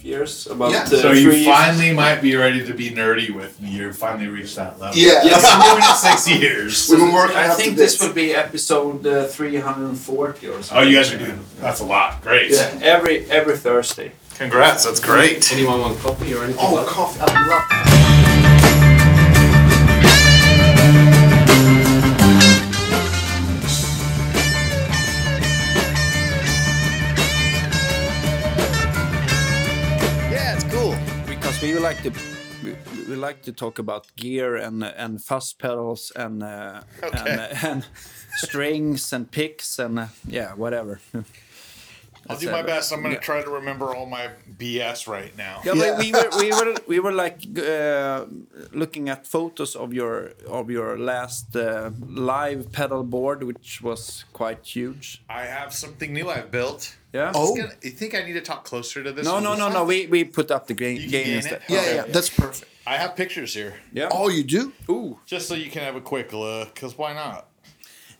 years, 0.00 0.46
about 0.46 0.70
Yeah. 0.72 0.82
uh, 0.82 0.86
So 0.86 1.10
three 1.10 1.22
you 1.22 1.32
years. 1.32 1.46
finally 1.46 1.92
might 1.92 2.20
be 2.22 2.36
ready 2.36 2.64
to 2.66 2.74
be 2.74 2.90
nerdy 2.90 3.30
with 3.30 3.60
me. 3.60 3.68
You 3.70 3.92
finally 3.92 4.28
reached 4.28 4.56
that 4.56 4.78
level. 4.78 4.96
Yeah. 4.96 5.22
You've 5.24 5.42
been 5.42 5.60
doing 5.60 5.82
it 5.82 5.96
six 6.08 6.28
years. 6.28 6.88
We've 6.88 6.98
been 7.00 7.12
working 7.12 7.36
I 7.36 7.48
up 7.48 7.56
think 7.58 7.76
this 7.76 7.98
this. 7.98 8.02
would 8.06 8.14
be 8.14 8.34
episode 8.34 9.06
uh, 9.06 9.26
340 9.26 10.46
or 10.48 10.62
something. 10.62 10.76
Oh, 10.78 10.82
you 10.82 10.96
guys 10.96 11.12
are 11.12 11.18
doing. 11.18 11.40
That's 11.60 11.80
a 11.80 11.84
lot. 11.84 12.22
Great. 12.22 12.50
Yeah, 12.52 12.78
every 12.82 13.28
every 13.30 13.56
Thursday. 13.56 14.12
Congrats. 14.38 14.84
That's 14.84 15.00
great. 15.00 15.52
Anyone 15.52 15.80
want 15.80 15.98
coffee 15.98 16.32
or 16.34 16.44
anything? 16.44 16.64
Oh, 16.64 16.74
like 16.76 16.86
coffee. 16.86 17.20
I 17.20 17.26
love 17.46 17.89
to 32.02 32.12
we, 32.64 32.76
we 33.08 33.16
like 33.16 33.42
to 33.42 33.52
talk 33.52 33.78
about 33.78 34.06
gear 34.16 34.56
and 34.56 34.84
and 34.84 35.22
fuzz 35.22 35.52
pedals 35.52 36.12
and 36.16 36.42
uh, 36.42 36.80
Okay. 37.02 37.18
and, 37.30 37.40
uh, 37.40 37.68
and 37.68 37.86
strings 38.36 39.12
and 39.12 39.30
picks 39.30 39.78
and 39.78 39.98
uh, 39.98 40.06
yeah 40.26 40.54
whatever. 40.54 41.00
I'll 42.30 42.38
do 42.38 42.50
my 42.50 42.62
best. 42.62 42.92
I'm 42.92 43.02
going 43.02 43.14
to 43.14 43.20
try 43.20 43.42
to 43.42 43.50
remember 43.50 43.86
all 43.94 44.06
my 44.06 44.28
BS 44.58 45.06
right 45.08 45.36
now. 45.36 45.60
Yeah, 45.64 45.74
Yeah. 45.74 45.98
we 45.98 46.12
were 46.12 46.28
we 46.38 46.48
were 46.58 46.74
we 46.92 46.98
were 47.00 47.12
like 47.24 47.38
uh, 47.58 48.24
looking 48.72 49.08
at 49.08 49.26
photos 49.26 49.74
of 49.76 49.92
your 49.92 50.32
of 50.48 50.70
your 50.70 50.98
last 50.98 51.56
uh, 51.56 51.90
live 52.34 52.70
pedal 52.72 53.02
board, 53.04 53.42
which 53.42 53.80
was 53.82 54.24
quite 54.32 54.64
huge. 54.64 55.22
I 55.28 55.42
have 55.46 55.72
something 55.74 56.12
new 56.12 56.28
I've 56.28 56.50
built. 56.50 56.96
Yeah. 57.12 57.32
Oh. 57.34 57.54
Gonna- 57.56 57.74
you 57.82 57.90
think 57.90 58.14
I 58.14 58.22
need 58.22 58.34
to 58.34 58.40
talk 58.40 58.64
closer 58.64 59.02
to 59.02 59.12
this? 59.12 59.24
No, 59.24 59.40
no, 59.40 59.54
no, 59.56 59.68
no. 59.68 59.84
We 59.84 60.06
we 60.06 60.24
put 60.24 60.50
up 60.50 60.66
the 60.66 60.74
game, 60.74 60.96
You 60.96 61.08
game 61.08 61.24
gain 61.26 61.36
instead. 61.36 61.52
it? 61.54 61.62
Yeah, 61.68 61.78
Okay. 61.80 61.94
yeah, 61.96 62.04
that's 62.14 62.30
perfect. 62.30 62.64
I 62.86 62.96
have 62.96 63.14
pictures 63.14 63.54
here, 63.54 63.74
Yeah. 63.92 64.08
Oh, 64.10 64.28
you 64.30 64.42
do? 64.42 64.72
Ooh. 64.88 65.18
just 65.26 65.46
so 65.48 65.54
you 65.54 65.70
can 65.70 65.82
have 65.82 65.96
a 65.96 66.00
quick 66.00 66.32
look. 66.32 66.74
Cause 66.74 66.96
why 66.98 67.12
not? 67.12 67.46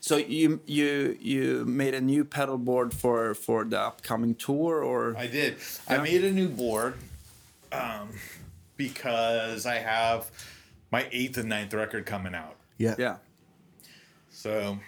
So 0.01 0.17
you 0.17 0.59
you 0.65 1.15
you 1.21 1.63
made 1.65 1.93
a 1.93 2.01
new 2.01 2.25
pedal 2.25 2.57
board 2.57 2.91
for 2.91 3.35
for 3.35 3.63
the 3.63 3.79
upcoming 3.79 4.33
tour, 4.33 4.83
or 4.83 5.15
I 5.15 5.27
did. 5.27 5.57
Yeah. 5.87 5.99
I 5.99 6.03
made 6.03 6.23
a 6.23 6.31
new 6.31 6.49
board 6.49 6.95
um, 7.71 8.09
because 8.77 9.67
I 9.67 9.75
have 9.75 10.31
my 10.91 11.07
eighth 11.11 11.37
and 11.37 11.49
ninth 11.49 11.73
record 11.75 12.07
coming 12.07 12.33
out. 12.33 12.55
Yeah. 12.77 12.95
yeah. 12.97 13.17
So, 14.31 14.79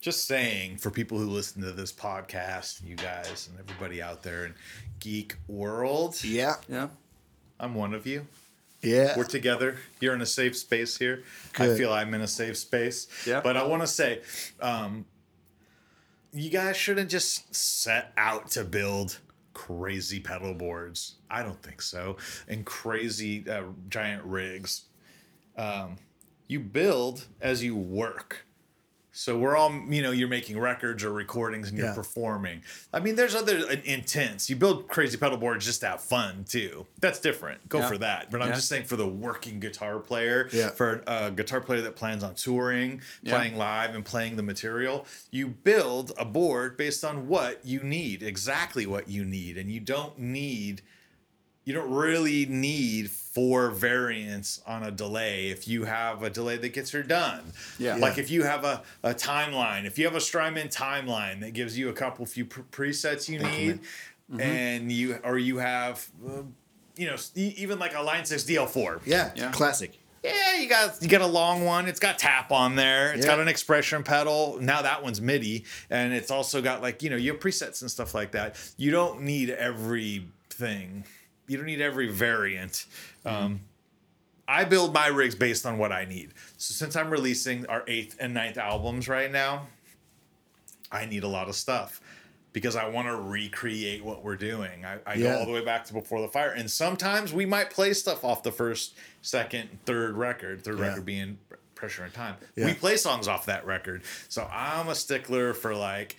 just 0.00 0.26
saying 0.26 0.76
for 0.76 0.90
people 0.92 1.18
who 1.18 1.26
listen 1.26 1.60
to 1.62 1.72
this 1.72 1.92
podcast, 1.92 2.86
you 2.86 2.94
guys 2.94 3.48
and 3.50 3.58
everybody 3.58 4.00
out 4.00 4.22
there 4.22 4.46
in 4.46 4.54
geek 5.00 5.34
world, 5.48 6.22
Yeah. 6.22 6.54
Yeah. 6.68 6.88
I'm 7.58 7.74
one 7.74 7.92
of 7.92 8.06
you. 8.06 8.24
Yeah. 8.82 9.16
We're 9.16 9.24
together. 9.24 9.76
You're 10.00 10.14
in 10.14 10.22
a 10.22 10.26
safe 10.26 10.56
space 10.56 10.96
here. 10.96 11.24
I 11.58 11.74
feel 11.74 11.92
I'm 11.92 12.14
in 12.14 12.20
a 12.20 12.28
safe 12.28 12.56
space. 12.56 13.08
Yeah. 13.26 13.40
But 13.40 13.56
I 13.56 13.64
want 13.64 13.82
to 13.82 13.88
say, 13.88 14.22
um, 14.60 15.04
you 16.32 16.50
guys 16.50 16.76
shouldn't 16.76 17.10
just 17.10 17.54
set 17.54 18.12
out 18.16 18.50
to 18.52 18.64
build 18.64 19.18
crazy 19.54 20.20
pedal 20.20 20.54
boards. 20.54 21.16
I 21.28 21.42
don't 21.42 21.60
think 21.62 21.82
so. 21.82 22.16
And 22.46 22.64
crazy 22.64 23.48
uh, 23.48 23.64
giant 23.88 24.24
rigs. 24.24 24.84
Um, 25.56 25.96
you 26.46 26.60
build 26.60 27.26
as 27.40 27.64
you 27.64 27.74
work. 27.74 28.46
So 29.18 29.36
we're 29.36 29.56
all, 29.56 29.72
you 29.88 30.00
know, 30.00 30.12
you're 30.12 30.28
making 30.28 30.60
records 30.60 31.02
or 31.02 31.12
recordings 31.12 31.68
and 31.68 31.76
you're 31.76 31.88
Yeah. 31.88 31.94
performing. 31.94 32.62
I 32.92 33.00
mean, 33.00 33.16
there's 33.16 33.34
other 33.34 33.58
uh, 33.68 33.74
intents. 33.84 34.48
You 34.48 34.54
build 34.54 34.86
crazy 34.86 35.16
pedal 35.16 35.36
boards 35.36 35.64
just 35.64 35.80
to 35.80 35.88
have 35.88 36.00
fun 36.00 36.44
too. 36.48 36.86
That's 37.00 37.18
different. 37.18 37.68
Go 37.68 37.80
Yeah. 37.80 37.88
for 37.88 37.98
that. 37.98 38.30
But 38.30 38.42
I'm 38.42 38.50
Yeah. 38.50 38.54
just 38.54 38.68
saying 38.68 38.84
for 38.84 38.94
the 38.94 39.08
working 39.08 39.58
guitar 39.58 39.98
player, 39.98 40.48
for 40.76 41.02
a 41.08 41.32
guitar 41.32 41.60
player 41.60 41.80
that 41.80 41.96
plans 41.96 42.22
on 42.22 42.36
touring, 42.36 43.02
playing 43.26 43.56
live, 43.56 43.92
and 43.96 44.04
playing 44.04 44.36
the 44.36 44.44
material, 44.44 45.04
you 45.32 45.48
build 45.48 46.12
a 46.16 46.24
board 46.24 46.76
based 46.76 47.04
on 47.04 47.26
what 47.26 47.66
you 47.66 47.82
need, 47.82 48.22
exactly 48.22 48.86
what 48.86 49.08
you 49.08 49.24
need, 49.24 49.58
and 49.58 49.68
you 49.72 49.80
don't 49.80 50.16
need 50.16 50.80
you 51.68 51.74
don't 51.74 51.90
really 51.90 52.46
need 52.46 53.10
four 53.10 53.68
variants 53.70 54.62
on 54.66 54.82
a 54.82 54.90
delay 54.90 55.48
if 55.50 55.68
you 55.68 55.84
have 55.84 56.22
a 56.22 56.30
delay 56.30 56.56
that 56.56 56.70
gets 56.72 56.92
her 56.92 57.02
done. 57.02 57.52
Yeah. 57.78 57.96
Like 57.96 58.16
if 58.16 58.30
you 58.30 58.42
have 58.44 58.64
a, 58.64 58.82
a 59.02 59.12
timeline, 59.12 59.84
if 59.84 59.98
you 59.98 60.06
have 60.06 60.14
a 60.14 60.20
Strymon 60.20 60.68
timeline 60.68 61.40
that 61.40 61.52
gives 61.52 61.76
you 61.76 61.90
a 61.90 61.92
couple 61.92 62.24
few 62.24 62.46
pre- 62.46 62.62
presets 62.72 63.28
you 63.28 63.38
need, 63.40 63.80
and 64.40 64.90
you 64.90 65.18
or 65.22 65.36
you 65.36 65.58
have, 65.58 66.08
uh, 66.26 66.40
you 66.96 67.06
know, 67.06 67.16
even 67.34 67.78
like 67.78 67.94
a 67.94 68.00
Line 68.00 68.24
Six 68.24 68.44
DL4. 68.44 69.02
Yeah. 69.04 69.30
Yeah. 69.36 69.50
Classic. 69.52 69.92
Yeah, 70.24 70.56
you 70.56 70.70
got 70.70 71.02
you 71.02 71.08
got 71.08 71.20
a 71.20 71.26
long 71.26 71.66
one. 71.66 71.86
It's 71.86 72.00
got 72.00 72.18
tap 72.18 72.50
on 72.50 72.76
there. 72.76 73.12
It's 73.12 73.26
Yeah. 73.26 73.32
got 73.32 73.40
an 73.40 73.48
expression 73.48 74.02
pedal. 74.02 74.56
Now 74.58 74.80
that 74.80 75.02
one's 75.02 75.20
MIDI, 75.20 75.66
and 75.90 76.14
it's 76.14 76.30
also 76.30 76.62
got 76.62 76.80
like 76.80 77.02
you 77.02 77.10
know 77.10 77.16
your 77.16 77.34
presets 77.34 77.82
and 77.82 77.90
stuff 77.90 78.14
like 78.14 78.32
that. 78.32 78.56
You 78.78 78.90
don't 78.90 79.20
need 79.20 79.50
everything. 79.50 81.04
You 81.48 81.56
don't 81.56 81.66
need 81.66 81.80
every 81.80 82.08
variant. 82.08 82.86
Um, 83.24 83.60
I 84.46 84.64
build 84.64 84.94
my 84.94 85.08
rigs 85.08 85.34
based 85.34 85.66
on 85.66 85.76
what 85.78 85.92
I 85.92 86.04
need. 86.04 86.32
So 86.56 86.72
since 86.72 86.94
I'm 86.96 87.10
releasing 87.10 87.66
our 87.66 87.82
eighth 87.86 88.16
and 88.20 88.32
ninth 88.32 88.56
albums 88.58 89.08
right 89.08 89.30
now, 89.30 89.66
I 90.92 91.04
need 91.06 91.22
a 91.24 91.28
lot 91.28 91.48
of 91.48 91.54
stuff 91.54 92.00
because 92.52 92.76
I 92.76 92.88
want 92.88 93.08
to 93.08 93.16
recreate 93.16 94.02
what 94.04 94.24
we're 94.24 94.36
doing. 94.36 94.84
I, 94.84 94.98
I 95.06 95.14
Yeah. 95.14 95.32
go 95.34 95.38
all 95.40 95.46
the 95.46 95.52
way 95.52 95.64
back 95.64 95.84
to 95.86 95.92
Before 95.92 96.20
the 96.22 96.28
Fire, 96.28 96.50
and 96.50 96.70
sometimes 96.70 97.32
we 97.32 97.44
might 97.44 97.70
play 97.70 97.92
stuff 97.92 98.24
off 98.24 98.42
the 98.42 98.52
first, 98.52 98.94
second, 99.20 99.68
third 99.84 100.16
record. 100.16 100.64
Third 100.64 100.78
Yeah. 100.78 100.88
record 100.88 101.04
being 101.04 101.38
Pressure 101.74 102.04
and 102.04 102.12
Time. 102.14 102.36
Yeah. 102.56 102.66
We 102.66 102.74
play 102.74 102.96
songs 102.96 103.28
off 103.28 103.46
that 103.46 103.66
record, 103.66 104.02
so 104.28 104.48
I'm 104.52 104.88
a 104.88 104.94
stickler 104.94 105.54
for 105.54 105.74
like. 105.74 106.16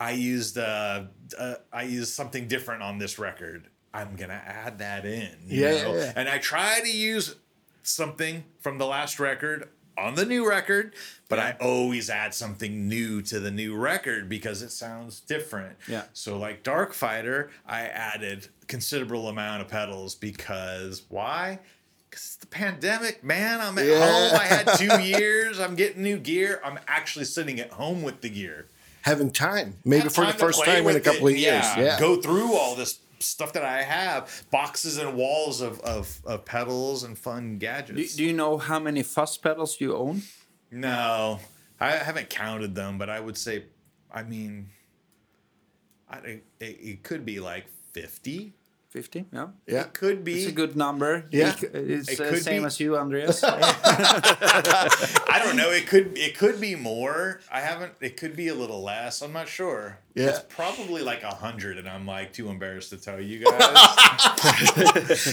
I 0.00 0.10
used 0.10 0.58
uh, 0.58 1.04
uh 1.38 1.54
I 1.72 1.84
used 1.84 2.12
something 2.12 2.48
different 2.48 2.82
on 2.82 2.98
this 2.98 3.20
record. 3.20 3.68
I'm 3.94 4.16
gonna 4.16 4.42
add 4.46 4.78
that 4.78 5.04
in. 5.04 5.30
Yeah, 5.46 5.72
yeah, 5.72 5.92
yeah. 5.94 6.12
And 6.16 6.28
I 6.28 6.38
try 6.38 6.80
to 6.80 6.90
use 6.90 7.36
something 7.82 8.44
from 8.60 8.78
the 8.78 8.86
last 8.86 9.18
record 9.20 9.68
on 9.98 10.14
the 10.14 10.24
new 10.24 10.48
record, 10.48 10.94
but 11.28 11.38
I 11.38 11.56
always 11.60 12.08
add 12.08 12.32
something 12.32 12.88
new 12.88 13.20
to 13.22 13.38
the 13.38 13.50
new 13.50 13.76
record 13.76 14.28
because 14.28 14.62
it 14.62 14.70
sounds 14.70 15.20
different. 15.20 15.76
Yeah. 15.86 16.04
So 16.14 16.38
like 16.38 16.62
Dark 16.62 16.94
Fighter, 16.94 17.50
I 17.66 17.82
added 17.82 18.48
considerable 18.68 19.28
amount 19.28 19.60
of 19.62 19.68
pedals 19.68 20.14
because 20.14 21.02
why? 21.10 21.58
Because 22.08 22.24
it's 22.24 22.36
the 22.36 22.46
pandemic, 22.46 23.22
man. 23.22 23.60
I'm 23.60 23.76
at 23.78 23.84
Yeah. 23.86 23.98
home. 24.10 24.40
I 24.40 24.44
had 24.44 24.66
two 24.78 25.02
years. 25.02 25.60
I'm 25.60 25.76
getting 25.76 26.02
new 26.02 26.16
gear. 26.18 26.60
I'm 26.64 26.78
actually 26.88 27.26
sitting 27.26 27.60
at 27.60 27.70
home 27.72 28.02
with 28.02 28.22
the 28.22 28.30
gear. 28.30 28.68
Having 29.02 29.32
time. 29.32 29.74
Maybe 29.84 30.04
Have 30.04 30.14
for 30.14 30.20
the 30.20 30.26
time 30.28 30.34
to 30.34 30.38
first 30.38 30.64
time 30.64 30.86
in 30.86 30.96
a 30.96 31.00
couple 31.00 31.26
it. 31.26 31.32
of 31.32 31.38
years. 31.38 31.64
Yeah. 31.76 31.98
Go 31.98 32.20
through 32.22 32.54
all 32.54 32.76
this 32.76 33.00
stuff 33.22 33.52
that 33.54 33.64
I 33.64 33.82
have, 33.82 34.44
boxes 34.50 34.98
and 34.98 35.16
walls 35.16 35.60
of 35.60 35.80
of, 35.80 36.20
of 36.24 36.44
pedals 36.44 37.04
and 37.04 37.16
fun 37.18 37.52
Do, 37.58 37.66
gadgets. 37.66 38.16
do 38.16 38.24
you 38.24 38.32
know 38.32 38.58
how 38.58 38.78
many 38.78 39.02
fuzz 39.02 39.36
pedals 39.38 39.80
you 39.80 39.96
own? 39.96 40.22
no, 40.70 41.38
I 41.80 41.92
haven't 41.92 42.30
counted 42.30 42.74
them, 42.74 42.96
but 42.98 43.08
I 43.10 43.20
would 43.20 43.36
say, 43.36 43.64
I 44.10 44.22
mean, 44.22 44.68
I, 46.08 46.16
it, 46.18 46.44
it 46.60 47.02
could 47.02 47.24
be 47.24 47.40
like 47.40 47.66
fifty. 47.92 48.54
Fifty. 48.92 49.24
Yeah. 49.32 49.46
Yeah. 49.66 49.80
It 49.88 49.94
could 49.94 50.22
be. 50.22 50.34
It's 50.42 50.48
a 50.52 50.52
good 50.52 50.76
number. 50.76 51.24
Yeah. 51.30 51.54
It's 51.62 52.10
It 52.10 52.18
the 52.18 52.24
could 52.28 52.42
same 52.42 52.60
be. 52.62 52.66
as 52.66 52.78
you, 52.78 52.98
Andreas. 52.98 53.42
I 53.44 55.40
don't 55.42 55.56
know. 55.56 55.70
It 55.70 55.86
could 55.86 56.12
it 56.18 56.36
could 56.36 56.60
be 56.60 56.74
more. 56.74 57.40
I 57.50 57.60
haven't. 57.60 57.92
It 58.02 58.18
could 58.18 58.36
be 58.36 58.48
a 58.48 58.54
little 58.54 58.82
less. 58.82 59.22
I'm 59.22 59.32
not 59.32 59.48
sure. 59.48 59.98
Yeah. 60.14 60.28
It's 60.28 60.40
probably 60.48 61.00
like 61.00 61.22
a 61.22 61.34
hundred, 61.34 61.78
and 61.78 61.88
I'm 61.88 62.04
like 62.06 62.34
too 62.34 62.50
embarrassed 62.50 62.90
to 62.90 62.98
tell 62.98 63.18
you 63.18 63.44
guys. 63.44 63.62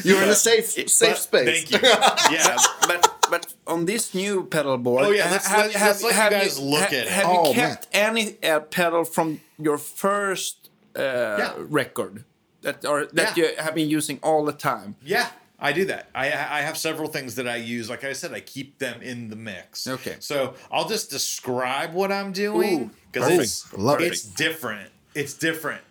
You're 0.05 0.23
in 0.23 0.29
a 0.29 0.35
safe 0.35 0.65
safe 0.65 0.87
But 1.09 1.17
space. 1.17 1.69
Thank 1.69 1.71
you. 1.71 1.79
Yeah. 2.31 2.55
but 2.87 3.01
but 3.29 3.53
on 3.67 3.85
this 3.85 4.13
new 4.15 4.45
pedal 4.45 4.77
board, 4.77 5.03
Oh, 5.05 5.11
yeah, 5.11 5.23
ha- 5.27 5.31
let's- 5.33 5.47
have, 5.47 5.57
let's- 5.65 5.75
have, 5.75 5.87
let's 5.87 6.03
let 6.03 6.11
you 6.13 6.17
have 6.21 6.31
guys 6.31 6.59
look 6.59 6.79
ha- 6.79 6.85
at 6.85 6.93
it. 6.93 7.07
Have 7.09 7.25
Oh, 7.27 7.47
you 7.49 7.53
kept 7.55 7.87
any 7.91 8.37
uh, 8.43 8.59
pedal 8.61 9.03
from 9.03 9.41
your 9.57 9.77
first 9.77 10.69
uh, 10.95 11.53
record 11.57 12.23
that 12.61 12.85
or 12.85 13.05
that 13.13 13.37
Yeah. 13.37 13.43
you 13.45 13.55
have 13.57 13.75
been 13.75 13.89
using 13.89 14.19
all 14.23 14.45
the 14.45 14.53
time? 14.53 14.95
Yeah, 15.03 15.29
I 15.59 15.71
do 15.73 15.85
that. 15.85 16.09
I 16.15 16.27
I 16.27 16.61
have 16.61 16.77
several 16.77 17.09
things 17.09 17.35
that 17.35 17.47
I 17.47 17.57
use. 17.57 17.89
Like 17.89 18.03
I 18.03 18.13
said, 18.13 18.33
I 18.33 18.39
keep 18.39 18.79
them 18.79 19.01
in 19.01 19.29
the 19.29 19.35
mix. 19.35 19.87
Okay. 19.87 20.17
So 20.19 20.55
I'll 20.71 20.87
just 20.87 21.09
describe 21.09 21.93
what 21.93 22.11
I'm 22.11 22.31
doing 22.31 22.91
because 23.11 23.29
it's 23.29 23.61
perfect. 23.63 23.79
Love 23.81 24.01
it. 24.01 24.07
it's 24.07 24.23
different. 24.23 24.89
It's 25.15 25.33
different. 25.33 25.81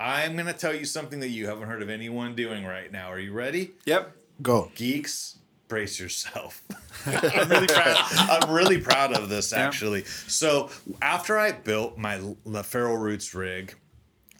I'm 0.00 0.36
gonna 0.36 0.52
tell 0.52 0.74
you 0.74 0.84
something 0.84 1.20
that 1.20 1.30
you 1.30 1.48
haven't 1.48 1.68
heard 1.68 1.82
of 1.82 1.88
anyone 1.90 2.34
doing 2.36 2.64
right 2.64 2.90
now. 2.92 3.10
Are 3.10 3.18
you 3.18 3.32
ready? 3.32 3.72
Yep. 3.84 4.12
Go. 4.40 4.70
Geeks, 4.76 5.38
brace 5.66 5.98
yourself. 5.98 6.62
I'm 7.06 7.48
really 7.48 7.66
proud. 7.66 7.96
I'm 8.12 8.50
really 8.50 8.78
proud 8.78 9.12
of 9.12 9.28
this 9.28 9.52
actually. 9.52 10.04
So 10.04 10.70
after 11.02 11.36
I 11.38 11.52
built 11.52 11.98
my 11.98 12.20
the 12.46 12.62
Feral 12.62 12.96
Roots 12.96 13.34
rig, 13.34 13.74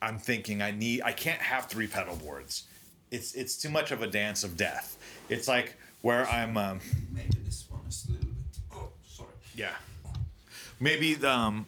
I'm 0.00 0.18
thinking 0.18 0.62
I 0.62 0.70
need 0.70 1.02
I 1.02 1.12
can't 1.12 1.40
have 1.40 1.66
three 1.66 1.86
pedal 1.86 2.16
boards. 2.16 2.64
It's 3.10 3.34
it's 3.34 3.56
too 3.56 3.70
much 3.70 3.90
of 3.90 4.02
a 4.02 4.06
dance 4.06 4.44
of 4.44 4.56
death. 4.56 4.96
It's 5.28 5.48
like 5.48 5.76
where 6.02 6.26
I'm 6.28 6.56
um, 6.56 6.80
Maybe 7.12 7.38
this 7.44 7.64
one 7.70 7.80
is 7.88 8.06
a 8.08 8.12
little 8.12 8.28
bit. 8.28 8.58
Oh, 8.74 8.88
sorry. 9.06 9.28
yeah. 9.54 9.74
Maybe 10.80 11.16
um 11.24 11.66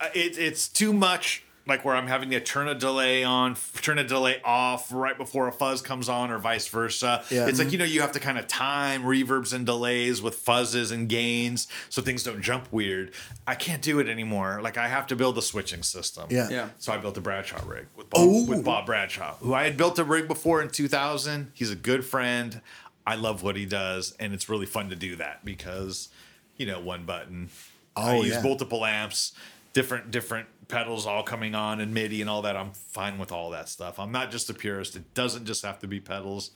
uh, 0.00 0.08
it, 0.14 0.36
it's 0.38 0.68
too 0.68 0.92
much 0.92 1.44
like 1.66 1.84
where 1.84 1.96
I'm 1.96 2.06
having 2.06 2.30
to 2.30 2.40
turn 2.40 2.68
a 2.68 2.74
delay 2.74 3.24
on, 3.24 3.56
turn 3.82 3.98
a 3.98 4.04
delay 4.04 4.40
off 4.44 4.92
right 4.92 5.18
before 5.18 5.48
a 5.48 5.52
fuzz 5.52 5.82
comes 5.82 6.08
on, 6.08 6.30
or 6.30 6.38
vice 6.38 6.68
versa. 6.68 7.24
Yeah. 7.30 7.46
It's 7.46 7.58
like 7.58 7.68
mm-hmm. 7.68 7.72
you 7.72 7.78
know 7.78 7.84
you 7.84 8.00
have 8.00 8.12
to 8.12 8.20
kind 8.20 8.38
of 8.38 8.46
time 8.46 9.02
reverbs 9.02 9.52
and 9.52 9.66
delays 9.66 10.22
with 10.22 10.44
fuzzes 10.44 10.92
and 10.92 11.08
gains 11.08 11.66
so 11.88 12.02
things 12.02 12.22
don't 12.22 12.40
jump 12.40 12.68
weird. 12.72 13.12
I 13.46 13.54
can't 13.54 13.82
do 13.82 13.98
it 13.98 14.08
anymore. 14.08 14.60
Like 14.62 14.78
I 14.78 14.88
have 14.88 15.06
to 15.08 15.16
build 15.16 15.36
a 15.38 15.42
switching 15.42 15.82
system. 15.82 16.26
Yeah. 16.30 16.48
Yeah. 16.48 16.68
So 16.78 16.92
I 16.92 16.98
built 16.98 17.16
a 17.16 17.20
Bradshaw 17.20 17.66
rig 17.66 17.86
with 17.96 18.10
Bob, 18.10 18.20
Oh. 18.22 18.46
with 18.46 18.64
Bob 18.64 18.86
Bradshaw, 18.86 19.34
who 19.36 19.52
I 19.52 19.64
had 19.64 19.76
built 19.76 19.98
a 19.98 20.04
rig 20.04 20.28
before 20.28 20.62
in 20.62 20.68
2000. 20.68 21.50
He's 21.52 21.70
a 21.70 21.76
good 21.76 22.04
friend. 22.04 22.60
I 23.06 23.14
love 23.14 23.42
what 23.42 23.54
he 23.56 23.66
does, 23.66 24.14
and 24.18 24.34
it's 24.34 24.48
really 24.48 24.66
fun 24.66 24.90
to 24.90 24.96
do 24.96 25.14
that 25.16 25.44
because, 25.44 26.08
you 26.56 26.66
know, 26.66 26.80
one 26.80 27.04
button. 27.04 27.50
Oh, 27.96 28.02
I 28.02 28.16
use 28.16 28.34
yeah. 28.34 28.42
multiple 28.42 28.84
amps, 28.84 29.32
different 29.76 30.10
different 30.10 30.48
pedals 30.68 31.06
all 31.06 31.22
coming 31.22 31.54
on 31.54 31.80
and 31.80 31.92
MIDI 31.92 32.22
and 32.22 32.30
all 32.30 32.40
that. 32.40 32.56
I'm 32.56 32.72
fine 32.72 33.18
with 33.18 33.30
all 33.30 33.50
that 33.50 33.68
stuff. 33.68 33.98
I'm 33.98 34.10
not 34.10 34.30
just 34.30 34.48
a 34.48 34.54
purist. 34.54 34.96
It 34.96 35.12
doesn't 35.12 35.44
just 35.44 35.62
have 35.66 35.78
to 35.80 35.86
be 35.86 36.00
pedals. 36.00 36.52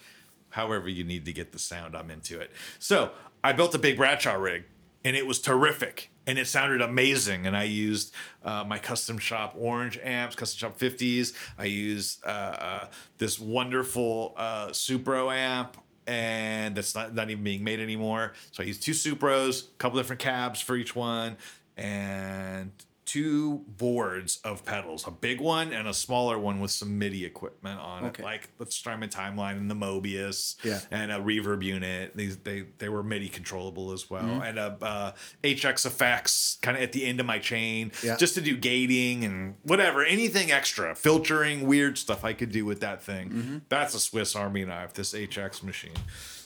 However, 0.48 0.88
you 0.88 1.04
need 1.04 1.26
to 1.26 1.32
get 1.34 1.52
the 1.52 1.58
sound, 1.58 1.94
I'm 1.94 2.10
into 2.10 2.40
it. 2.40 2.50
So 2.78 3.10
I 3.44 3.52
built 3.52 3.74
a 3.74 3.78
big 3.78 3.98
Bradshaw 3.98 4.36
rig, 4.36 4.64
and 5.04 5.14
it 5.16 5.26
was 5.26 5.38
terrific, 5.38 6.10
and 6.26 6.38
it 6.38 6.46
sounded 6.46 6.80
amazing. 6.80 7.46
And 7.46 7.54
I 7.54 7.64
used 7.64 8.14
uh, 8.42 8.64
my 8.66 8.78
custom 8.78 9.18
shop 9.18 9.54
orange 9.56 10.00
amps, 10.02 10.34
custom 10.34 10.70
shop 10.70 10.78
50s. 10.78 11.34
I 11.58 11.66
used 11.66 12.24
uh, 12.24 12.28
uh, 12.28 12.86
this 13.18 13.38
wonderful 13.38 14.32
uh, 14.38 14.68
Supro 14.68 15.30
amp. 15.30 15.76
And 16.06 16.74
that's 16.74 16.94
not, 16.94 17.14
not 17.14 17.30
even 17.30 17.44
being 17.44 17.62
made 17.62 17.78
anymore. 17.80 18.32
So 18.50 18.62
I 18.64 18.66
used 18.66 18.82
two 18.82 18.92
Supros, 18.92 19.68
a 19.68 19.76
couple 19.76 20.00
different 20.00 20.20
cabs 20.20 20.60
for 20.60 20.74
each 20.74 20.96
one, 20.96 21.36
and 21.76 22.72
two 23.10 23.64
boards 23.66 24.40
of 24.44 24.64
pedals 24.64 25.06
a 25.06 25.10
big 25.10 25.40
one 25.40 25.72
and 25.72 25.88
a 25.88 25.94
smaller 25.94 26.38
one 26.38 26.60
with 26.60 26.70
some 26.70 26.96
MIDI 26.98 27.24
equipment 27.24 27.80
on 27.80 28.04
Okay. 28.06 28.22
it, 28.22 28.24
like 28.26 28.48
the 28.58 28.66
Strymon 28.70 29.08
Timeline 29.08 29.56
and 29.56 29.68
the 29.70 29.74
Mobius 29.74 30.54
Yeah. 30.62 30.80
and 30.92 31.10
a 31.10 31.16
reverb 31.18 31.64
unit. 31.64 32.16
These 32.16 32.36
they 32.38 32.66
they 32.78 32.88
were 32.88 33.02
MIDI 33.02 33.28
controllable 33.28 33.92
as 33.92 34.08
well, 34.08 34.22
Mm-hmm. 34.22 34.42
and 34.42 34.58
a 34.58 34.76
uh, 34.82 35.12
HX 35.42 35.86
effects 35.86 36.58
kind 36.62 36.76
of 36.76 36.82
at 36.82 36.92
the 36.92 37.04
end 37.04 37.18
of 37.20 37.26
my 37.26 37.38
chain, 37.38 37.90
Yeah. 38.04 38.16
just 38.16 38.34
to 38.34 38.40
do 38.40 38.56
gating 38.56 39.24
and 39.24 39.56
whatever, 39.62 40.04
anything 40.04 40.52
extra, 40.52 40.94
filtering, 40.94 41.66
weird 41.66 41.98
stuff 41.98 42.24
I 42.24 42.32
could 42.32 42.52
do 42.52 42.64
with 42.64 42.80
that 42.80 43.02
thing. 43.02 43.30
Mm-hmm. 43.30 43.58
That's 43.68 43.94
a 43.94 44.00
Swiss 44.00 44.36
Army 44.36 44.64
knife. 44.64 44.92
This 44.94 45.14
HX 45.14 45.62
machine. 45.64 45.94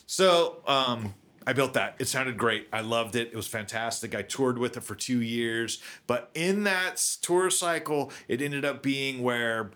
So 0.07 0.63
um, 0.67 1.15
I 1.47 1.53
built 1.53 1.75
that. 1.75 1.97
It 1.99 2.09
sounded 2.09 2.37
great. 2.39 2.69
I 2.73 2.81
loved 2.81 3.17
it. 3.17 3.29
It 3.29 3.37
was 3.37 3.47
fantastic. 3.47 4.15
I 4.15 4.23
toured 4.23 4.57
with 4.59 4.77
it 4.77 4.83
for 4.83 4.95
two 4.95 5.21
years. 5.21 5.81
But 6.07 6.31
in 6.35 6.65
that 6.65 6.97
tour 7.23 7.51
cycle, 7.51 8.11
it 8.29 8.41
ended 8.41 8.65
up 8.65 8.83
being 8.83 9.23
where 9.23 9.71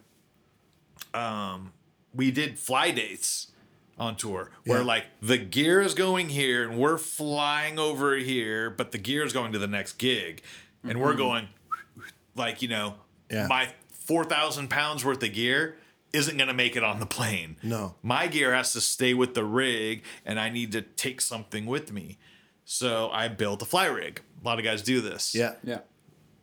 um, 1.14 1.72
we 2.14 2.30
did 2.30 2.58
fly 2.58 2.90
dates 2.90 3.48
on 3.98 4.16
tour 4.16 4.50
where 4.64 4.78
Yeah. 4.78 4.84
like 4.84 5.04
the 5.20 5.38
gear 5.38 5.80
is 5.80 5.92
going 5.94 6.28
here 6.28 6.68
and 6.68 6.78
we're 6.78 6.98
flying 6.98 7.78
over 7.78 8.14
here, 8.16 8.70
but 8.70 8.92
the 8.92 8.98
gear 8.98 9.24
is 9.24 9.32
going 9.32 9.52
to 9.52 9.58
the 9.58 9.66
next 9.66 9.94
gig. 9.94 10.42
And 10.84 11.00
we're 11.00 11.14
going 11.14 11.48
like, 12.36 12.62
you 12.62 12.68
know, 12.68 12.94
Yeah. 13.30 13.46
my 13.48 13.70
4,000 13.90 14.68
pounds 14.70 15.04
worth 15.04 15.22
of 15.22 15.32
gear 15.32 15.76
isn't 16.12 16.36
going 16.36 16.48
to 16.48 16.54
make 16.54 16.74
it 16.76 16.82
on 16.84 17.00
the 17.00 17.06
plane. 17.06 17.56
No. 17.62 17.94
My 18.02 18.26
gear 18.28 18.54
has 18.54 18.72
to 18.72 18.80
stay 18.80 19.12
with 19.14 19.34
the 19.34 19.44
rig 19.44 20.02
and 20.24 20.40
I 20.40 20.48
need 20.48 20.72
to 20.72 20.82
take 20.82 21.20
something 21.20 21.66
with 21.66 21.92
me. 21.92 22.18
So 22.64 23.10
I 23.10 23.28
built 23.28 23.62
a 23.62 23.64
fly 23.64 23.86
rig. 23.86 24.22
A 24.42 24.46
lot 24.46 24.58
of 24.58 24.64
guys 24.64 24.82
do 24.82 25.00
this. 25.00 25.34
Yeah. 25.34 25.54
Yeah. 25.62 25.80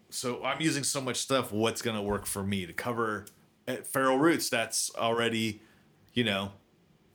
So 0.10 0.44
I'm 0.44 0.62
using 0.62 0.84
so 0.84 1.02
much 1.02 1.18
stuff. 1.18 1.52
What's 1.52 1.82
going 1.82 1.96
to 1.96 2.02
work 2.02 2.26
for 2.26 2.44
me 2.44 2.66
to 2.66 2.74
cover 2.74 3.26
at 3.68 3.86
Feral 3.88 4.18
Roots? 4.18 4.50
That's 4.50 4.92
already, 4.96 5.62
you 6.14 6.24
know, 6.24 6.52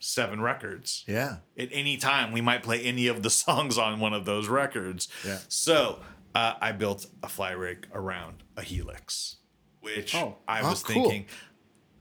seven 0.00 0.40
records. 0.40 1.04
Yeah. 1.06 1.36
At 1.58 1.68
any 1.72 1.96
time, 1.96 2.32
we 2.32 2.40
might 2.40 2.62
play 2.62 2.80
any 2.82 3.06
of 3.06 3.22
the 3.22 3.30
songs 3.44 3.78
on 3.78 4.00
one 4.00 4.12
of 4.12 4.24
those 4.24 4.48
records. 4.48 5.08
Yeah. 5.26 5.38
So 5.48 6.00
uh, 6.34 6.54
I 6.60 6.72
built 6.72 7.06
a 7.22 7.28
fly 7.28 7.50
rig 7.52 7.86
around 7.94 8.42
a 8.56 8.62
Helix, 8.62 9.36
which 9.80 10.14
Oh. 10.14 10.36
I 10.46 10.60
Oh, 10.60 10.70
was 10.70 10.82
cool. 10.82 10.94
thinking, 11.10 11.26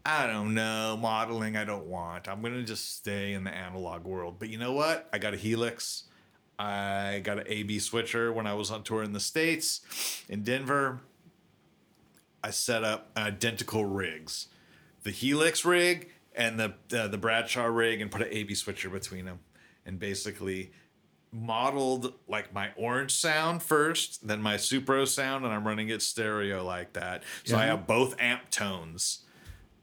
I 0.06 0.28
don't 0.28 0.54
know, 0.54 0.98
modeling 1.00 1.58
I 1.58 1.66
don't 1.66 1.86
want. 1.86 2.28
I'm 2.28 2.42
going 2.42 2.54
to 2.54 2.64
just 2.64 2.98
stay 2.98 3.34
in 3.34 3.44
the 3.44 3.54
analog 3.54 4.06
world. 4.06 4.36
But 4.40 4.50
you 4.50 4.58
know 4.58 4.74
what? 4.74 5.10
I 5.12 5.18
got 5.18 5.34
a 5.34 5.38
Helix. 5.38 6.04
I 6.58 7.22
got 7.24 7.40
an 7.40 7.46
AB 7.48 7.80
switcher 7.80 8.34
when 8.34 8.48
I 8.48 8.54
was 8.54 8.72
on 8.72 8.84
tour 8.84 9.04
in 9.04 9.14
the 9.14 9.20
States, 9.20 10.24
in 10.28 10.44
Denver. 10.44 11.00
I 12.44 12.52
set 12.52 12.84
up 12.84 13.12
identical 13.18 13.86
rigs, 13.86 14.48
the 15.04 15.12
Helix 15.12 15.66
rig 15.66 16.10
and 16.36 16.60
the 16.60 16.74
uh, 16.98 17.08
the 17.08 17.18
Bradshaw 17.18 17.66
rig, 17.66 18.02
and 18.02 18.10
put 18.10 18.22
an 18.22 18.30
AB 18.32 18.54
switcher 18.56 18.90
between 18.90 19.26
them, 19.26 19.40
and 19.86 20.00
basically 20.00 20.72
modeled 21.32 22.14
like 22.28 22.54
my 22.54 22.72
orange 22.76 23.12
sound 23.12 23.62
first, 23.62 24.28
then 24.28 24.42
my 24.42 24.56
Supro 24.56 25.08
sound, 25.08 25.46
and 25.46 25.54
I'm 25.54 25.68
running 25.68 25.90
it 25.90 26.02
stereo 26.02 26.64
like 26.64 26.94
that. 26.94 27.24
So 27.44 27.56
I 27.58 27.66
have 27.66 27.86
both 27.86 28.16
amp 28.20 28.50
tones, 28.50 29.20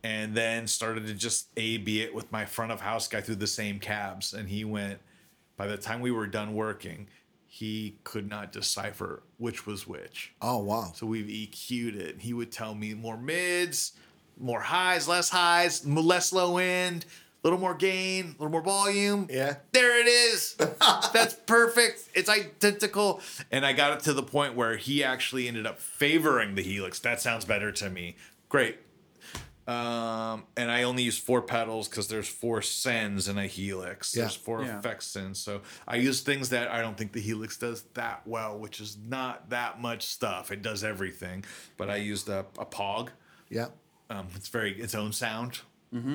and 0.06 0.37
then 0.37 0.69
started 0.69 1.05
to 1.08 1.14
just 1.14 1.49
AB 1.56 2.00
it 2.00 2.14
with 2.14 2.31
my 2.31 2.44
front 2.44 2.70
of 2.70 2.81
house 2.81 3.08
guy 3.08 3.20
through 3.20 3.35
the 3.35 3.47
same 3.49 3.81
cabs, 3.81 4.32
and 4.35 4.49
he 4.49 4.64
went. 4.64 5.00
By 5.56 5.67
the 5.67 5.76
time 5.76 6.00
we 6.00 6.12
were 6.12 6.26
done 6.26 6.55
working, 6.55 7.08
he 7.47 7.97
could 8.05 8.29
not 8.29 8.53
decipher 8.53 9.23
which 9.38 9.67
was 9.67 9.87
which. 9.87 10.32
Oh 10.41 10.58
wow. 10.58 10.93
So 10.94 11.06
we've 11.06 11.26
EQ'd 11.26 11.97
it. 11.97 12.20
He 12.20 12.35
would 12.35 12.53
tell 12.53 12.75
me 12.75 12.94
more 12.94 13.17
mids, 13.17 13.94
more 14.38 14.61
highs, 14.61 15.08
less 15.08 15.31
highs, 15.31 15.85
less 15.85 16.32
low 16.32 16.58
end, 16.58 17.05
a 17.43 17.47
little 17.47 17.58
more 17.58 17.75
gain, 17.75 18.26
a 18.26 18.43
little 18.43 18.50
more 18.50 18.62
volume. 18.62 19.26
Yeah. 19.29 19.56
There 19.73 19.99
it 19.99 20.06
is. 20.06 20.55
That's 21.12 21.35
perfect. 21.35 22.11
It's 22.14 22.29
identical. 22.29 23.23
And 23.50 23.67
I 23.67 23.73
got 23.73 23.94
it 23.94 24.00
to 24.05 24.12
the 24.12 24.23
point 24.23 24.55
where 24.55 24.76
he 24.76 25.03
actually 25.03 25.49
ended 25.49 25.67
up 25.67 25.81
favoring 25.81 26.55
the 26.55 26.62
Helix. 26.62 27.00
That 27.00 27.20
sounds 27.20 27.44
better 27.44 27.73
to 27.73 27.91
me. 27.91 28.14
Great. 28.49 28.79
Um, 29.67 30.45
and 30.57 30.71
I 30.71 30.85
only 30.85 31.03
use 31.03 31.19
four 31.19 31.43
pedals 31.43 31.89
because 31.89 32.07
there's 32.09 32.29
four 32.29 32.63
sends 32.63 33.27
in 33.29 33.37
a 33.37 33.47
Helix. 33.47 34.15
Yeah. 34.15 34.23
There's 34.23 34.37
four 34.37 34.63
Yeah. 34.63 34.79
effect 34.79 35.03
sends. 35.03 35.41
So 35.41 35.63
I 35.89 35.96
use 35.96 36.20
things 36.20 36.51
that 36.51 36.70
I 36.70 36.81
don't 36.81 36.96
think 36.96 37.13
the 37.13 37.20
Helix 37.20 37.56
does 37.56 37.82
that 37.94 38.23
well, 38.27 38.58
which 38.58 38.81
is 38.81 38.96
not 38.96 39.51
that 39.51 39.81
much 39.81 40.05
stuff. 40.05 40.53
It 40.53 40.63
does 40.63 40.85
everything. 40.85 41.44
But 41.77 41.91
I 41.91 41.96
used 41.96 42.29
a, 42.29 42.46
a 42.58 42.65
Pog. 42.67 43.08
Yeah. 43.49 43.69
Um, 44.08 44.29
it's 44.37 44.49
very 44.49 44.73
its 44.81 44.94
own 44.94 45.13
sound 45.13 45.61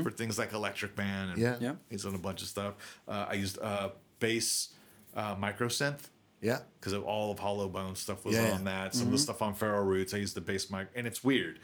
for 0.03 0.11
things 0.11 0.37
like 0.37 0.53
Electric 0.53 0.95
Man. 0.95 1.29
And 1.29 1.37
Yeah. 1.39 1.57
Yeah. 1.59 1.73
He's 1.89 2.05
on 2.05 2.13
a 2.13 2.19
bunch 2.19 2.43
of 2.43 2.47
stuff. 2.47 2.75
Uh, 3.07 3.25
I 3.29 3.33
used 3.33 3.57
uh, 3.59 3.89
bass 4.19 4.69
uh, 5.15 5.35
micro 5.39 5.67
synth 5.69 6.09
Yeah. 6.39 6.59
because 6.79 6.93
of 6.93 7.03
all 7.03 7.31
of 7.31 7.39
Hollow 7.39 7.67
Bone 7.67 7.95
stuff 7.95 8.23
was 8.23 8.35
Yeah. 8.35 8.51
on 8.53 8.63
that. 8.65 8.93
Some 8.93 9.07
of 9.07 9.11
the 9.13 9.17
stuff 9.17 9.41
on 9.41 9.55
Feral 9.55 9.83
Roots, 9.83 10.13
I 10.13 10.17
used 10.17 10.35
the 10.35 10.41
bass 10.41 10.69
mic, 10.69 10.87
and 10.95 11.07
it's 11.07 11.23
weird. 11.23 11.59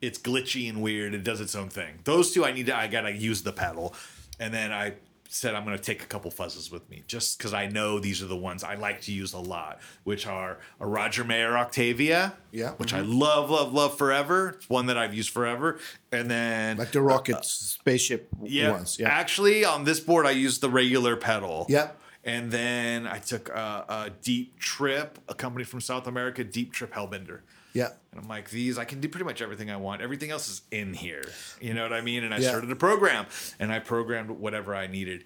It's 0.00 0.18
glitchy 0.18 0.68
and 0.68 0.80
weird. 0.82 1.14
It 1.14 1.24
does 1.24 1.40
its 1.40 1.54
own 1.54 1.68
thing. 1.68 1.98
Those 2.04 2.32
two, 2.32 2.44
I 2.44 2.52
need 2.52 2.66
to. 2.66 2.76
I 2.76 2.86
gotta 2.86 3.12
use 3.12 3.42
the 3.42 3.52
pedal, 3.52 3.94
and 4.38 4.52
then 4.54 4.72
I 4.72 4.94
said 5.30 5.54
I'm 5.54 5.62
gonna 5.64 5.76
take 5.78 6.02
a 6.02 6.06
couple 6.06 6.30
fuzzes 6.30 6.72
with 6.72 6.88
me, 6.88 7.02
just 7.06 7.36
because 7.36 7.52
I 7.52 7.66
know 7.66 7.98
these 7.98 8.22
are 8.22 8.26
the 8.26 8.36
ones 8.36 8.64
I 8.64 8.76
like 8.76 9.02
to 9.02 9.12
use 9.12 9.34
a 9.34 9.38
lot, 9.38 9.78
which 10.04 10.26
are 10.26 10.58
a 10.80 10.86
Roger 10.86 11.22
Mayer 11.22 11.58
Octavia, 11.58 12.32
Yeah. 12.50 12.68
Mm-hmm. 12.68 12.76
which 12.76 12.94
I 12.94 13.00
love, 13.00 13.50
love, 13.50 13.74
love 13.74 13.98
forever. 13.98 14.50
It's 14.56 14.70
one 14.70 14.86
that 14.86 14.96
I've 14.96 15.12
used 15.12 15.28
forever, 15.30 15.78
and 16.12 16.30
then 16.30 16.78
Like 16.78 16.92
the 16.92 17.02
rocket 17.02 17.44
spaceship 17.44 18.28
yeah. 18.42 18.70
ones. 18.70 18.98
Yeah. 18.98 19.08
Actually, 19.08 19.64
on 19.66 19.84
this 19.84 20.00
board, 20.00 20.24
I 20.24 20.30
used 20.30 20.60
the 20.62 20.70
regular 20.70 21.14
pedal. 21.16 21.66
Yeah. 21.68 21.90
And 22.24 22.50
then 22.50 23.06
I 23.06 23.18
took 23.18 23.48
a, 23.50 23.84
a 23.88 24.10
Deep 24.22 24.58
Trip, 24.58 25.18
a 25.28 25.34
company 25.34 25.64
from 25.64 25.80
South 25.80 26.06
America, 26.06 26.42
Deep 26.44 26.72
Trip 26.72 26.92
Hellbender. 26.92 27.40
Yeah. 27.78 27.90
And 28.12 28.20
I'm 28.20 28.28
like, 28.28 28.50
these, 28.50 28.76
I 28.78 28.84
can 28.84 29.00
do 29.00 29.08
pretty 29.08 29.24
much 29.24 29.40
everything 29.42 29.70
I 29.70 29.76
want. 29.76 30.02
Everything 30.02 30.30
else 30.30 30.48
is 30.48 30.62
in 30.70 30.94
here. 30.94 31.24
You 31.60 31.74
know 31.74 31.82
what 31.82 31.92
I 31.92 32.00
mean? 32.00 32.24
And 32.24 32.34
I 32.34 32.38
Yeah. 32.38 32.48
started 32.48 32.70
a 32.70 32.76
program 32.76 33.26
and 33.60 33.72
I 33.72 33.78
programmed 33.78 34.30
whatever 34.30 34.74
I 34.74 34.86
needed. 34.88 35.24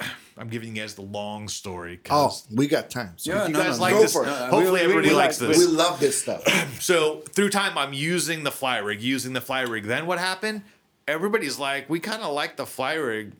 I'm 0.36 0.48
giving 0.48 0.74
you 0.74 0.82
guys 0.82 0.94
the 0.94 1.02
long 1.02 1.48
story. 1.48 2.00
Oh, 2.10 2.28
'cause 2.28 2.46
we 2.50 2.66
got 2.66 2.90
time. 2.90 3.14
So 3.16 3.32
Yeah, 3.32 3.46
you 3.46 3.52
no, 3.52 3.62
guys 3.62 3.78
no, 3.78 3.82
like 3.82 3.94
this. 3.94 4.12
for 4.12 4.24
it. 4.24 4.26
No, 4.26 4.32
no, 4.32 4.36
uh, 4.44 4.50
Hopefully, 4.50 4.64
we- 4.66 4.72
we- 4.72 4.80
everybody 4.80 5.08
we 5.08 5.14
likes 5.14 5.40
like- 5.40 5.50
this. 5.50 5.58
we 5.58 5.66
love 5.66 6.00
this 6.00 6.20
stuff. 6.22 6.42
So 6.82 7.20
through 7.30 7.50
time, 7.50 7.78
I'm 7.78 7.92
using 7.92 8.42
the 8.44 8.50
fly 8.50 8.78
rig, 8.78 9.00
using 9.00 9.32
the 9.34 9.40
fly 9.40 9.60
rig. 9.62 9.84
Then 9.84 10.04
what 10.06 10.18
happened? 10.18 10.62
Everybody's 11.06 11.58
like, 11.58 11.88
we 11.88 12.00
kind 12.00 12.22
of 12.22 12.32
like 12.34 12.56
the 12.56 12.66
fly 12.66 12.94
rig 12.94 13.32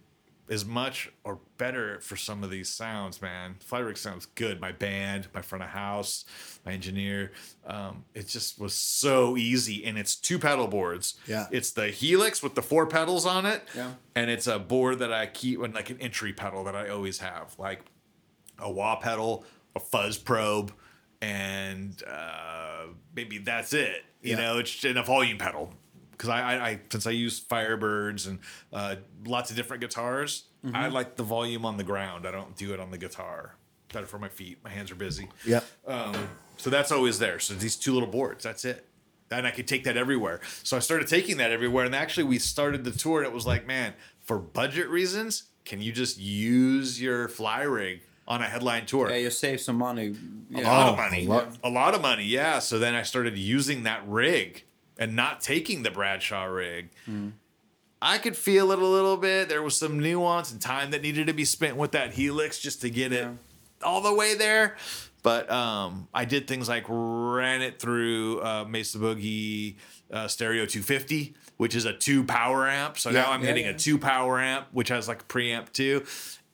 as 0.52 0.66
much 0.66 1.10
or 1.24 1.38
better 1.56 1.98
for 2.00 2.14
some 2.14 2.44
of 2.44 2.50
these 2.50 2.68
sounds, 2.68 3.22
man. 3.22 3.56
Fly 3.60 3.78
rig 3.78 3.96
sounds 3.96 4.26
good. 4.26 4.60
My 4.60 4.70
band, 4.70 5.28
my 5.34 5.40
front 5.40 5.64
of 5.64 5.70
house, 5.70 6.26
my 6.66 6.72
engineer. 6.72 7.32
Um, 7.66 8.04
it 8.14 8.28
just 8.28 8.60
was 8.60 8.74
so 8.74 9.38
easy, 9.38 9.82
and 9.86 9.96
it's 9.96 10.14
two 10.14 10.38
pedal 10.38 10.68
boards. 10.68 11.14
Yeah. 11.26 11.46
it's 11.50 11.70
the 11.70 11.88
Helix 11.88 12.42
with 12.42 12.54
the 12.54 12.60
four 12.60 12.86
pedals 12.86 13.24
on 13.24 13.46
it. 13.46 13.62
Yeah. 13.74 13.92
and 14.14 14.30
it's 14.30 14.46
a 14.46 14.58
board 14.58 14.98
that 14.98 15.10
I 15.12 15.24
keep 15.26 15.58
like 15.60 15.88
an 15.88 15.96
entry 16.00 16.34
pedal 16.34 16.64
that 16.64 16.76
I 16.76 16.90
always 16.90 17.18
have, 17.20 17.54
like 17.58 17.80
a 18.58 18.70
wah 18.70 18.96
pedal, 18.96 19.46
a 19.74 19.80
fuzz 19.80 20.18
probe, 20.18 20.70
and 21.22 22.02
uh, 22.06 22.88
maybe 23.16 23.38
that's 23.38 23.72
it. 23.72 24.04
You 24.20 24.32
Yeah. 24.32 24.36
know, 24.36 24.58
it's 24.58 24.84
in 24.84 24.98
a 24.98 25.02
volume 25.02 25.38
pedal 25.38 25.72
because 26.22 26.28
I, 26.40 26.40
I, 26.54 26.68
I 26.68 26.80
since 26.90 27.04
I 27.06 27.10
use 27.10 27.40
Firebirds 27.40 28.28
and 28.28 28.38
uh, 28.72 28.96
lots 29.26 29.50
of 29.50 29.56
different 29.56 29.80
guitars, 29.80 30.44
I 30.72 30.86
like 30.86 31.16
the 31.16 31.24
volume 31.24 31.64
on 31.66 31.76
the 31.76 31.82
ground. 31.82 32.24
I 32.26 32.30
don't 32.30 32.54
do 32.56 32.72
it 32.72 32.78
on 32.78 32.92
the 32.92 32.98
guitar. 32.98 33.56
Better 33.92 34.06
for 34.06 34.20
my 34.20 34.28
feet. 34.28 34.58
My 34.62 34.70
hands 34.70 34.92
are 34.92 34.94
busy. 34.94 35.28
Yeah. 35.44 35.60
Um, 35.86 36.14
so 36.58 36.70
that's 36.70 36.92
always 36.92 37.18
there. 37.18 37.40
So 37.40 37.54
these 37.54 37.74
two 37.74 37.92
little 37.92 38.08
boards, 38.08 38.44
that's 38.44 38.64
it. 38.64 38.86
And 39.32 39.46
I 39.46 39.50
could 39.50 39.66
take 39.66 39.82
that 39.84 39.96
everywhere. 39.96 40.40
So 40.62 40.76
I 40.76 40.80
started 40.80 41.08
taking 41.08 41.38
that 41.38 41.50
everywhere. 41.50 41.84
And 41.86 41.94
actually, 41.94 42.24
we 42.24 42.38
started 42.38 42.84
the 42.84 42.92
tour, 42.92 43.18
and 43.18 43.26
it 43.26 43.34
was 43.34 43.44
like, 43.46 43.66
man, 43.66 43.94
for 44.22 44.38
budget 44.38 44.88
reasons, 44.88 45.44
can 45.64 45.80
you 45.82 45.90
just 45.90 46.18
use 46.20 47.02
your 47.02 47.28
fly 47.28 47.62
rig 47.62 48.02
on 48.28 48.40
a 48.42 48.44
headline 48.46 48.86
tour? 48.86 49.10
Yeah, 49.10 49.16
you 49.16 49.30
save 49.30 49.60
some 49.60 49.76
money. 49.76 50.14
a 50.54 50.60
lot 50.62 50.88
Oh, 50.88 50.92
of 50.92 50.96
money. 50.98 51.26
a 51.26 51.28
lot. 51.28 51.58
A 51.64 51.68
lot 51.70 51.94
of 51.94 52.00
money, 52.02 52.24
yeah. 52.24 52.60
So 52.60 52.78
then 52.78 52.94
I 52.94 53.02
started 53.02 53.36
using 53.36 53.82
that 53.82 54.06
rig 54.06 54.64
and 55.02 55.16
not 55.16 55.40
taking 55.40 55.82
the 55.82 55.90
Bradshaw 55.90 56.44
rig. 56.44 56.90
I 58.00 58.18
could 58.18 58.36
feel 58.36 58.70
it 58.70 58.78
a 58.78 58.86
little 58.86 59.16
bit. 59.16 59.48
There 59.48 59.62
was 59.62 59.76
some 59.76 59.98
nuance 59.98 60.52
and 60.52 60.60
time 60.60 60.92
that 60.92 61.02
needed 61.02 61.26
to 61.26 61.32
be 61.32 61.44
spent 61.44 61.76
with 61.76 61.92
that 61.92 62.12
Helix 62.12 62.58
just 62.60 62.80
to 62.82 62.90
get 62.90 63.12
it 63.12 63.28
all 63.84 64.00
the 64.00 64.14
way 64.14 64.34
there. 64.34 64.76
But 65.22 65.50
um, 65.50 66.08
I 66.12 66.24
did 66.24 66.48
things 66.48 66.68
like 66.68 66.84
ran 66.88 67.62
it 67.62 67.80
through 67.80 68.40
uh, 68.40 68.64
Mesa 68.68 68.98
Boogie 68.98 69.76
uh, 70.12 70.28
Stereo 70.28 70.66
250, 70.66 71.34
which 71.56 71.74
is 71.74 71.84
a 71.84 71.92
two 71.92 72.24
power 72.24 72.68
amp. 72.68 72.98
So 72.98 73.10
now 73.10 73.30
I'm 73.30 73.40
yeah, 73.40 73.48
hitting 73.48 73.64
yeah. 73.64 73.72
a 73.72 73.78
two 73.78 73.98
power 73.98 74.40
amp, 74.40 74.66
which 74.72 74.88
has 74.88 75.08
like 75.08 75.22
a 75.22 75.24
preamp 75.24 75.72
too. 75.72 76.04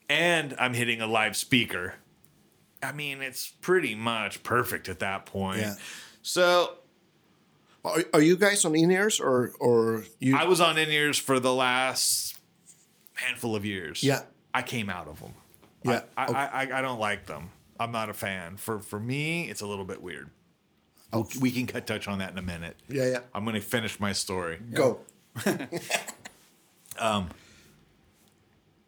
And 0.08 0.54
I'm 0.58 0.74
hitting 0.74 1.00
a 1.00 1.06
live 1.06 1.36
speaker. 1.36 1.94
I 2.82 2.92
mean, 2.92 3.20
it's 3.20 3.48
pretty 3.48 3.94
much 3.94 4.42
perfect 4.42 4.88
at 4.88 5.00
that 5.00 5.26
point. 5.26 5.60
Yeah. 5.60 5.74
So 6.22 6.77
Are, 7.88 8.04
are 8.14 8.22
you 8.22 8.36
guys 8.36 8.64
on 8.64 8.74
in 8.74 8.90
ears 8.90 9.20
or 9.20 9.52
or 9.60 10.04
you? 10.18 10.36
I 10.36 10.44
was 10.44 10.60
on 10.60 10.78
in 10.78 10.90
ears 10.90 11.18
for 11.18 11.40
the 11.40 11.52
last 11.52 12.38
handful 13.14 13.56
of 13.56 13.64
years. 13.64 14.02
Yeah. 14.02 14.22
I 14.54 14.62
came 14.62 14.88
out 14.90 15.08
of 15.08 15.20
them. 15.20 15.34
Yeah, 15.84 16.02
I, 16.16 16.24
okay. 16.24 16.34
I, 16.34 16.46
I, 16.46 16.78
I 16.78 16.82
don't 16.82 16.98
like 16.98 17.26
them. 17.26 17.50
I'm 17.78 17.92
not 17.92 18.10
a 18.10 18.14
fan. 18.14 18.56
For 18.56 18.80
for 18.80 18.98
me, 18.98 19.48
it's 19.48 19.60
a 19.60 19.66
little 19.66 19.84
bit 19.84 20.02
weird. 20.02 20.30
Okay. 21.12 21.38
We 21.38 21.50
can 21.50 21.66
cut 21.66 21.86
touch 21.86 22.08
on 22.08 22.18
that 22.18 22.32
in 22.32 22.38
a 22.38 22.42
minute. 22.42 22.76
yeah, 22.88 23.06
yeah. 23.06 23.20
I'm 23.34 23.44
going 23.44 23.54
to 23.54 23.60
finish 23.60 23.98
my 24.00 24.12
story. 24.12 24.58
Go. 24.72 25.00
um, 26.98 27.28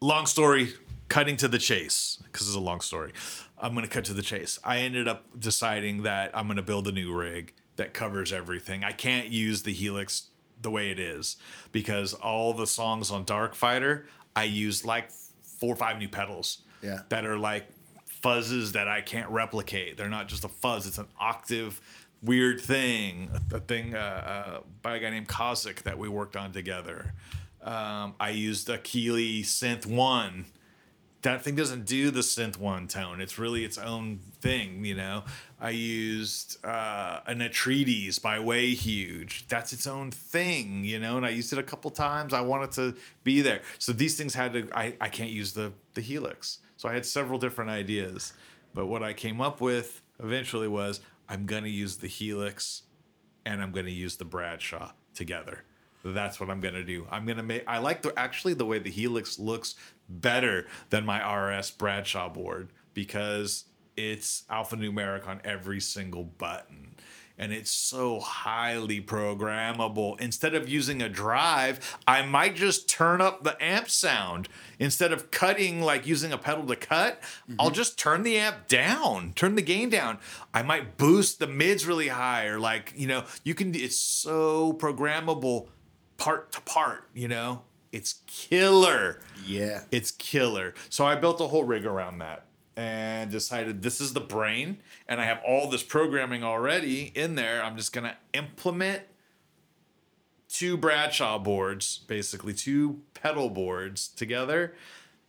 long 0.00 0.26
story 0.26 0.72
cutting 1.08 1.36
to 1.36 1.48
the 1.48 1.58
chase 1.58 2.18
because 2.24 2.46
it's 2.46 2.56
a 2.56 2.60
long 2.60 2.80
story 2.80 3.12
i'm 3.58 3.74
going 3.74 3.84
to 3.84 3.90
cut 3.90 4.04
to 4.04 4.14
the 4.14 4.22
chase 4.22 4.58
i 4.64 4.78
ended 4.78 5.06
up 5.06 5.26
deciding 5.38 6.04
that 6.04 6.30
i'm 6.34 6.46
going 6.46 6.56
to 6.56 6.62
build 6.62 6.86
a 6.88 6.92
new 6.92 7.12
rig 7.12 7.52
that 7.80 7.92
covers 7.94 8.32
everything 8.32 8.84
i 8.84 8.92
can't 8.92 9.28
use 9.28 9.62
the 9.62 9.72
helix 9.72 10.28
the 10.62 10.70
way 10.70 10.90
it 10.90 10.98
is 10.98 11.36
because 11.72 12.12
all 12.14 12.52
the 12.52 12.66
songs 12.66 13.10
on 13.10 13.24
dark 13.24 13.54
fighter 13.54 14.06
i 14.36 14.44
used 14.44 14.84
like 14.84 15.10
four 15.58 15.72
or 15.72 15.76
five 15.76 15.98
new 15.98 16.08
pedals 16.08 16.58
Yeah. 16.82 17.00
that 17.08 17.24
are 17.24 17.38
like 17.38 17.66
fuzzes 18.22 18.72
that 18.72 18.86
i 18.86 19.00
can't 19.00 19.30
replicate 19.30 19.96
they're 19.96 20.08
not 20.18 20.28
just 20.28 20.44
a 20.44 20.48
fuzz 20.48 20.86
it's 20.86 20.98
an 20.98 21.08
octave 21.18 21.80
weird 22.22 22.60
thing 22.60 23.30
a 23.52 23.60
thing 23.60 23.94
uh, 23.94 23.98
uh, 23.98 24.60
by 24.82 24.96
a 24.96 25.00
guy 25.00 25.08
named 25.10 25.26
Kozik 25.28 25.82
that 25.84 25.96
we 25.98 26.06
worked 26.08 26.36
on 26.36 26.52
together 26.52 27.14
um, 27.62 28.14
I 28.18 28.30
used 28.30 28.70
a 28.70 28.78
Keeley 28.78 29.42
Synth 29.42 29.84
One. 29.84 30.46
That 31.22 31.42
thing 31.42 31.54
doesn't 31.54 31.84
do 31.84 32.10
the 32.10 32.20
Synth 32.20 32.56
One 32.56 32.88
tone. 32.88 33.20
It's 33.20 33.38
really 33.38 33.64
its 33.64 33.76
own 33.76 34.20
thing, 34.40 34.84
you 34.84 34.94
know. 34.94 35.24
I 35.60 35.70
used 35.70 36.64
uh, 36.64 37.20
an 37.26 37.40
Atreides 37.40 38.20
by 38.22 38.38
Way 38.40 38.70
Huge. 38.70 39.46
That's 39.48 39.74
its 39.74 39.86
own 39.86 40.10
thing, 40.10 40.84
you 40.84 40.98
know. 40.98 41.18
And 41.18 41.26
I 41.26 41.30
used 41.30 41.52
it 41.52 41.58
a 41.58 41.62
couple 41.62 41.90
times. 41.90 42.32
I 42.32 42.40
wanted 42.40 42.72
to 42.72 42.94
be 43.22 43.42
there. 43.42 43.60
So 43.78 43.92
these 43.92 44.16
things 44.16 44.34
had 44.34 44.54
to. 44.54 44.68
I, 44.74 44.94
I 45.00 45.08
can't 45.08 45.30
use 45.30 45.52
the 45.52 45.72
the 45.94 46.00
Helix. 46.00 46.58
So 46.76 46.88
I 46.88 46.94
had 46.94 47.04
several 47.04 47.38
different 47.38 47.70
ideas, 47.70 48.32
but 48.72 48.86
what 48.86 49.02
I 49.02 49.12
came 49.12 49.42
up 49.42 49.60
with 49.60 50.00
eventually 50.22 50.68
was 50.68 51.00
I'm 51.28 51.44
gonna 51.44 51.68
use 51.68 51.98
the 51.98 52.08
Helix 52.08 52.84
and 53.44 53.62
I'm 53.62 53.72
to 53.84 53.90
use 53.90 54.16
the 54.16 54.24
Bradshaw 54.24 54.92
together. 55.14 55.64
That's 56.02 56.40
what 56.40 56.48
I'm 56.48 56.60
to 56.74 56.84
do. 56.84 57.06
I'm 57.10 57.26
to 57.36 57.42
make 57.42 57.64
I 57.66 57.78
like 57.78 58.00
the 58.02 58.18
actually 58.18 58.54
the 58.54 58.64
way 58.64 58.78
the 58.78 58.90
Helix 58.90 59.38
looks 59.38 59.74
better 60.10 60.66
than 60.90 61.06
my 61.06 61.20
RS 61.34 61.70
Bradshaw 61.70 62.28
board 62.28 62.70
because 62.94 63.64
it's 63.96 64.44
alphanumeric 64.50 65.26
on 65.26 65.40
every 65.44 65.80
single 65.80 66.24
button 66.24 66.90
and 67.40 67.54
it's 67.54 67.70
so 67.70 68.20
highly 68.20 69.00
programmable. 69.00 70.20
Instead 70.20 70.54
of 70.54 70.68
using 70.68 71.00
a 71.00 71.08
drive, 71.08 71.98
I 72.06 72.20
might 72.20 72.54
just 72.54 72.86
turn 72.86 73.22
up 73.22 73.44
the 73.44 73.60
amp 73.64 73.88
sound. 73.88 74.50
Instead 74.78 75.10
of 75.10 75.30
cutting, 75.30 75.80
like 75.80 76.06
using 76.06 76.34
a 76.34 76.38
pedal 76.38 76.66
to 76.66 76.76
cut, 76.76 77.22
I'll 77.58 77.68
mm-hmm. 77.68 77.74
just 77.74 77.98
turn 77.98 78.24
the 78.24 78.36
amp 78.36 78.68
down, 78.68 79.32
turn 79.34 79.54
the 79.54 79.62
gain 79.62 79.88
down. 79.88 80.18
I 80.52 80.62
might 80.62 80.98
boost 80.98 81.38
the 81.38 81.46
mids 81.46 81.86
really 81.86 82.08
high, 82.08 82.44
or 82.44 82.60
like, 82.60 82.92
you 82.94 83.06
know, 83.06 83.24
you 83.42 83.54
can, 83.54 83.74
it's 83.74 83.96
so 83.96 84.74
programmable 84.74 85.68
part 86.18 86.52
to 86.52 86.60
part, 86.60 87.08
you 87.14 87.26
know? 87.26 87.62
It's 87.92 88.20
killer. 88.26 89.20
Yeah. 89.44 89.82
It's 89.90 90.10
killer. 90.10 90.74
So 90.88 91.04
I 91.04 91.16
built 91.16 91.40
a 91.40 91.48
whole 91.48 91.64
rig 91.64 91.84
around 91.84 92.18
that 92.18 92.46
and 92.76 93.30
decided 93.30 93.82
this 93.82 94.00
is 94.00 94.12
the 94.12 94.20
brain 94.20 94.78
and 95.08 95.20
I 95.20 95.24
have 95.24 95.40
all 95.46 95.68
this 95.68 95.82
programming 95.82 96.44
already 96.44 97.12
in 97.14 97.34
there. 97.34 97.62
I'm 97.62 97.76
just 97.76 97.92
going 97.92 98.04
to 98.04 98.16
implement 98.32 99.02
two 100.48 100.76
Bradshaw 100.76 101.38
boards, 101.38 101.98
basically 102.06 102.52
two 102.52 103.00
pedal 103.14 103.50
boards 103.50 104.08
together. 104.08 104.74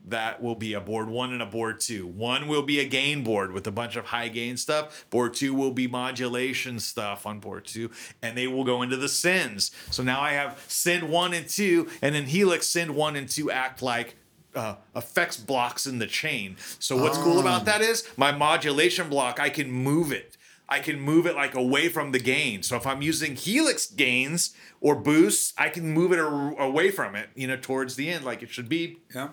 That 0.05 0.41
will 0.41 0.55
be 0.55 0.73
a 0.73 0.81
board 0.81 1.09
one 1.09 1.31
and 1.31 1.41
a 1.41 1.45
board 1.45 1.79
two. 1.79 2.07
One 2.07 2.47
will 2.47 2.63
be 2.63 2.79
a 2.79 2.85
gain 2.85 3.23
board 3.23 3.51
with 3.51 3.67
a 3.67 3.71
bunch 3.71 3.95
of 3.95 4.05
high 4.05 4.29
gain 4.29 4.57
stuff. 4.57 5.05
Board 5.09 5.35
two 5.35 5.53
will 5.53 5.71
be 5.71 5.87
modulation 5.87 6.79
stuff 6.79 7.25
on 7.25 7.39
board 7.39 7.65
two, 7.65 7.91
and 8.21 8.35
they 8.35 8.47
will 8.47 8.63
go 8.63 8.81
into 8.81 8.97
the 8.97 9.07
sends. 9.09 9.71
So 9.91 10.01
now 10.01 10.19
I 10.19 10.31
have 10.31 10.63
send 10.67 11.09
one 11.09 11.33
and 11.33 11.47
two, 11.47 11.87
and 12.01 12.15
then 12.15 12.25
Helix 12.25 12.65
send 12.65 12.95
one 12.95 13.15
and 13.15 13.29
two 13.29 13.51
act 13.51 13.81
like 13.81 14.15
uh, 14.55 14.75
effects 14.95 15.37
blocks 15.37 15.85
in 15.85 15.99
the 15.99 16.07
chain. 16.07 16.57
So 16.79 16.97
what's 16.97 17.17
cool 17.17 17.39
about 17.39 17.65
that 17.65 17.81
is 17.81 18.07
my 18.17 18.31
modulation 18.31 19.07
block, 19.09 19.39
I 19.39 19.49
can 19.49 19.71
move 19.71 20.11
it. 20.11 20.35
I 20.67 20.79
can 20.79 21.01
move 21.01 21.27
it 21.27 21.35
like 21.35 21.53
away 21.53 21.89
from 21.89 22.13
the 22.13 22.19
gain. 22.19 22.63
So 22.63 22.77
if 22.77 22.87
I'm 22.87 23.01
using 23.01 23.35
helix 23.35 23.87
gains 23.87 24.55
or 24.79 24.95
boosts, 24.95 25.53
I 25.57 25.67
can 25.67 25.91
move 25.91 26.13
it 26.13 26.19
away 26.19 26.91
from 26.91 27.13
it, 27.13 27.29
you 27.35 27.47
know, 27.47 27.57
towards 27.57 27.97
the 27.97 28.09
end 28.09 28.23
like 28.23 28.41
it 28.41 28.49
should 28.49 28.69
be. 28.69 28.99
Yeah. 29.13 29.29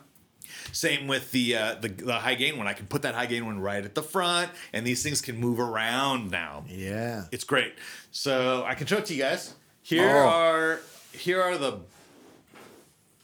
Same 0.72 1.06
with 1.06 1.30
the, 1.32 1.56
uh, 1.56 1.74
the 1.80 1.88
the 1.88 2.14
high 2.14 2.34
gain 2.34 2.56
one. 2.58 2.66
I 2.66 2.72
can 2.72 2.86
put 2.86 3.02
that 3.02 3.14
high 3.14 3.26
gain 3.26 3.46
one 3.46 3.58
right 3.60 3.84
at 3.84 3.94
the 3.94 4.02
front, 4.02 4.50
and 4.72 4.86
these 4.86 5.02
things 5.02 5.20
can 5.20 5.36
move 5.38 5.58
around 5.60 6.30
now. 6.30 6.64
Yeah. 6.68 7.24
It's 7.32 7.44
great. 7.44 7.74
So 8.10 8.64
I 8.64 8.74
can 8.74 8.86
show 8.86 8.98
it 8.98 9.06
to 9.06 9.14
you 9.14 9.22
guys. 9.22 9.54
Here 9.82 10.08
Oh. 10.24 10.28
are 10.28 10.80
here 11.12 11.40
are 11.42 11.56
the 11.58 11.78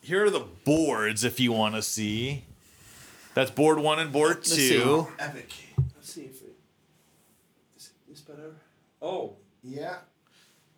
here 0.00 0.24
are 0.24 0.30
the 0.30 0.46
boards 0.64 1.24
if 1.24 1.38
you 1.40 1.52
want 1.52 1.74
to 1.74 1.82
see. 1.82 2.44
That's 3.34 3.50
board 3.50 3.78
one 3.78 3.98
and 3.98 4.12
board 4.12 4.44
two. 4.44 5.08
Epic. 5.18 5.52
Let's 5.96 6.12
see 6.12 6.22
if 6.22 6.40
it 6.42 6.56
is 7.76 7.90
this 8.08 8.20
better. 8.20 8.54
Oh. 9.02 9.36
Yeah. 9.62 9.96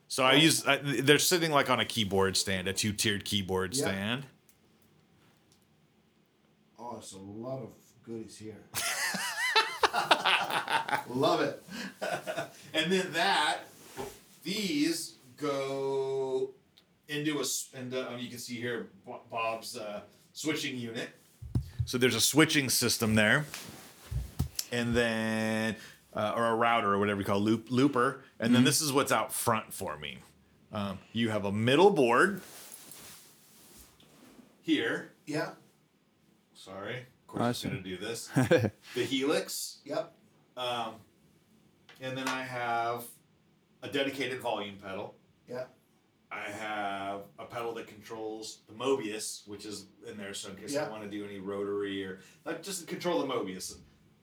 So 0.08 0.24
I 0.24 0.34
use 0.34 0.66
I, 0.66 0.76
they're 0.78 1.18
sitting 1.18 1.50
like 1.50 1.68
on 1.68 1.80
a 1.80 1.84
keyboard 1.84 2.36
stand, 2.36 2.66
a 2.68 2.72
two 2.72 2.92
tiered 2.92 3.24
keyboard 3.24 3.74
Yeah. 3.74 3.84
stand. 3.84 4.24
Oh, 6.88 6.98
it's 6.98 7.12
a 7.14 7.18
lot 7.18 7.62
of 7.62 7.70
goodies 8.04 8.38
here. 8.38 8.54
Love 11.08 11.40
it. 11.40 11.60
And 12.72 12.92
then 12.92 13.12
that, 13.12 13.62
these 14.44 15.16
go 15.36 16.50
into 17.08 17.40
a, 17.40 17.44
and 17.76 17.92
uh, 17.92 18.10
you 18.16 18.28
can 18.28 18.38
see 18.38 18.54
here 18.54 18.86
Bob's 19.30 19.76
uh, 19.76 20.02
switching 20.32 20.76
unit. 20.76 21.08
So 21.86 21.98
there's 21.98 22.14
a 22.14 22.20
switching 22.20 22.68
system 22.68 23.16
there, 23.16 23.46
and 24.70 24.94
then 24.94 25.74
uh, 26.14 26.34
or 26.36 26.46
a 26.46 26.54
router 26.54 26.94
or 26.94 26.98
whatever 27.00 27.18
you 27.20 27.26
call 27.26 27.40
loop 27.40 27.66
looper, 27.68 28.20
and 28.38 28.54
then 28.54 28.62
this 28.62 28.80
is 28.80 28.92
what's 28.92 29.10
out 29.10 29.32
front 29.32 29.74
for 29.74 29.96
me. 29.96 30.18
Um, 30.72 30.98
you 31.12 31.30
have 31.30 31.44
a 31.44 31.52
middle 31.52 31.90
board 31.90 32.42
here, 34.62 35.10
Yeah. 35.26 35.50
Sorry, 36.66 36.96
of 36.96 37.02
I 37.28 37.32
course, 37.32 37.46
I'm 37.46 37.54
see. 37.54 37.68
going 37.68 37.82
to 37.84 37.88
do 37.90 37.96
this. 37.96 38.26
the 38.96 39.04
Helix, 39.04 39.78
Yep. 39.84 40.12
um, 40.56 40.94
and 42.00 42.18
then 42.18 42.26
I 42.26 42.42
have 42.42 43.04
a 43.84 43.88
dedicated 43.88 44.40
volume 44.40 44.74
pedal. 44.84 45.14
Yeah. 45.48 45.66
I 46.32 46.50
have 46.50 47.20
a 47.38 47.44
pedal 47.44 47.72
that 47.74 47.86
controls 47.86 48.62
the 48.66 48.74
Mobius, 48.74 49.46
which 49.46 49.64
is 49.64 49.86
in 50.10 50.16
there, 50.18 50.34
so 50.34 50.48
in 50.50 50.56
case 50.56 50.72
Yeah. 50.74 50.86
I 50.86 50.90
want 50.90 51.04
to 51.04 51.08
do 51.08 51.24
any 51.24 51.38
rotary 51.38 52.04
or 52.04 52.18
like 52.44 52.64
just 52.64 52.88
control 52.88 53.20
the 53.24 53.32
Mobius. 53.32 53.76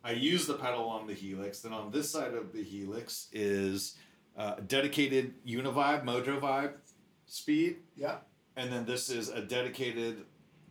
I 0.03 0.11
use 0.11 0.45
the 0.45 0.55
pedal 0.55 0.83
on 0.89 1.07
the 1.07 1.13
Helix. 1.13 1.61
Then 1.61 1.71
on 1.71 1.91
this 1.91 2.11
side 2.11 2.33
of 2.33 2.51
the 2.51 2.61
Helix 2.61 3.29
is 3.31 3.95
uh, 4.37 4.55
a 4.57 4.61
dedicated 4.61 5.33
Univibe 5.47 6.03
Mojo 6.03 6.41
Vibe 6.41 6.73
speed, 7.25 7.77
Yeah. 7.95 8.17
and 8.57 8.69
then 8.69 8.83
this 8.85 9.09
is 9.09 9.29
a 9.29 9.41
dedicated 9.41 10.25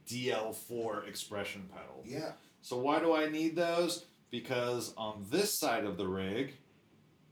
DL4 0.08 1.08
expression 1.08 1.68
pedal. 1.72 2.02
Yeah. 2.04 2.32
So 2.60 2.78
why 2.78 3.00
do 3.00 3.14
I 3.14 3.28
need 3.28 3.56
those? 3.56 4.06
Because 4.30 4.94
on 4.96 5.26
this 5.30 5.52
side 5.52 5.84
of 5.84 5.96
the 5.96 6.06
rig 6.06 6.54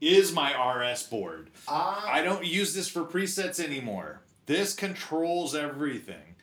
is 0.01 0.33
my 0.33 0.53
RS 0.53 1.05
board. 1.05 1.51
Ah. 1.69 2.05
I 2.07 2.23
don't 2.23 2.45
use 2.45 2.75
this 2.75 2.89
for 2.89 3.05
presets 3.05 3.63
anymore. 3.63 4.23
This 4.47 4.75
controls 4.75 5.55
everything. 5.55 6.37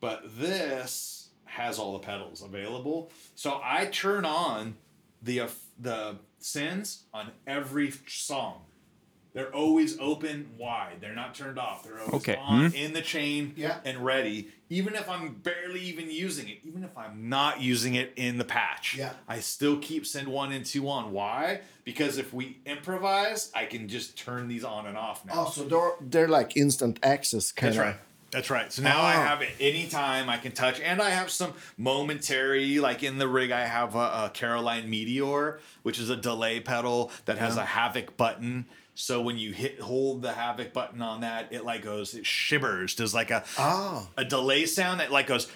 But 0.00 0.38
this 0.38 1.28
has 1.44 1.78
all 1.78 1.94
the 1.94 2.00
pedals 2.00 2.42
available. 2.42 3.10
So 3.34 3.60
I 3.62 3.86
turn 3.86 4.24
on 4.24 4.76
the 5.22 5.48
the 5.78 6.16
sends 6.38 7.04
on 7.14 7.30
every 7.46 7.92
song. 8.06 8.62
They're 9.34 9.52
always 9.52 9.98
open 9.98 10.50
wide. 10.56 10.98
They're 11.00 11.12
not 11.14 11.34
turned 11.34 11.58
off. 11.58 11.82
They're 11.82 11.98
always 12.00 12.14
Okay. 12.14 12.36
on 12.36 12.70
hmm? 12.70 12.76
in 12.76 12.92
the 12.92 13.02
chain 13.02 13.52
Yeah. 13.56 13.78
and 13.84 13.98
ready. 14.04 14.48
Even 14.70 14.94
if 14.94 15.08
I'm 15.08 15.34
barely 15.34 15.80
even 15.80 16.08
using 16.08 16.48
it, 16.48 16.58
even 16.62 16.84
if 16.84 16.96
I'm 16.96 17.28
not 17.28 17.60
using 17.60 17.96
it 17.96 18.12
in 18.14 18.38
the 18.38 18.44
patch, 18.44 18.94
Yeah. 18.96 19.14
I 19.26 19.40
still 19.40 19.76
keep 19.78 20.06
send 20.06 20.28
one 20.28 20.52
and 20.52 20.64
two 20.64 20.88
on. 20.88 21.10
Why? 21.10 21.62
Because 21.82 22.16
if 22.16 22.32
we 22.32 22.58
improvise, 22.64 23.50
I 23.56 23.64
can 23.64 23.88
just 23.88 24.16
turn 24.16 24.46
these 24.46 24.62
on 24.62 24.86
and 24.86 24.96
off 24.96 25.24
now. 25.26 25.32
Oh, 25.48 25.50
so 25.50 25.64
they're 25.64 25.92
they're 26.00 26.28
like 26.28 26.56
instant 26.56 27.00
access 27.02 27.50
kind 27.50 27.72
That's 27.74 27.78
of. 27.80 27.84
right. 27.86 27.96
That's 28.30 28.50
right. 28.50 28.72
So 28.72 28.82
now 28.82 29.00
I 29.00 29.14
Oh. 29.16 29.20
have 29.20 29.42
it 29.42 29.50
anytime 29.60 30.28
I 30.28 30.38
can 30.38 30.52
touch, 30.52 30.80
and 30.80 31.00
I 31.02 31.10
have 31.10 31.30
some 31.30 31.54
momentary, 31.76 32.78
like 32.78 33.02
in 33.02 33.18
the 33.18 33.28
rig, 33.28 33.50
I 33.50 33.64
have 33.66 33.94
a, 33.94 33.98
a 33.98 34.30
Caroline 34.32 34.88
Meteor, 34.90 35.60
which 35.82 35.98
is 35.98 36.08
a 36.10 36.16
delay 36.16 36.60
pedal 36.60 37.10
that 37.24 37.38
has 37.38 37.56
a 37.56 37.64
Havoc 37.64 38.16
button. 38.16 38.66
So 38.94 39.20
when 39.20 39.36
you 39.38 39.52
hit 39.52 39.80
hold 39.80 40.22
the 40.22 40.32
Havoc 40.32 40.72
button 40.72 41.02
on 41.02 41.22
that, 41.22 41.48
it 41.52 41.64
like 41.64 41.82
goes, 41.82 42.14
it 42.14 42.24
shivers. 42.26 42.94
There's 42.94 43.14
like 43.14 43.30
a 43.30 43.44
Oh. 43.58 44.08
a 44.16 44.24
delay 44.24 44.66
sound 44.66 45.00
that 45.00 45.10
like 45.10 45.26
goes, 45.26 45.48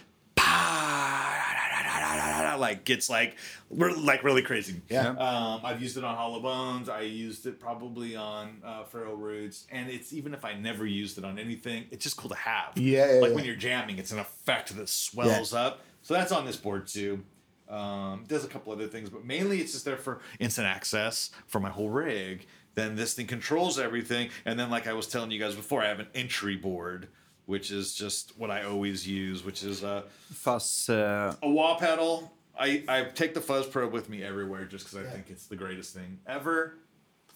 like 2.58 2.84
gets 2.84 3.08
like 3.08 3.36
re- 3.70 3.94
like 3.94 4.24
really 4.24 4.42
crazy. 4.42 4.80
Yeah. 4.88 5.10
Um, 5.10 5.60
I've 5.64 5.80
used 5.80 5.96
it 5.96 6.04
on 6.04 6.16
Hollow 6.16 6.40
Bones. 6.40 6.88
I 6.88 7.02
used 7.02 7.46
it 7.46 7.60
probably 7.60 8.16
on 8.16 8.60
uh, 8.64 8.84
Feral 8.84 9.16
Roots, 9.16 9.66
and 9.70 9.88
it's 9.88 10.12
even 10.12 10.34
if 10.34 10.44
I 10.44 10.54
never 10.54 10.84
used 10.86 11.18
it 11.18 11.24
on 11.24 11.38
anything, 11.38 11.84
it's 11.90 12.02
just 12.02 12.16
cool 12.16 12.30
to 12.30 12.36
have. 12.36 12.76
Yeah, 12.76 13.14
yeah, 13.14 13.20
like 13.20 13.30
yeah. 13.30 13.36
when 13.36 13.44
you're 13.44 13.56
jamming, 13.56 13.98
it's 13.98 14.10
an 14.12 14.18
effect 14.18 14.76
that 14.76 14.88
swells 14.88 15.54
up. 15.54 15.80
So 16.02 16.14
that's 16.14 16.32
on 16.32 16.46
this 16.46 16.56
board 16.56 16.86
too. 16.86 17.24
Um, 17.68 18.24
does 18.26 18.44
a 18.44 18.48
couple 18.48 18.72
other 18.72 18.86
things, 18.86 19.10
but 19.10 19.24
mainly 19.26 19.60
it's 19.60 19.72
just 19.72 19.84
there 19.84 19.98
for 19.98 20.20
instant 20.38 20.66
access 20.66 21.30
for 21.46 21.60
my 21.60 21.68
whole 21.68 21.90
rig. 21.90 22.46
Then 22.74 22.94
this 22.96 23.14
thing 23.14 23.26
controls 23.26 23.78
everything, 23.78 24.30
and 24.44 24.58
then 24.58 24.70
like 24.70 24.86
I 24.86 24.92
was 24.92 25.06
telling 25.08 25.30
you 25.30 25.38
guys 25.40 25.54
before, 25.54 25.82
I 25.82 25.88
have 25.88 25.98
an 26.00 26.06
entry 26.14 26.56
board, 26.56 27.08
which 27.46 27.70
is 27.70 27.94
just 27.94 28.38
what 28.38 28.50
I 28.50 28.64
always 28.64 29.06
use, 29.06 29.44
which 29.44 29.62
is 29.64 29.82
a 29.82 30.04
Fuzz. 30.32 30.88
Uh, 30.88 31.34
a 31.42 31.48
wah 31.48 31.76
pedal. 31.78 32.32
I, 32.60 32.82
I 32.88 33.04
take 33.04 33.34
the 33.34 33.40
fuzz 33.40 33.66
probe 33.66 33.92
with 33.92 34.08
me 34.08 34.22
everywhere 34.24 34.64
just 34.64 34.84
because 34.90 35.06
I 35.06 35.08
think 35.10 35.26
it's 35.30 35.46
the 35.46 35.54
greatest 35.56 35.94
thing 35.94 36.18
ever. 36.26 36.74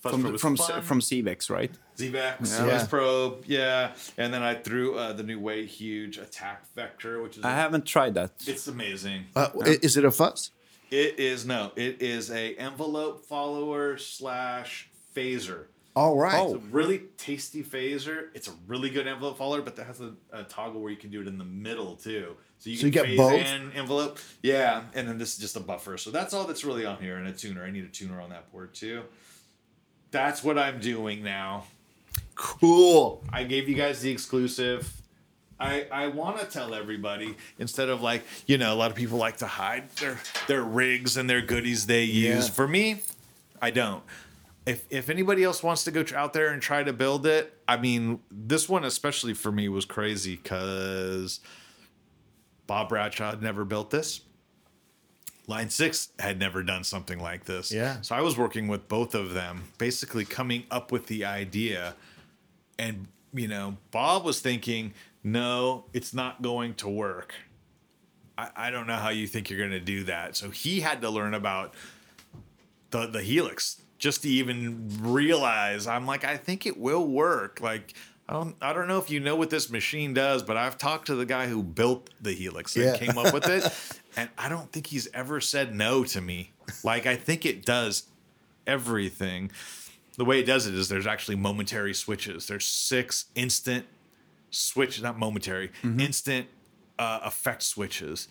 Fuzz 0.01 0.13
from 0.13 0.37
from 0.39 0.57
fun. 0.57 0.83
from 0.83 1.01
Zvex, 1.01 1.49
right? 1.49 1.71
ZVEX, 1.97 2.41
Yeah. 2.41 2.79
fuzz 2.79 2.89
probe, 2.89 3.45
yeah. 3.47 3.93
And 4.19 4.35
then 4.35 4.43
I 4.43 4.55
threw 4.57 4.97
uh, 4.97 5.13
the 5.13 5.23
new 5.23 5.39
way 5.39 5.65
huge 5.67 6.19
attack 6.19 6.67
vector, 6.75 7.23
which 7.23 7.37
is 7.39 7.45
I 7.45 7.53
haven't 7.53 7.87
tried 7.87 8.15
that. 8.15 8.33
it's 8.47 8.67
amazing. 8.67 9.27
Uh, 9.37 9.49
i- 9.65 9.79
Is 9.81 9.97
it 9.97 10.05
a 10.05 10.11
fuzz? 10.11 10.51
It 10.91 11.19
is 11.21 11.47
no, 11.47 11.71
it 11.77 12.03
is 12.03 12.31
a 12.31 12.55
envelope 12.57 13.25
follower 13.25 13.97
slash 13.97 14.91
phaser. 15.15 15.65
All 15.95 16.17
right. 16.17 16.35
Oh. 16.35 16.55
It's 16.55 16.65
a 16.65 16.69
really 16.69 17.03
tasty 17.19 17.63
phaser. 17.63 18.29
It's 18.35 18.49
a 18.49 18.53
really 18.67 18.89
good 18.89 19.07
envelope 19.07 19.37
follower, 19.37 19.61
but 19.61 19.77
that 19.77 19.87
has 19.87 20.01
a, 20.01 20.15
a 20.33 20.43
toggle 20.45 20.81
where 20.81 20.91
you 20.91 20.97
can 20.97 21.11
do 21.11 21.21
it 21.21 21.29
in 21.29 21.37
the 21.37 21.45
middle 21.45 21.97
too. 21.97 22.35
So 22.59 22.71
you 22.71 22.77
So 22.77 22.81
can 22.83 22.87
you 22.89 22.93
get 22.93 23.17
both? 23.17 23.77
envelope. 23.77 24.19
Yeah, 24.43 24.85
and 24.95 25.07
then 25.07 25.19
this 25.19 25.35
is 25.35 25.39
just 25.39 25.57
a 25.57 25.61
buffer. 25.61 25.99
So 25.99 26.11
that's 26.11 26.33
all 26.33 26.47
that's 26.47 26.65
really 26.65 26.87
on 26.87 26.97
here 26.99 27.17
and 27.17 27.29
a 27.29 27.33
tuner. 27.33 27.63
I 27.65 27.71
need 27.71 27.85
a 27.85 27.89
tuner 27.89 28.21
on 28.21 28.31
that 28.31 28.51
board 28.53 28.73
too. 28.75 29.03
That's 30.11 30.43
what 30.43 30.59
I'm 30.59 30.81
doing 30.81 31.23
now. 31.23 31.65
Cool. 32.35 33.23
I 33.33 33.45
gave 33.45 33.69
you 33.69 33.75
guys 33.75 34.01
the 34.01 34.11
exclusive. 34.11 34.93
I, 35.61 35.87
I 35.93 36.07
want 36.09 36.41
to 36.41 36.47
tell 36.47 36.75
everybody 36.75 37.37
instead 37.59 37.89
of 37.89 38.03
like 38.03 38.25
you 38.47 38.59
know 38.59 38.73
a 38.73 38.77
lot 38.77 38.91
of 38.91 38.97
people 38.97 39.19
like 39.19 39.37
to 39.39 39.47
hide 39.47 39.91
their 39.97 40.19
their 40.49 40.63
rigs 40.63 41.17
and 41.17 41.29
their 41.31 41.43
goodies 41.43 41.87
they 41.87 42.05
use. 42.05 42.47
Yeah. 42.47 42.53
For 42.53 42.67
me, 42.67 43.03
I 43.61 43.71
don't. 43.71 44.03
If 44.65 44.87
if 44.91 45.09
anybody 45.09 45.43
else 45.43 45.63
wants 45.63 45.85
to 45.85 45.91
go 45.91 46.05
out 46.15 46.33
there 46.33 46.49
and 46.49 46.63
try 46.63 46.83
to 46.83 46.93
build 46.93 47.27
it, 47.27 47.57
I 47.67 47.77
mean 47.77 48.21
this 48.31 48.69
one 48.69 48.85
especially 48.85 49.35
for 49.35 49.51
me 49.51 49.69
was 49.69 49.85
crazy 49.85 50.37
because 50.37 51.41
Bob 52.67 52.89
Bradshaw 52.89 53.31
had 53.31 53.43
never 53.43 53.65
built 53.65 53.91
this. 53.91 54.21
Line 55.49 55.71
Six 55.71 56.11
had 56.21 56.39
never 56.39 56.63
done 56.63 56.85
something 56.85 57.19
like 57.19 57.45
this. 57.47 57.73
Yeah. 57.73 58.01
So 58.03 58.15
I 58.15 58.21
was 58.21 58.39
working 58.39 58.69
with 58.69 58.87
both 58.87 59.17
of 59.17 59.35
them, 59.35 59.65
basically 59.79 60.25
coming 60.25 60.65
up 60.71 60.93
with 60.93 61.07
the 61.07 61.25
idea 61.25 61.97
and 62.79 63.07
you 63.33 63.49
know 63.49 63.77
bob 63.91 64.25
was 64.25 64.41
thinking 64.41 64.93
no 65.23 65.85
it's 65.93 66.13
not 66.13 66.43
going 66.43 66.75
to 66.75 66.89
work 66.89 67.35
i, 68.37 68.51
I 68.57 68.71
don't 68.71 68.87
know 68.87 68.97
how 68.97 69.11
you 69.11 69.27
think 69.27 69.51
you're 69.51 69.59
going 69.59 69.71
to 69.71 69.81
do 69.81 70.05
that 70.05 70.37
so 70.37 70.51
he 70.51 70.81
had 70.81 71.01
to 71.03 71.11
learn 71.11 71.35
about 71.35 71.75
the 72.91 73.07
the 73.07 73.23
helix 73.23 73.81
just 74.03 74.23
to 74.23 74.29
even 74.29 74.89
realize 75.01 75.87
i'm 75.87 76.05
like 76.07 76.25
i 76.25 76.37
think 76.37 76.67
it 76.67 76.77
will 76.77 77.07
work 77.07 77.61
like 77.61 77.95
I 78.29 78.35
don't, 78.35 78.55
I 78.63 78.73
don't 78.73 78.87
know 78.89 78.99
if 78.99 79.11
you 79.11 79.19
know 79.21 79.35
what 79.35 79.51
this 79.51 79.69
machine 79.69 80.15
does, 80.15 80.45
but 80.45 80.57
I've 80.57 80.79
talked 80.79 81.09
to 81.09 81.17
the 81.17 81.27
guy 81.27 81.49
who 81.49 81.61
built 81.63 82.09
the 82.21 82.33
Helix 82.33 82.77
and 82.77 82.85
Yeah. 82.85 82.97
came 82.97 83.19
up 83.19 83.35
with 83.35 83.47
it, 83.49 83.65
and 84.17 84.31
I 84.39 84.49
don't 84.49 84.71
think 84.73 84.87
he's 84.87 85.09
ever 85.13 85.41
said 85.41 85.75
no 85.75 86.05
to 86.05 86.21
me. 86.21 86.53
Like 86.85 87.05
I 87.05 87.17
think 87.17 87.45
it 87.45 87.67
does 87.67 88.05
everything 88.67 89.51
the 90.17 90.25
way 90.25 90.39
it 90.39 90.45
does 90.47 90.67
it 90.67 90.75
is 90.75 90.89
there's 90.89 91.07
actually 91.07 91.37
momentary 91.37 91.93
switches. 91.93 92.47
There's 92.47 92.65
six 92.65 93.27
instant 93.35 93.87
switch, 94.51 95.03
not 95.03 95.19
momentary, 95.19 95.73
instant 95.83 96.47
uh, 96.99 97.21
effect 97.25 97.63
switches. 97.65 98.29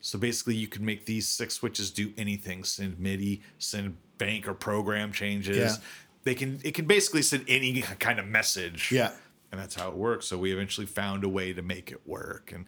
So 0.00 0.18
basically, 0.18 0.54
you 0.54 0.68
can 0.68 0.84
make 0.84 1.06
these 1.06 1.26
six 1.26 1.54
switches 1.54 1.90
do 1.90 2.12
anything: 2.16 2.62
send 2.62 2.98
MIDI, 3.00 3.42
send 3.58 3.96
bank 4.18 4.46
or 4.48 4.54
program 4.54 5.12
changes. 5.12 5.56
Yeah. 5.56 5.76
They 6.24 6.34
can. 6.34 6.60
It 6.64 6.74
can 6.74 6.86
basically 6.86 7.22
send 7.22 7.44
any 7.48 7.82
kind 7.82 8.18
of 8.18 8.26
message. 8.26 8.90
Yeah. 8.92 9.12
and 9.52 9.60
that's 9.60 9.74
how 9.74 9.88
it 9.88 9.94
works. 9.96 10.26
So 10.26 10.38
we 10.38 10.52
eventually 10.52 10.86
found 10.86 11.22
a 11.24 11.28
way 11.28 11.52
to 11.52 11.62
make 11.62 11.92
it 11.92 12.00
work, 12.06 12.50
and 12.52 12.64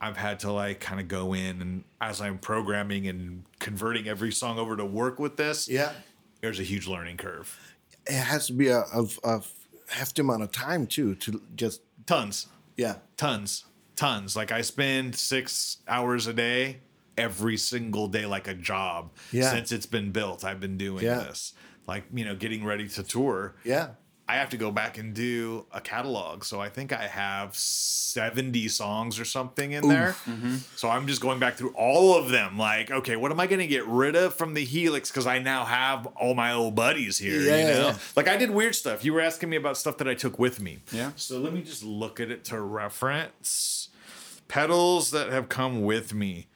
I've 0.00 0.16
had 0.16 0.40
to 0.40 0.52
like 0.52 0.80
kind 0.80 1.00
of 1.00 1.08
go 1.08 1.32
in 1.32 1.62
and 1.62 1.84
as 2.00 2.20
I'm 2.20 2.38
programming 2.38 3.06
and 3.08 3.44
converting 3.60 4.08
every 4.08 4.32
song 4.32 4.58
over 4.58 4.76
to 4.76 4.84
work 4.84 5.18
with 5.18 5.36
this. 5.36 5.68
Yeah. 5.68 5.92
there's 6.40 6.58
a 6.60 6.64
huge 6.64 6.86
learning 6.88 7.16
curve. 7.18 7.58
It 8.06 8.14
has 8.14 8.46
to 8.48 8.52
be 8.52 8.68
a, 8.68 8.80
a, 8.92 9.06
a 9.24 9.42
hefty 9.88 10.22
amount 10.22 10.42
of 10.42 10.50
time 10.52 10.86
too 10.86 11.14
to 11.16 11.40
just 11.54 11.82
Tons. 12.06 12.48
yeah. 12.76 12.96
tons 13.16 13.64
tons 13.94 14.34
like 14.34 14.50
i 14.50 14.60
spend 14.62 15.14
six 15.14 15.78
hours 15.86 16.26
a 16.26 16.32
day 16.32 16.78
every 17.18 17.56
single 17.56 18.08
day 18.08 18.26
like 18.26 18.48
a 18.48 18.54
job 18.54 19.10
Yeah. 19.32 19.50
since 19.50 19.70
it's 19.72 19.86
been 19.86 20.10
built 20.12 20.44
i've 20.44 20.60
been 20.60 20.76
doing 20.78 21.04
Yeah. 21.04 21.18
this 21.18 21.52
like 21.86 22.04
you 22.12 22.24
know 22.24 22.34
getting 22.34 22.64
ready 22.64 22.88
to 22.88 23.02
tour 23.02 23.54
Yeah. 23.64 23.88
i 24.28 24.36
have 24.36 24.48
to 24.50 24.56
go 24.56 24.70
back 24.70 24.96
and 24.98 25.12
do 25.14 25.66
a 25.72 25.80
catalog 25.80 26.44
so 26.44 26.60
i 26.60 26.68
think 26.70 26.92
i 26.92 27.06
have 27.06 27.54
70 27.54 28.68
songs 28.68 29.18
or 29.20 29.24
something 29.26 29.72
in 29.72 29.88
there 29.88 30.16
mm-hmm. 30.24 30.56
so 30.76 30.88
i'm 30.88 31.06
just 31.06 31.20
going 31.20 31.38
back 31.38 31.54
through 31.56 31.74
all 31.76 32.16
of 32.16 32.30
them 32.30 32.56
like 32.56 32.90
okay 32.90 33.16
what 33.16 33.30
am 33.32 33.40
i 33.40 33.46
going 33.46 33.58
to 33.60 33.66
get 33.66 33.86
rid 33.86 34.14
of 34.16 34.32
from 34.34 34.54
the 34.54 34.64
helix 34.64 35.10
because 35.10 35.26
i 35.26 35.38
now 35.38 35.64
have 35.64 36.06
all 36.16 36.34
my 36.34 36.52
old 36.52 36.74
buddies 36.74 37.18
here 37.18 37.40
Yeah, 37.40 37.56
you 37.58 37.64
know 37.74 37.86
yeah. 37.88 37.96
like 38.16 38.28
i 38.28 38.36
did 38.38 38.50
weird 38.52 38.74
stuff 38.74 39.04
you 39.04 39.12
were 39.12 39.20
asking 39.20 39.50
me 39.50 39.56
about 39.56 39.76
stuff 39.76 39.98
that 39.98 40.08
i 40.08 40.14
took 40.14 40.38
with 40.38 40.60
me 40.60 40.78
Yeah. 40.92 41.10
so 41.16 41.38
let 41.38 41.52
me 41.52 41.60
just 41.62 41.82
look 41.82 42.20
at 42.20 42.30
it 42.30 42.44
to 42.44 42.60
reference 42.60 43.88
pedals 44.48 45.10
that 45.12 45.30
have 45.32 45.48
come 45.48 45.82
with 45.82 46.12
me. 46.12 46.46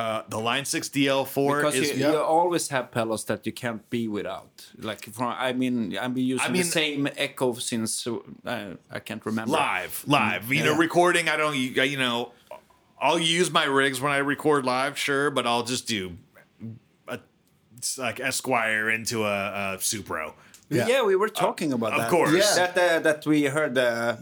Uh, 0.00 0.22
the 0.34 0.38
Line 0.50 0.64
Six 0.64 0.88
DL4 0.88 1.56
Because 1.56 1.74
is 1.74 1.98
you, 1.98 2.08
you 2.08 2.16
always 2.16 2.68
have 2.68 2.90
pedals 2.90 3.22
that 3.30 3.40
you 3.46 3.52
can't 3.52 3.82
be 3.90 4.08
without. 4.08 4.52
Like 4.78 5.02
from, 5.16 5.34
I 5.48 5.52
mean, 5.52 5.76
I've 6.02 6.14
been 6.14 6.24
using 6.24 6.46
I 6.46 6.50
mean- 6.50 6.62
the 6.62 6.68
same 6.82 7.08
Echo 7.26 7.52
since 7.54 8.06
uh, 8.06 8.76
I 8.96 9.00
can't 9.00 9.24
remember. 9.26 9.52
live, 9.52 10.04
live. 10.06 10.50
You 10.50 10.64
know, 10.64 10.76
recording. 10.76 11.28
I 11.28 11.36
don't. 11.36 11.54
You, 11.54 11.68
you 11.94 11.98
know, 11.98 12.32
I'll 12.98 13.18
use 13.18 13.50
my 13.50 13.64
rigs 13.64 14.00
when 14.00 14.12
I 14.12 14.18
record 14.34 14.64
live, 14.64 14.96
sure, 14.96 15.30
but 15.30 15.46
I'll 15.46 15.64
just 15.74 15.86
do 15.86 16.16
a 17.06 17.18
like 17.98 18.20
Esquire 18.20 18.88
into 18.88 19.24
a, 19.24 19.74
a 19.74 19.76
Supro. 19.78 20.32
Yeah, 20.70 20.86
Yeah. 20.88 21.02
we 21.02 21.14
were 21.16 21.28
talking 21.28 21.72
about 21.74 21.92
of 21.92 21.98
that. 21.98 22.04
Of 22.06 22.10
course. 22.10 22.32
Yeah. 22.56 22.66
That 22.66 22.78
uh, 22.78 22.98
that 23.00 23.26
we 23.26 23.44
heard. 23.56 23.76
Uh, 23.76 24.16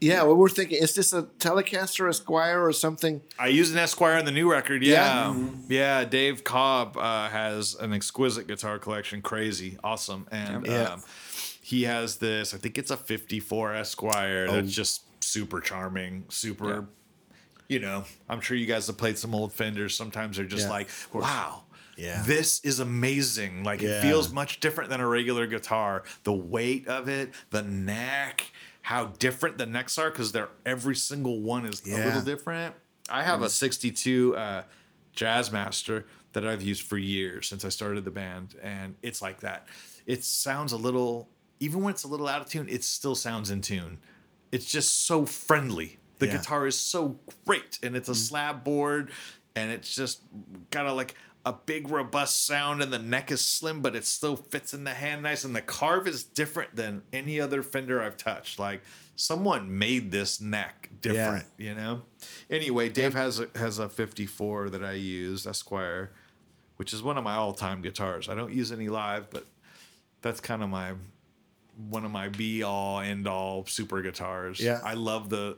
Yeah, 0.00 0.22
well, 0.22 0.36
we're 0.36 0.48
thinking, 0.48 0.82
is 0.82 0.94
this 0.94 1.12
a 1.12 1.24
Telecaster, 1.24 2.08
Esquire, 2.08 2.64
or 2.64 2.72
something? 2.72 3.20
I 3.38 3.48
use 3.48 3.70
an 3.70 3.76
Esquire 3.78 4.16
on 4.18 4.24
the 4.24 4.30
new 4.32 4.50
record. 4.50 4.82
Yeah, 4.82 5.34
Yeah. 5.34 5.46
yeah. 5.68 6.04
Dave 6.04 6.42
Cobb 6.42 6.96
uh, 6.96 7.28
has 7.28 7.74
an 7.74 7.92
exquisite 7.92 8.46
guitar 8.46 8.78
collection, 8.78 9.20
crazy, 9.20 9.76
awesome, 9.84 10.26
and 10.30 10.66
Yeah. 10.66 10.94
um, 10.94 11.02
he 11.60 11.82
has 11.82 12.16
this. 12.16 12.54
I 12.54 12.56
think 12.58 12.78
it's 12.78 12.90
a 12.90 12.96
'54 12.96 13.74
Esquire 13.74 14.50
that's 14.50 14.72
just 14.72 15.02
super 15.22 15.60
charming, 15.60 16.24
super. 16.30 16.68
Yeah. 16.70 16.80
You 17.68 17.78
know, 17.80 18.04
I'm 18.28 18.40
sure 18.40 18.56
you 18.56 18.66
guys 18.66 18.86
have 18.88 18.96
played 18.96 19.18
some 19.18 19.34
old 19.34 19.52
Fenders. 19.52 19.94
Sometimes 19.94 20.38
they're 20.38 20.46
just 20.46 20.68
like, 20.68 20.88
wow. 21.12 21.64
Yeah. 21.96 22.22
This 22.26 22.60
is 22.64 22.80
amazing. 22.80 23.62
Like 23.62 23.82
Yeah. 23.82 23.98
it 23.98 24.02
feels 24.02 24.32
much 24.32 24.58
different 24.60 24.88
than 24.90 25.00
a 25.00 25.06
regular 25.06 25.46
guitar. 25.46 26.02
The 26.24 26.32
weight 26.32 26.88
of 26.88 27.08
it, 27.08 27.32
the 27.50 27.62
neck, 27.62 28.46
how 28.82 29.06
different 29.06 29.58
the 29.58 29.66
necks 29.66 29.98
are 29.98 30.10
because 30.10 30.32
they're 30.32 30.48
every 30.64 30.96
single 30.96 31.40
one 31.40 31.66
is 31.66 31.82
a 31.86 31.90
little 32.06 32.20
different. 32.22 32.74
I 33.08 33.22
have 33.22 33.42
a 33.42 33.48
62 33.50 34.36
uh, 34.36 34.62
Jazzmaster 35.16 36.04
that 36.32 36.46
I've 36.46 36.62
used 36.62 36.82
for 36.82 36.96
years 36.96 37.48
since 37.48 37.64
I 37.64 37.68
started 37.68 38.04
the 38.04 38.10
band, 38.10 38.54
and 38.62 38.94
it's 39.02 39.20
like 39.20 39.40
that. 39.40 39.66
It 40.06 40.24
sounds 40.24 40.72
a 40.72 40.76
little, 40.76 41.28
even 41.58 41.82
when 41.82 41.92
it's 41.92 42.04
a 42.04 42.08
little 42.08 42.28
out 42.28 42.40
of 42.40 42.48
tune, 42.48 42.68
it 42.68 42.84
still 42.84 43.14
sounds 43.14 43.50
in 43.50 43.60
tune. 43.60 43.98
It's 44.52 44.64
just 44.70 45.06
so 45.06 45.26
friendly. 45.26 45.98
The 46.18 46.26
Yeah. 46.26 46.36
guitar 46.38 46.66
is 46.66 46.78
so 46.78 47.18
great, 47.46 47.78
and 47.82 47.96
it's 47.96 48.08
a 48.08 48.14
slab 48.14 48.62
board, 48.62 49.10
and 49.56 49.70
it's 49.72 49.94
just 49.94 50.20
got 50.70 50.86
a 50.86 50.92
like 50.92 51.14
a 51.44 51.52
big 51.52 51.88
robust 51.88 52.46
sound, 52.46 52.82
and 52.82 52.92
the 52.92 52.98
neck 52.98 53.30
is 53.30 53.40
slim, 53.40 53.80
but 53.80 53.96
it 53.96 54.04
still 54.04 54.36
fits 54.36 54.74
in 54.74 54.84
the 54.84 54.94
hand 54.94 55.22
nice, 55.22 55.44
and 55.44 55.56
the 55.56 55.62
carve 55.62 56.06
is 56.06 56.22
different 56.22 56.76
than 56.76 57.02
any 57.12 57.40
other 57.40 57.62
Fender 57.62 58.02
I've 58.02 58.16
touched. 58.16 58.58
Like 58.58 58.82
someone 59.16 59.78
made 59.78 60.10
this 60.10 60.40
neck 60.40 60.90
different, 61.00 61.46
you 61.56 61.74
know. 61.74 62.02
Anyway, 62.50 62.88
Dave 62.88 63.14
has 63.14 63.40
a, 63.40 63.48
has 63.54 63.78
a 63.78 63.88
54 63.88 64.70
that 64.70 64.84
I 64.84 64.92
use 64.92 65.46
Esquire, 65.46 66.12
which 66.76 66.92
is 66.92 67.02
one 67.02 67.16
of 67.16 67.24
my 67.24 67.34
all 67.34 67.52
time 67.52 67.80
guitars. 67.80 68.28
I 68.28 68.34
don't 68.34 68.52
use 68.52 68.70
any 68.72 68.88
live, 68.88 69.30
but 69.30 69.46
that's 70.22 70.40
kind 70.40 70.62
of 70.62 70.68
my 70.68 70.94
one 71.88 72.04
of 72.04 72.10
my 72.10 72.28
be 72.28 72.62
all 72.62 73.00
end 73.00 73.26
all 73.26 73.64
super 73.64 74.02
guitars. 74.02 74.60
Yeah. 74.60 74.80
I 74.84 74.94
love 74.94 75.30
the 75.30 75.56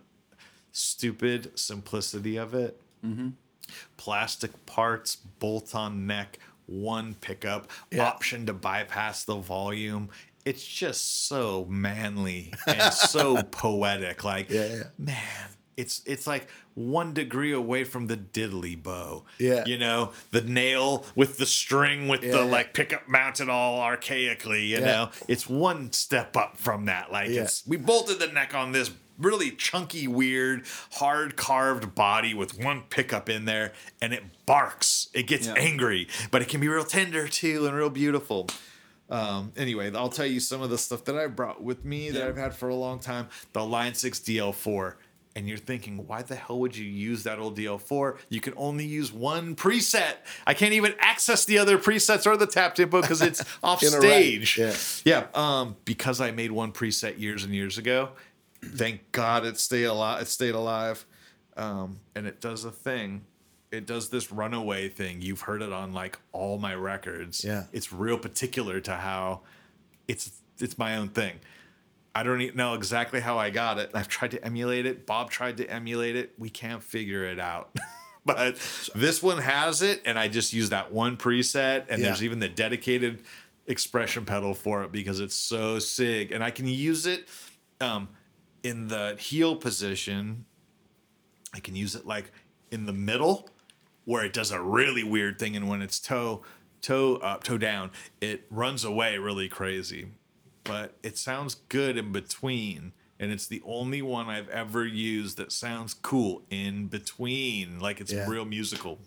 stupid 0.70 1.58
simplicity 1.58 2.36
of 2.36 2.54
it. 2.54 2.80
Mm-hmm. 3.04 3.30
Plastic 3.96 4.66
parts, 4.66 5.16
bolt 5.16 5.74
on 5.74 6.06
neck, 6.06 6.38
one 6.66 7.14
pickup, 7.14 7.70
Yeah. 7.90 8.04
option 8.06 8.46
to 8.46 8.52
bypass 8.52 9.24
the 9.24 9.36
volume. 9.36 10.10
It's 10.44 10.66
just 10.66 11.26
so 11.28 11.66
manly 11.68 12.52
and 12.66 12.92
so 12.92 13.42
poetic. 13.50 14.24
Like, 14.24 14.50
Yeah, 14.50 14.66
yeah. 14.66 14.82
man, 14.98 15.48
it's 15.76 16.02
it's 16.04 16.26
like 16.26 16.48
one 16.74 17.12
degree 17.12 17.52
away 17.52 17.84
from 17.84 18.06
the 18.06 18.16
diddly 18.16 18.80
bow. 18.82 19.24
Yeah. 19.38 19.64
You 19.66 19.78
know, 19.78 20.12
the 20.30 20.40
nail 20.40 21.04
with 21.14 21.36
the 21.38 21.46
string 21.46 22.08
with 22.08 22.22
Yeah, 22.24 22.32
the 22.32 22.38
yeah. 22.38 22.44
like 22.44 22.72
pickup 22.74 23.06
mounted 23.08 23.48
all 23.48 23.78
archaically, 23.80 24.62
you 24.68 24.78
Yeah. 24.78 24.84
know. 24.86 25.10
It's 25.28 25.48
one 25.48 25.92
step 25.92 26.36
up 26.36 26.56
from 26.56 26.86
that. 26.86 27.12
Like 27.12 27.28
it's 27.30 27.66
we 27.66 27.76
bolted 27.76 28.18
the 28.18 28.26
neck 28.28 28.54
on 28.54 28.72
this 28.72 28.90
really 29.18 29.50
chunky, 29.50 30.06
weird, 30.08 30.64
hard 30.92 31.36
carved 31.36 31.94
body 31.94 32.34
with 32.34 32.58
one 32.58 32.82
pickup 32.90 33.28
in 33.28 33.44
there, 33.44 33.72
and 34.00 34.12
it 34.12 34.22
barks. 34.46 35.08
It 35.14 35.24
gets 35.26 35.46
Yeah. 35.46 35.54
angry, 35.56 36.08
but 36.30 36.42
it 36.42 36.48
can 36.48 36.60
be 36.60 36.68
real 36.68 36.84
tender 36.84 37.28
too 37.28 37.66
and 37.66 37.76
real 37.76 37.90
beautiful. 37.90 38.48
Um, 39.10 39.52
anyway, 39.56 39.92
I'll 39.94 40.08
tell 40.08 40.24
you 40.26 40.40
some 40.40 40.62
of 40.62 40.70
the 40.70 40.78
stuff 40.78 41.04
that 41.04 41.16
I 41.16 41.26
brought 41.26 41.62
with 41.62 41.84
me 41.84 42.10
that 42.10 42.18
Yeah. 42.18 42.28
I've 42.28 42.36
had 42.36 42.54
for 42.56 42.68
a 42.70 42.74
long 42.74 42.98
time. 42.98 43.28
The 43.52 43.64
Line 43.64 43.94
6 43.94 44.18
DL4. 44.20 44.96
And 45.34 45.48
you're 45.48 45.56
thinking, 45.58 46.06
why 46.06 46.20
the 46.20 46.34
hell 46.34 46.58
would 46.60 46.76
you 46.76 46.84
use 46.86 47.22
that 47.22 47.38
old 47.38 47.56
DL4? 47.56 48.18
You 48.28 48.40
can 48.42 48.52
only 48.54 48.84
use 48.84 49.10
one 49.12 49.56
preset. 49.56 50.16
I 50.46 50.52
can't 50.52 50.74
even 50.74 50.94
access 50.98 51.46
the 51.46 51.56
other 51.58 51.78
presets 51.78 52.26
or 52.26 52.36
the 52.36 52.46
tap 52.46 52.74
tempo 52.74 53.00
because 53.00 53.22
it's 53.22 53.42
off 53.62 53.82
stage. 53.82 54.58
yeah. 54.58 54.74
Yeah. 55.06 55.26
Um, 55.34 55.76
because 55.86 56.20
I 56.20 56.32
made 56.32 56.52
one 56.52 56.70
preset 56.72 57.18
years 57.18 57.44
and 57.44 57.54
years 57.54 57.78
ago. 57.78 58.10
Thank 58.64 59.12
God 59.12 59.44
it 59.44 59.58
stayed 59.58 59.84
alive. 59.84 60.22
It 60.22 60.28
stayed 60.28 60.54
alive. 60.54 61.04
Um, 61.56 62.00
and 62.14 62.26
it 62.26 62.40
does 62.40 62.64
a 62.64 62.70
thing. 62.70 63.22
It 63.70 63.86
does 63.86 64.10
this 64.10 64.30
runaway 64.30 64.88
thing. 64.88 65.20
You've 65.22 65.42
heard 65.42 65.62
it 65.62 65.72
on 65.72 65.92
like 65.92 66.18
all 66.32 66.58
my 66.58 66.74
records. 66.74 67.44
Yeah. 67.44 67.64
It's 67.72 67.92
real 67.92 68.18
particular 68.18 68.80
to 68.80 68.94
how 68.96 69.40
it's 70.08 70.32
it's 70.58 70.78
my 70.78 70.96
own 70.96 71.08
thing. 71.08 71.40
I 72.14 72.22
don't 72.22 72.42
even 72.42 72.56
know 72.56 72.74
exactly 72.74 73.20
how 73.20 73.38
I 73.38 73.48
got 73.50 73.78
it. 73.78 73.90
I've 73.94 74.08
tried 74.08 74.32
to 74.32 74.44
emulate 74.44 74.84
it. 74.84 75.06
Bob 75.06 75.30
tried 75.30 75.56
to 75.56 75.66
emulate 75.70 76.14
it. 76.14 76.34
We 76.38 76.50
can't 76.50 76.82
figure 76.82 77.24
it 77.24 77.40
out. 77.40 77.74
but 78.26 78.56
this 78.94 79.22
one 79.22 79.38
has 79.38 79.80
it, 79.80 80.02
and 80.04 80.18
I 80.18 80.28
just 80.28 80.52
use 80.52 80.68
that 80.70 80.92
one 80.92 81.16
preset. 81.16 81.86
And 81.88 82.00
Yeah. 82.00 82.08
there's 82.08 82.22
even 82.22 82.38
the 82.38 82.50
dedicated 82.50 83.22
expression 83.66 84.26
pedal 84.26 84.52
for 84.52 84.82
it 84.84 84.92
because 84.92 85.20
it's 85.20 85.34
so 85.34 85.78
sig. 85.78 86.32
And 86.32 86.44
I 86.44 86.50
can 86.50 86.66
use 86.68 87.06
it 87.06 87.28
um, 87.80 88.08
in 88.62 88.88
the 88.88 89.16
heel 89.18 89.56
position. 89.56 90.44
I 91.54 91.60
can 91.60 91.76
use 91.76 91.94
it 91.94 92.06
like 92.06 92.32
in 92.70 92.86
the 92.86 92.92
middle 92.92 93.48
where 94.04 94.24
it 94.24 94.32
does 94.32 94.50
a 94.50 94.60
really 94.60 95.04
weird 95.04 95.38
thing, 95.38 95.54
and 95.56 95.68
when 95.68 95.82
it's 95.82 95.98
toe 96.00 96.42
toe 96.80 97.16
up, 97.16 97.44
toe 97.44 97.58
down, 97.58 97.90
it 98.20 98.44
runs 98.50 98.84
away 98.84 99.16
really 99.18 99.48
crazy. 99.48 100.08
But 100.64 100.96
it 101.02 101.16
sounds 101.16 101.54
good 101.68 101.96
in 101.96 102.10
between, 102.12 102.92
and 103.20 103.30
it's 103.30 103.46
the 103.46 103.62
only 103.64 104.02
one 104.02 104.28
I've 104.28 104.48
ever 104.48 104.84
used 104.84 105.36
that 105.36 105.52
sounds 105.52 105.94
cool 105.94 106.42
in 106.50 106.86
between, 106.88 107.78
like 107.78 108.00
it's 108.00 108.12
Yeah. 108.12 108.28
real 108.28 108.44
musical. 108.44 108.98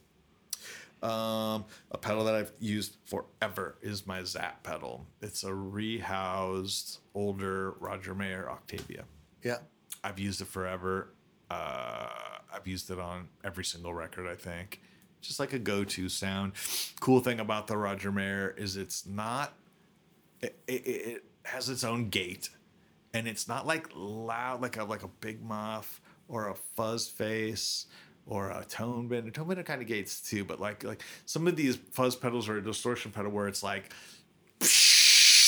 Um, 1.03 1.65
a 1.91 1.97
pedal 1.99 2.23
that 2.23 2.35
I've 2.35 2.51
used 2.59 2.95
forever 3.05 3.75
is 3.81 4.07
my 4.07 4.23
Zap 4.23 4.63
pedal. 4.63 5.05
It's 5.21 5.43
a 5.43 5.51
rehoused 5.51 6.99
older 7.13 7.71
Roger 7.71 8.15
Mayer 8.15 8.49
Octavia. 8.49 9.05
Yeah. 9.45 9.59
I've 10.03 10.19
used 10.19 10.41
it 10.41 10.47
forever. 10.47 11.13
Uh, 11.49 12.09
I've 12.51 12.67
used 12.67 12.89
it 12.89 12.99
on 12.99 13.29
every 13.43 13.63
single 13.63 13.93
record, 13.93 14.27
I 14.27 14.35
think. 14.35 14.81
Just 15.21 15.39
like 15.39 15.53
a 15.53 15.59
go-to 15.59 16.09
sound. 16.09 16.53
Cool 16.99 17.19
thing 17.19 17.39
about 17.39 17.67
the 17.67 17.77
Roger 17.77 18.11
Mayer 18.11 18.53
is 18.57 18.75
it's 18.75 19.05
not. 19.05 19.53
It, 20.41 20.57
it, 20.67 20.87
it 20.87 21.23
has 21.43 21.69
its 21.69 21.83
own 21.83 22.09
gate, 22.09 22.49
and 23.13 23.27
it's 23.27 23.47
not 23.47 23.65
like 23.65 23.87
loud, 23.95 24.61
like 24.61 24.77
a 24.77 24.83
like 24.83 25.03
a 25.03 25.07
big 25.07 25.43
muff 25.43 26.01
or 26.27 26.49
a 26.49 26.55
fuzz 26.55 27.07
face 27.07 27.85
or 28.27 28.49
a 28.49 28.65
tone 28.65 29.07
bender. 29.07 29.31
Tone 29.31 29.47
bender 29.47 29.63
kind 29.63 29.81
of 29.81 29.87
gates 29.87 30.21
too, 30.21 30.43
but 30.43 30.59
like 30.59 30.83
like 30.83 31.01
some 31.25 31.47
of 31.47 31.55
these 31.55 31.77
fuzz 31.91 32.15
pedals 32.15 32.49
or 32.49 32.57
a 32.57 32.63
distortion 32.63 33.11
pedal 33.11 33.31
where 33.31 33.47
it's 33.47 33.63
like 33.63 33.91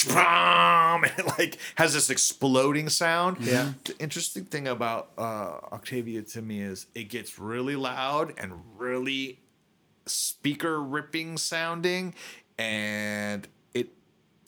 and 0.09 1.05
it 1.17 1.25
like 1.37 1.57
has 1.75 1.93
this 1.93 2.09
exploding 2.09 2.89
sound. 2.89 3.37
Yeah. 3.39 3.73
The 3.85 3.97
interesting 3.99 4.45
thing 4.45 4.67
about 4.67 5.09
uh, 5.17 5.59
Octavia 5.71 6.21
to 6.23 6.41
me 6.41 6.61
is 6.61 6.87
it 6.93 7.05
gets 7.09 7.39
really 7.39 7.75
loud 7.75 8.33
and 8.37 8.53
really 8.77 9.39
speaker 10.05 10.81
ripping 10.81 11.37
sounding, 11.37 12.13
and 12.57 13.47
it 13.73 13.89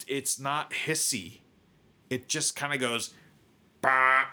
it's 0.08 0.40
not 0.40 0.72
hissy. 0.72 1.40
It 2.10 2.28
just 2.28 2.56
kind 2.56 2.74
of 2.74 2.80
goes, 2.80 3.14
bah, 3.82 4.26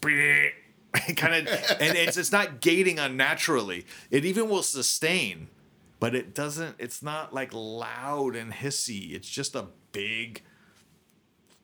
bleh, 0.00 0.50
kind 1.16 1.46
of, 1.46 1.54
and 1.80 1.96
it's 1.96 2.16
it's 2.16 2.32
not 2.32 2.60
gating 2.60 2.98
unnaturally. 2.98 3.86
It 4.10 4.24
even 4.24 4.48
will 4.48 4.62
sustain, 4.62 5.48
but 5.98 6.14
it 6.14 6.34
doesn't. 6.34 6.76
It's 6.78 7.02
not 7.02 7.34
like 7.34 7.52
loud 7.52 8.34
and 8.34 8.52
hissy. 8.52 9.12
It's 9.12 9.28
just 9.28 9.54
a 9.54 9.66
big, 9.92 10.42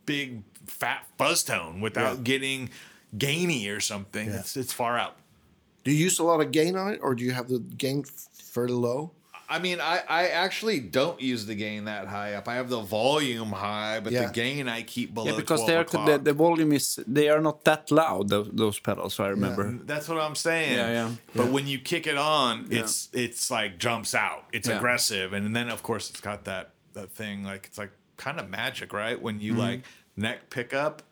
big 0.05 0.43
fat 0.67 1.07
fuzz 1.19 1.43
tone 1.45 1.81
without 1.81 2.17
Yeah. 2.19 2.23
getting 2.23 2.71
gainy 3.17 3.69
or 3.69 3.81
something. 3.81 4.29
Yeah. 4.29 4.41
It's 4.41 4.57
it's 4.57 4.73
far 4.73 4.99
out. 4.99 5.17
Do 5.85 5.93
you 5.93 5.99
use 6.05 6.19
a 6.19 6.25
lot 6.25 6.41
of 6.41 6.51
gain 6.51 6.77
on 6.77 6.93
it, 6.95 7.01
or 7.03 7.15
do 7.15 7.25
you 7.25 7.33
have 7.33 7.49
the 7.49 7.61
gain 7.61 8.05
fairly 8.35 8.73
low? 8.75 9.13
I 9.49 9.61
mean, 9.61 9.79
I, 9.81 10.03
I 10.09 10.27
actually 10.31 10.81
don't 10.81 11.21
use 11.21 11.47
the 11.47 11.55
gain 11.55 11.85
that 11.85 12.09
high 12.09 12.35
up. 12.35 12.49
I 12.49 12.57
have 12.57 12.69
the 12.69 12.81
volume 12.81 13.53
high, 13.53 14.01
but 14.01 14.13
Yeah. 14.13 14.27
the 14.27 14.33
gain 14.33 14.67
I 14.69 14.83
keep 14.83 15.15
below. 15.15 15.27
yeah, 15.31 15.37
because 15.37 15.63
12 15.63 15.91
they're 16.05 16.19
the, 16.19 16.25
the 16.25 16.33
volume 16.33 16.73
is 16.73 16.99
they 17.07 17.29
are 17.29 17.41
not 17.41 17.63
that 17.65 17.93
loud. 17.93 18.29
Those, 18.29 18.51
those 18.53 18.81
pedals, 18.81 19.21
I 19.21 19.29
remember. 19.29 19.65
Mm, 19.67 19.87
that's 19.87 20.09
what 20.09 20.19
I'm 20.19 20.35
saying. 20.35 20.73
Yeah, 20.77 20.91
yeah. 20.91 21.11
But 21.37 21.53
when 21.53 21.69
you 21.69 21.79
kick 21.79 22.09
it 22.09 22.17
on, 22.17 22.67
it's 22.73 23.09
it's 23.13 23.49
like 23.49 23.79
jumps 23.79 24.17
out. 24.17 24.47
It's 24.53 24.67
Yeah. 24.69 24.79
aggressive, 24.79 25.33
and 25.33 25.55
then 25.55 25.69
of 25.71 25.81
course 25.85 26.11
it's 26.11 26.21
got 26.21 26.45
that 26.47 26.71
that 26.95 27.11
thing 27.13 27.45
like 27.45 27.67
it's 27.67 27.79
like 27.79 27.93
kind 28.17 28.39
of 28.41 28.49
magic, 28.51 28.93
right? 28.93 29.21
When 29.21 29.41
you 29.41 29.53
Mm-hmm. 29.53 29.61
like 29.61 29.83
neck 30.17 30.51
pickup 30.51 31.03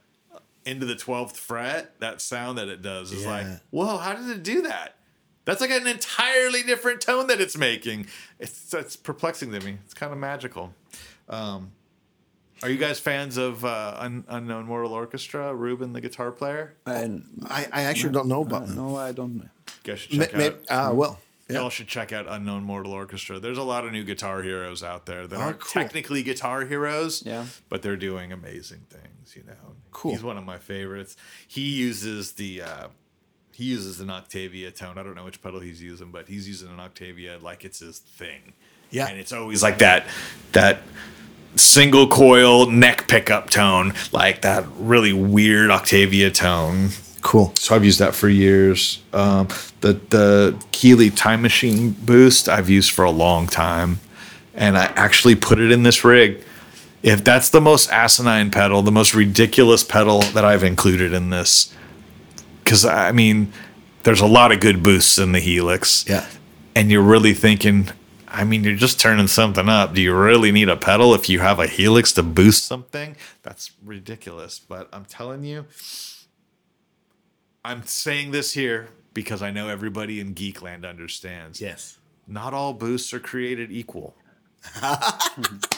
into 0.65 0.87
the 0.87 0.97
twelfth 0.97 1.39
fret, 1.39 1.99
that 2.01 2.21
sound 2.21 2.59
that 2.59 2.69
it 2.69 2.81
does 2.83 3.13
is 3.13 3.27
like, 3.27 3.47
whoa! 3.71 3.99
How 3.99 4.15
did 4.15 4.29
it 4.31 4.43
do 4.43 4.63
that? 4.63 4.97
That's 5.45 5.61
like 5.61 5.71
an 5.71 5.87
entirely 5.87 6.63
different 6.63 7.03
tone 7.03 7.27
that 7.27 7.41
it's 7.41 7.57
making. 7.57 8.07
It's 8.39 8.73
it's 8.73 8.97
perplexing 8.97 9.53
to 9.53 9.61
me. 9.61 9.77
It's 9.85 9.93
kind 9.95 10.11
of 10.13 10.19
magical. 10.19 10.73
Um, 11.29 11.73
are 12.63 12.71
you 12.71 12.79
guys 12.79 12.99
fans 12.99 13.37
of 13.37 13.63
uh, 13.65 13.97
Un- 13.99 14.25
Unknown 14.29 14.65
Mortal 14.65 14.93
Orchestra? 14.93 15.53
Ruban, 15.55 15.93
the 15.93 16.01
guitar 16.01 16.31
player. 16.33 16.75
And 16.87 17.25
I, 17.51 17.67
I 17.73 17.83
actually 17.83 18.13
don't 18.15 18.29
know 18.29 18.41
about 18.43 18.69
them. 18.69 18.77
no, 18.77 18.97
I 18.97 19.13
don't. 19.13 19.35
You 19.35 19.49
guys 19.83 19.99
should 20.01 20.19
Ma- 20.19 20.25
check 20.25 20.35
ma- 20.37 20.45
out. 20.45 20.61
ah, 20.71 20.93
well, 20.95 21.19
Y'all 21.49 21.69
should 21.71 21.89
check 21.89 22.11
out 22.13 22.27
Unknown 22.29 22.65
Mortal 22.65 22.93
Orchestra. 22.93 23.39
There's 23.39 23.59
a 23.59 23.63
lot 23.63 23.85
of 23.85 23.93
new 23.93 24.03
guitar 24.03 24.43
heroes 24.43 24.83
out 24.83 25.05
there 25.07 25.27
that 25.27 25.37
Oh, 25.37 25.41
aren't 25.43 25.61
cool. 25.61 25.83
technically 25.83 26.23
guitar 26.23 26.65
heroes, 26.65 27.23
Yeah. 27.27 27.47
but 27.69 27.83
they're 27.83 27.97
doing 27.97 28.33
amazing 28.33 28.87
things. 28.89 29.37
You 29.37 29.43
know, 29.47 29.77
Cool. 29.91 30.13
He's 30.13 30.23
one 30.23 30.39
of 30.39 30.45
my 30.45 30.59
favorites. 30.59 31.17
He 31.47 31.61
uses 31.77 32.33
the 32.33 32.63
uh, 32.63 32.89
he 33.53 33.65
uses 33.65 34.01
an 34.01 34.11
Octavia 34.11 34.71
tone. 34.73 34.97
I 34.99 35.03
don't 35.03 35.15
know 35.15 35.25
which 35.25 35.41
pedal 35.43 35.61
he's 35.61 35.81
using, 35.83 36.11
but 36.11 36.29
he's 36.29 36.49
using 36.49 36.69
an 36.71 36.81
Octavia 36.81 37.39
like 37.41 37.65
it's 37.65 37.79
his 37.81 37.99
thing. 37.99 38.55
Yeah. 38.91 39.07
and 39.09 39.19
it's 39.19 39.33
always 39.33 39.63
like 39.63 39.79
that 39.79 40.07
that 40.53 40.81
single 41.57 42.09
coil 42.09 42.71
neck 42.71 43.07
pickup 43.07 43.51
tone, 43.51 43.93
like 44.13 44.41
that 44.43 44.65
really 44.77 45.13
weird 45.13 45.71
Octavia 45.71 46.31
tone. 46.31 46.89
Cool. 47.25 47.53
So 47.57 47.75
I've 47.75 47.85
used 47.87 48.01
that 48.01 48.15
for 48.15 48.29
years. 48.29 49.03
Um, 49.15 49.49
the 49.81 49.95
the 50.11 50.63
Keeley 50.73 51.09
Time 51.11 51.41
Machine 51.41 51.91
boost 51.93 52.49
I've 52.51 52.69
used 52.69 52.91
for 52.93 53.03
a 53.05 53.11
long 53.11 53.47
time, 53.47 53.99
and 54.55 54.77
I 54.77 54.85
actually 54.95 55.35
put 55.35 55.59
it 55.59 55.73
in 55.73 55.83
this 55.85 56.05
rig. 56.05 56.45
If 57.03 57.25
that's 57.25 57.49
the 57.49 57.63
most 57.63 57.91
asinine 57.91 58.51
pedal, 58.51 58.83
the 58.83 58.93
most 58.93 59.15
ridiculous 59.15 59.83
pedal 59.83 60.21
that 60.35 60.45
I've 60.45 60.63
included 60.63 61.15
in 61.15 61.31
this, 61.31 61.75
because 62.63 62.85
I 62.85 63.11
mean, 63.13 63.53
there's 64.03 64.21
a 64.21 64.27
lot 64.27 64.53
of 64.53 64.61
good 64.61 64.83
boosts 64.83 65.17
in 65.19 65.33
the 65.33 65.41
Helix. 65.41 66.05
Yeah. 66.07 66.27
and 66.77 66.91
you're 66.91 67.03
really 67.03 67.33
thinking. 67.35 67.89
I 68.29 68.45
mean, 68.45 68.65
you're 68.65 68.75
just 68.77 69.01
turning 69.01 69.29
something 69.29 69.69
up. 69.69 69.95
Do 69.95 70.03
you 70.03 70.15
really 70.15 70.53
need 70.53 70.69
a 70.69 70.77
pedal 70.77 71.15
if 71.15 71.29
you 71.31 71.39
have 71.39 71.59
a 71.59 71.67
Helix 71.69 72.13
to 72.13 72.23
boost 72.23 72.67
something? 72.67 73.17
That's 73.43 73.71
ridiculous. 73.83 74.59
But 74.59 74.89
I'm 74.93 75.05
telling 75.05 75.45
you, 75.45 75.67
I'm 77.65 77.85
saying 77.85 78.31
this 78.33 78.53
here 78.53 78.89
because 79.15 79.43
I 79.43 79.51
know 79.51 79.69
everybody 79.69 80.21
in 80.21 80.35
Geekland 80.35 80.89
understands. 80.89 81.61
Yes. 81.61 81.99
Not 82.27 82.53
all 82.53 82.75
boosts 82.75 83.13
are 83.15 83.21
created 83.21 83.73
equal. 83.73 84.15
I 84.77 85.31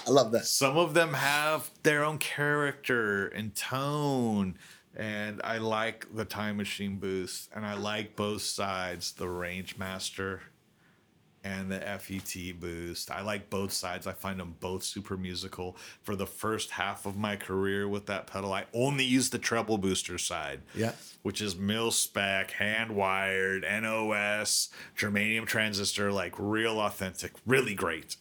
love 0.08 0.32
that. 0.32 0.46
Some 0.46 0.76
of 0.76 0.94
them 0.94 1.14
have 1.14 1.70
their 1.82 2.04
own 2.04 2.18
character 2.18 3.26
and 3.28 3.54
tone. 3.54 4.56
And 4.96 5.40
I 5.44 5.58
like 5.58 6.06
the 6.14 6.24
Time 6.24 6.56
Machine 6.56 6.96
boost, 6.96 7.50
and 7.54 7.66
I 7.66 7.74
like 7.74 8.16
both 8.16 8.40
sides 8.40 9.12
the 9.12 9.28
Range 9.28 9.76
Master 9.76 10.40
and 11.46 11.70
the 11.70 11.78
FET 11.78 12.58
boost. 12.58 13.08
I 13.08 13.22
like 13.22 13.50
both 13.50 13.72
sides. 13.72 14.08
I 14.08 14.12
find 14.12 14.40
them 14.40 14.56
both 14.58 14.82
super 14.82 15.16
musical. 15.16 15.76
For 16.02 16.16
the 16.16 16.26
first 16.26 16.72
half 16.72 17.06
of 17.06 17.16
my 17.16 17.36
career 17.36 17.86
with 17.86 18.06
that 18.06 18.26
pedal, 18.26 18.52
I 18.52 18.64
only 18.74 19.04
used 19.04 19.30
the 19.30 19.38
treble 19.38 19.78
booster 19.78 20.18
side. 20.18 20.62
Yeah. 20.74 20.92
Which 21.22 21.40
is 21.40 21.54
mil 21.54 21.92
spec, 21.92 22.50
hand 22.50 22.90
wired, 22.90 23.62
NOS, 23.62 24.70
germanium 24.98 25.46
transistor, 25.46 26.10
like 26.10 26.34
real 26.36 26.80
authentic, 26.80 27.32
really 27.46 27.74
great. 27.74 28.16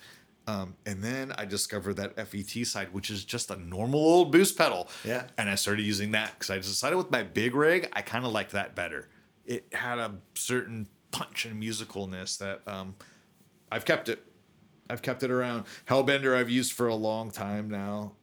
Um, 0.47 0.75
and 0.85 1.03
then 1.03 1.31
I 1.35 1.45
discovered 1.45 1.95
that 1.95 2.15
FET 2.15 2.67
side, 2.67 2.93
which 2.93 3.09
is 3.09 3.25
just 3.25 3.49
a 3.49 3.55
normal 3.55 4.01
old 4.01 4.31
boost 4.31 4.55
pedal. 4.55 4.87
Yeah. 5.03 5.23
And 5.39 5.49
I 5.49 5.55
started 5.55 5.81
using 5.81 6.11
that 6.11 6.33
because 6.37 6.51
I 6.51 6.57
decided 6.57 6.97
with 6.97 7.09
my 7.09 7.23
big 7.23 7.55
rig, 7.55 7.89
I 7.93 8.03
kind 8.03 8.23
of 8.23 8.31
liked 8.31 8.51
that 8.51 8.75
better. 8.75 9.09
It 9.47 9.65
had 9.73 9.97
a 9.97 10.13
certain 10.35 10.87
punch 11.09 11.45
and 11.45 11.61
musicalness 11.61 12.37
that 12.37 12.61
um, 12.67 12.93
I've 13.71 13.85
kept 13.85 14.09
it. 14.09 14.23
I've 14.89 15.01
kept 15.01 15.23
it 15.23 15.31
around. 15.31 15.65
Hellbender 15.87 16.35
I've 16.35 16.49
used 16.49 16.73
for 16.73 16.87
a 16.87 16.95
long 16.95 17.31
time 17.31 17.69
now. 17.69 18.13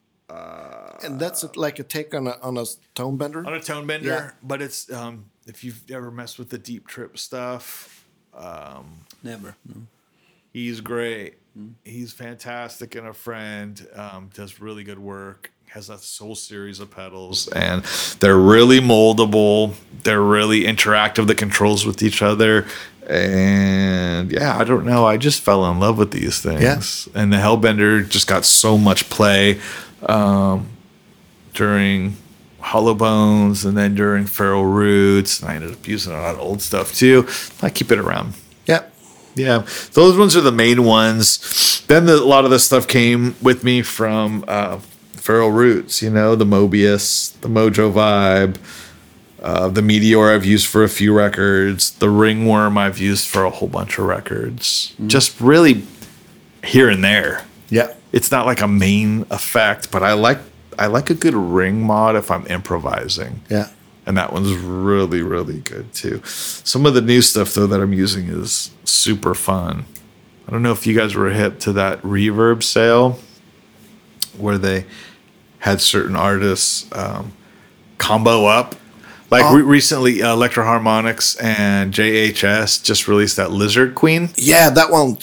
And 1.04 1.18
that's 1.20 1.44
like 1.56 1.78
a 1.78 1.82
take 1.82 2.14
on 2.14 2.26
a 2.26 2.38
on 2.42 2.56
a 2.56 2.64
tone 2.94 3.16
bender. 3.16 3.44
On 3.46 3.52
a 3.52 3.60
tone 3.60 3.86
bender, 3.86 4.06
Yeah. 4.08 4.30
but 4.42 4.62
it's 4.62 4.90
um, 4.90 5.26
if 5.46 5.62
you've 5.64 5.82
ever 5.90 6.10
messed 6.10 6.38
with 6.38 6.48
the 6.48 6.58
deep 6.58 6.86
trip 6.86 7.18
stuff, 7.18 8.06
Never. 9.22 9.56
No. 9.66 9.82
he's 10.52 10.80
great. 10.80 11.34
He's 11.84 12.12
fantastic 12.12 12.94
and 12.94 13.06
a 13.08 13.12
friend. 13.12 13.86
Um, 13.94 14.30
does 14.32 14.58
really 14.60 14.84
good 14.84 14.98
work. 14.98 15.52
Has 15.72 15.88
a 15.88 15.98
whole 16.22 16.34
series 16.34 16.80
of 16.80 16.90
pedals, 16.90 17.48
and 17.48 17.82
they're 18.20 18.36
really 18.36 18.78
moldable. 18.78 19.74
They're 20.02 20.20
really 20.20 20.64
interactive. 20.64 21.26
The 21.26 21.34
controls 21.34 21.86
with 21.86 22.02
each 22.02 22.20
other, 22.20 22.66
and 23.08 24.30
yeah, 24.30 24.58
I 24.58 24.64
don't 24.64 24.84
know. 24.84 25.06
I 25.06 25.16
just 25.16 25.40
fell 25.40 25.64
in 25.70 25.80
love 25.80 25.96
with 25.96 26.10
these 26.10 26.42
things. 26.42 26.60
Yeah. 26.60 27.22
And 27.22 27.32
the 27.32 27.38
Hellbender 27.38 28.06
just 28.06 28.26
got 28.26 28.44
so 28.44 28.76
much 28.76 29.08
play 29.08 29.60
um, 30.04 30.68
during 31.54 32.18
Hollow 32.60 32.94
Bones, 32.94 33.64
and 33.64 33.74
then 33.74 33.94
during 33.94 34.26
Feral 34.26 34.66
Roots. 34.66 35.40
And 35.40 35.50
I 35.50 35.54
ended 35.54 35.72
up 35.72 35.88
using 35.88 36.12
a 36.12 36.20
lot 36.20 36.34
of 36.34 36.40
old 36.42 36.60
stuff 36.60 36.94
too. 36.94 37.26
I 37.62 37.70
keep 37.70 37.90
it 37.90 37.98
around. 37.98 38.34
Yeah. 38.66 38.82
Yeah, 39.34 39.64
those 39.94 40.18
ones 40.18 40.36
are 40.36 40.42
the 40.42 40.52
main 40.52 40.84
ones. 40.84 41.82
Then 41.86 42.04
the, 42.04 42.16
a 42.16 42.24
lot 42.24 42.44
of 42.44 42.50
the 42.50 42.58
stuff 42.58 42.86
came 42.86 43.34
with 43.40 43.64
me 43.64 43.80
from 43.80 44.44
uh, 44.46 44.78
Feral 45.22 45.52
Roots, 45.52 46.02
you 46.02 46.10
know, 46.10 46.34
the 46.34 46.44
Mobius, 46.44 47.38
the 47.42 47.48
Mojo 47.48 47.92
Vibe, 47.92 48.56
uh, 49.40 49.68
the 49.68 49.80
Meteor 49.80 50.32
I've 50.32 50.44
used 50.44 50.66
for 50.66 50.82
a 50.82 50.88
few 50.88 51.14
records, 51.14 51.92
the 51.92 52.10
Ringworm 52.10 52.76
I've 52.76 52.98
used 52.98 53.28
for 53.28 53.44
a 53.44 53.50
whole 53.50 53.68
bunch 53.68 53.98
of 53.98 54.06
records. 54.06 54.94
Just 55.06 55.40
really 55.40 55.84
here 56.64 56.88
and 56.88 57.04
there. 57.04 57.44
Yeah. 57.68 57.94
It's 58.10 58.32
not 58.32 58.46
like 58.46 58.60
a 58.60 58.66
main 58.66 59.24
effect, 59.30 59.92
but 59.92 60.02
I 60.02 60.14
like 60.14 60.38
I 60.76 60.86
like 60.88 61.08
a 61.08 61.14
good 61.14 61.34
ring 61.34 61.82
mod 61.84 62.16
if 62.16 62.28
I'm 62.30 62.44
improvising 62.48 63.42
Yeah. 63.48 63.68
and 64.06 64.16
that 64.16 64.32
one's 64.32 64.52
really 64.54 65.22
really 65.22 65.60
good 65.60 65.92
too 65.92 66.20
some 66.24 66.84
of 66.86 66.94
the 66.94 67.00
new 67.02 67.20
stuff 67.20 67.52
though 67.52 67.66
that 67.66 67.80
i'm 67.80 67.92
using 67.92 68.26
is 68.28 68.70
super 68.84 69.34
fun 69.34 69.84
i 70.48 70.50
don't 70.50 70.62
know 70.62 70.72
if 70.72 70.86
you 70.86 70.96
guys 70.96 71.14
were 71.14 71.28
hip 71.30 71.60
to 71.60 71.72
that 71.74 72.00
reverb 72.02 72.62
sale 72.62 73.18
where 74.38 74.56
they 74.56 74.86
had 75.62 75.80
certain 75.80 76.16
artists 76.16 76.86
um, 76.92 77.32
combo 77.98 78.44
up 78.46 78.74
like 79.30 79.44
re- 79.54 79.62
recently 79.62 80.22
uh, 80.22 80.32
electro 80.32 80.64
harmonix 80.64 81.36
and 81.42 81.92
jhs 81.94 82.82
just 82.82 83.06
released 83.08 83.36
that 83.36 83.50
lizard 83.50 83.94
queen 83.94 84.28
Yeah, 84.36 84.70
that 84.70 84.90
one. 84.90 85.18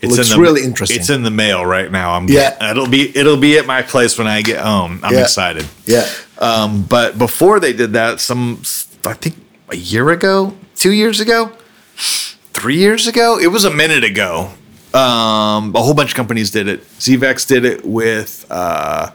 it's 0.00 0.16
Looks 0.16 0.30
in 0.30 0.36
the, 0.36 0.42
really 0.42 0.62
interesting. 0.64 0.98
it's 1.00 1.10
in 1.10 1.22
the 1.24 1.30
mail 1.30 1.66
right 1.66 1.90
now 1.90 2.12
i'm 2.14 2.28
Yeah. 2.28 2.70
it'll 2.70 2.86
be 2.88 3.16
it'll 3.16 3.36
be 3.36 3.58
at 3.58 3.66
my 3.66 3.82
place 3.82 4.16
when 4.16 4.26
i 4.28 4.40
get 4.42 4.60
home 4.60 5.00
i'm 5.02 5.12
Yeah. 5.14 5.22
excited 5.22 5.66
Yeah. 5.84 6.06
um, 6.38 6.82
but 6.82 7.18
before 7.18 7.58
they 7.60 7.72
did 7.72 7.92
that, 7.94 8.20
some 8.20 8.62
I 9.04 9.14
think 9.14 9.36
a 9.70 9.76
year 9.76 10.10
ago, 10.10 10.54
two 10.76 10.92
years 10.92 11.20
ago, 11.20 11.52
three 12.52 12.76
years 12.76 13.06
ago, 13.06 13.38
it 13.38 13.46
was 13.48 13.64
a 13.64 13.70
minute 13.70 14.02
ago. 14.04 14.50
Um, 14.94 15.74
a 15.74 15.82
whole 15.82 15.94
bunch 15.94 16.10
of 16.10 16.16
companies 16.16 16.50
did 16.50 16.66
it. 16.66 16.82
Zvex 16.98 17.46
did 17.46 17.64
it 17.64 17.84
with 17.84 18.46
uh, 18.50 19.10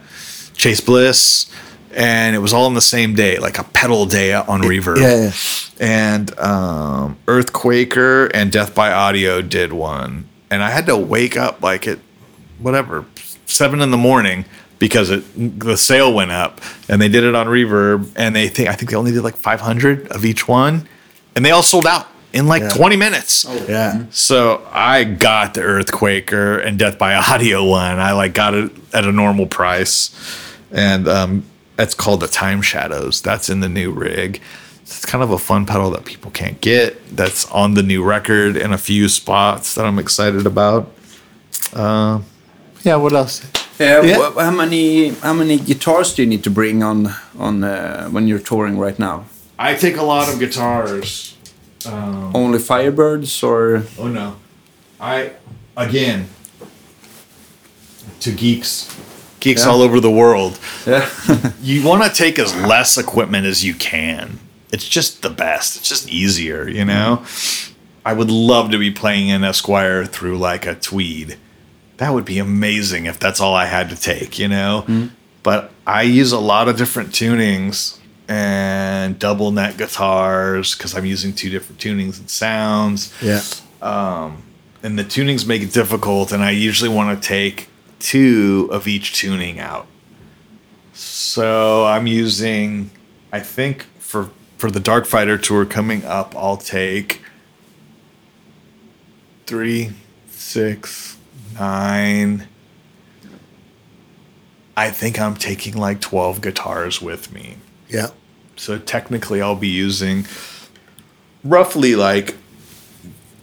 Chase 0.55 0.81
Bliss, 0.81 1.51
and 1.95 2.35
it 2.35 2.39
was 2.39 2.53
all 2.53 2.65
on 2.65 2.75
the 2.75 2.81
same 2.81 3.15
day, 3.15 3.37
like 3.39 3.57
a 3.57 3.63
pedal 3.63 4.05
day 4.05 4.33
on 4.33 4.61
Reverb. 4.61 4.97
Yeah. 4.97 5.23
yeah. 5.23 5.31
And 5.79 6.39
um, 6.39 7.17
Earthquaker 7.25 8.29
and 8.33 8.51
Death 8.51 8.75
by 8.75 8.91
Audio 8.91 9.41
did 9.41 9.73
one, 9.73 10.29
and 10.51 10.63
I 10.63 10.69
had 10.69 10.85
to 10.85 10.97
wake 10.97 11.37
up 11.37 11.61
like 11.63 11.87
at 11.87 11.99
whatever 12.59 13.05
seven 13.45 13.81
in 13.81 13.91
the 13.91 13.97
morning 13.97 14.45
because 14.79 15.09
it 15.09 15.23
the 15.59 15.77
sale 15.77 16.13
went 16.13 16.31
up, 16.31 16.61
and 16.87 17.01
they 17.01 17.09
did 17.09 17.23
it 17.23 17.35
on 17.35 17.47
Reverb, 17.47 18.11
and 18.15 18.35
they 18.35 18.47
think 18.47 18.69
I 18.69 18.73
think 18.73 18.91
they 18.91 18.97
only 18.97 19.11
did 19.11 19.23
like 19.23 19.37
500 19.37 20.07
of 20.09 20.23
each 20.23 20.47
one, 20.47 20.87
and 21.35 21.43
they 21.43 21.51
all 21.51 21.63
sold 21.63 21.87
out 21.87 22.07
in 22.33 22.47
like 22.47 22.73
20 22.75 22.95
minutes. 22.95 23.45
Oh. 23.47 23.65
Yeah. 23.69 24.05
So 24.09 24.65
I 24.71 25.03
got 25.03 25.53
the 25.53 25.61
Earthquaker 25.61 26.65
and 26.65 26.77
Death 26.79 26.97
by 26.97 27.15
Audio 27.15 27.63
one. 27.63 27.99
I 27.99 28.11
like 28.13 28.33
got 28.33 28.53
it 28.53 28.71
at 28.93 29.05
a 29.05 29.11
normal 29.11 29.45
price, 29.45 30.09
and 30.71 31.07
um, 31.07 31.43
it's 31.77 31.93
called 31.93 32.19
the 32.21 32.27
Time 32.27 32.61
Shadows. 32.61 33.21
That's 33.21 33.49
in 33.49 33.59
the 33.61 33.69
new 33.69 33.91
rig. 33.91 34.41
It's 34.81 35.05
kind 35.05 35.23
of 35.23 35.31
a 35.31 35.37
fun 35.37 35.65
pedal 35.65 35.91
that 35.91 36.03
people 36.05 36.29
can't 36.31 36.59
get. 36.59 37.15
That's 37.15 37.49
on 37.51 37.73
the 37.75 37.83
new 37.83 38.03
record 38.03 38.57
in 38.57 38.73
a 38.73 38.77
few 38.77 39.07
spots 39.09 39.75
that 39.75 39.85
I'm 39.85 39.97
excited 39.99 40.45
about. 40.45 40.91
Uh, 41.73 42.21
yeah. 42.83 42.97
What 42.97 43.13
else? 43.13 43.43
Uh, 43.79 44.01
Yeah. 44.03 44.17
wh- 44.31 44.37
how 44.39 44.51
many 44.51 45.09
how 45.21 45.33
many 45.33 45.57
guitars 45.57 46.13
do 46.13 46.21
you 46.23 46.27
need 46.29 46.43
to 46.43 46.49
bring 46.51 46.83
on 46.83 47.13
on 47.39 47.63
uh, 47.63 48.09
when 48.09 48.27
you're 48.27 48.39
touring 48.43 48.77
right 48.77 48.99
now? 48.99 49.25
I 49.57 49.75
take 49.75 49.97
a 49.97 50.03
lot 50.03 50.27
of 50.31 50.37
guitars. 50.39 51.32
Um, 51.85 52.31
Only 52.35 52.59
Firebirds 52.59 53.43
or 53.43 53.83
Oh 53.99 54.07
no, 54.07 54.35
I 54.99 55.31
again 55.75 56.27
to 58.21 58.31
geeks, 58.31 58.89
geeks 59.39 59.63
Yeah. 59.65 59.71
all 59.71 59.81
over 59.81 59.99
the 59.99 60.11
world. 60.11 60.59
yeah? 60.85 61.09
you 61.61 61.85
want 61.85 62.03
to 62.03 62.09
take 62.09 62.39
as 62.39 62.55
less 62.55 62.97
equipment 62.97 63.45
as 63.45 63.63
you 63.63 63.73
can. 63.73 64.39
it's 64.71 64.87
just 64.87 65.21
the 65.21 65.29
best. 65.29 65.77
It's 65.77 65.87
just 65.87 66.09
easier, 66.09 66.67
you 66.67 66.83
know. 66.85 67.19
Mm-hmm. 67.21 67.73
I 68.05 68.13
would 68.13 68.31
love 68.31 68.71
to 68.71 68.77
be 68.79 68.89
playing 68.91 69.29
an 69.31 69.43
Esquire 69.43 70.03
through 70.05 70.37
like 70.39 70.65
a 70.65 70.73
Tweed. 70.75 71.37
That 71.97 72.13
would 72.13 72.25
be 72.25 72.39
amazing 72.39 73.05
if 73.05 73.19
that's 73.19 73.39
all 73.39 73.53
I 73.53 73.65
had 73.67 73.89
to 73.91 73.95
take, 73.95 74.39
you 74.39 74.47
know. 74.47 74.83
Mm-hmm. 74.87 75.07
But 75.43 75.71
I 75.85 76.01
use 76.03 76.31
a 76.31 76.39
lot 76.39 76.67
of 76.67 76.75
different 76.77 77.09
tunings 77.11 77.99
and 78.27 79.19
double 79.19 79.51
neck 79.51 79.77
guitars 79.77 80.75
because 80.75 80.95
I'm 80.95 81.05
using 81.05 81.33
two 81.33 81.49
different 81.49 81.79
tunings 81.81 82.19
and 82.19 82.29
sounds. 82.29 83.13
Yeah. 83.21 83.41
Um, 83.81 84.43
and 84.83 84.99
the 84.99 85.03
tunings 85.03 85.47
make 85.47 85.61
it 85.61 85.71
difficult 85.71 86.31
and 86.31 86.43
i 86.43 86.51
usually 86.51 86.89
want 86.89 87.19
to 87.19 87.27
take 87.27 87.69
two 87.99 88.69
of 88.71 88.85
each 88.87 89.13
tuning 89.13 89.59
out. 89.59 89.87
So 90.93 91.85
i'm 91.85 92.05
using 92.05 92.91
i 93.31 93.39
think 93.39 93.83
for 93.99 94.29
for 94.57 94.69
the 94.69 94.79
dark 94.79 95.05
fighter 95.05 95.37
tour 95.37 95.65
coming 95.65 96.03
up 96.05 96.35
i'll 96.35 96.57
take 96.57 97.21
three 99.45 99.91
six 100.27 101.17
nine. 101.59 102.47
I 104.75 104.89
think 104.89 105.19
i'm 105.19 105.35
taking 105.35 105.77
like 105.77 106.01
12 106.01 106.41
guitars 106.41 107.01
with 107.01 107.31
me 107.31 107.57
Yeah. 107.93 108.07
so 108.55 108.77
technically, 108.79 109.41
I'll 109.41 109.55
be 109.55 109.67
using 109.69 110.25
roughly 111.43 111.95
like 111.95 112.35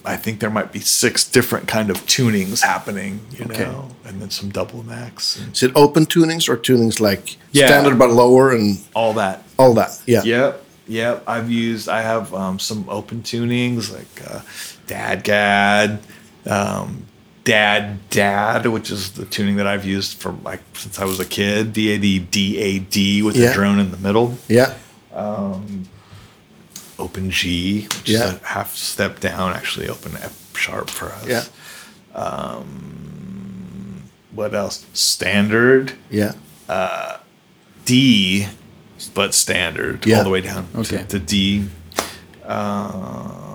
I 0.04 0.16
think 0.16 0.40
there 0.40 0.48
might 0.50 0.72
be 0.72 0.80
six 0.80 1.28
different 1.28 1.68
kind 1.68 1.90
of 1.90 1.98
tunings 2.06 2.62
happening, 2.62 3.20
you 3.36 3.44
Okay. 3.44 3.64
know, 3.64 3.90
and 4.06 4.20
then 4.20 4.30
some 4.30 4.48
double 4.48 4.80
and 4.80 4.90
Is 5.54 5.62
it 5.62 5.72
open 5.74 6.06
tunings 6.06 6.48
or 6.48 6.56
tunings 6.56 7.00
like 7.00 7.36
Yeah. 7.52 7.66
standard 7.66 7.98
but 7.98 8.10
lower 8.10 8.50
and 8.50 8.78
all 8.94 9.12
that. 9.14 9.42
all 9.58 9.74
that? 9.74 10.00
Yeah. 10.06 10.22
Yep, 10.24 10.64
yep. 10.88 11.22
I've 11.26 11.50
used. 11.50 11.88
I 11.90 12.00
have 12.00 12.32
um, 12.32 12.58
some 12.58 12.86
open 12.88 13.22
tunings 13.22 13.92
like 13.92 14.22
uh, 14.26 14.40
DADGAD, 14.86 15.98
um, 16.46 17.04
Dad 17.44 18.08
Dad, 18.10 18.66
which 18.66 18.90
is 18.90 19.12
the 19.12 19.24
tuning 19.24 19.56
that 19.56 19.66
I've 19.66 19.84
used 19.84 20.18
for 20.20 20.32
like 20.44 20.60
since 20.74 20.98
I 20.98 21.04
was 21.04 21.18
a 21.20 21.24
kid. 21.24 21.72
D 21.72 21.90
A 21.92 21.98
D 21.98 22.18
D 22.18 22.58
A 22.58 22.78
D 22.78 23.22
with 23.22 23.36
Yeah. 23.36 23.48
the 23.48 23.54
drone 23.54 23.78
in 23.78 23.90
the 23.90 23.96
middle. 23.96 24.36
Yeah. 24.48 24.74
um, 25.14 25.88
open 26.98 27.30
G, 27.30 27.82
which 27.82 28.10
Yeah. 28.10 28.24
is 28.34 28.34
a 28.34 28.46
half 28.46 28.76
step 28.76 29.20
down, 29.20 29.52
actually 29.54 29.88
open 29.88 30.12
F 30.16 30.38
sharp 30.56 30.88
for 30.90 31.06
us. 31.06 31.26
Yeah. 31.26 31.44
What 34.32 34.54
else? 34.54 34.86
Standard 34.92 35.94
Yeah. 36.10 36.32
uh, 36.68 37.16
D, 37.84 38.46
but 39.14 39.34
standard 39.34 40.06
Yeah. 40.06 40.18
all 40.18 40.24
the 40.24 40.30
way 40.30 40.40
down 40.40 40.68
Okay. 40.74 40.98
to, 40.98 41.04
to 41.04 41.18
D. 41.18 41.64
Uh, 42.46 43.49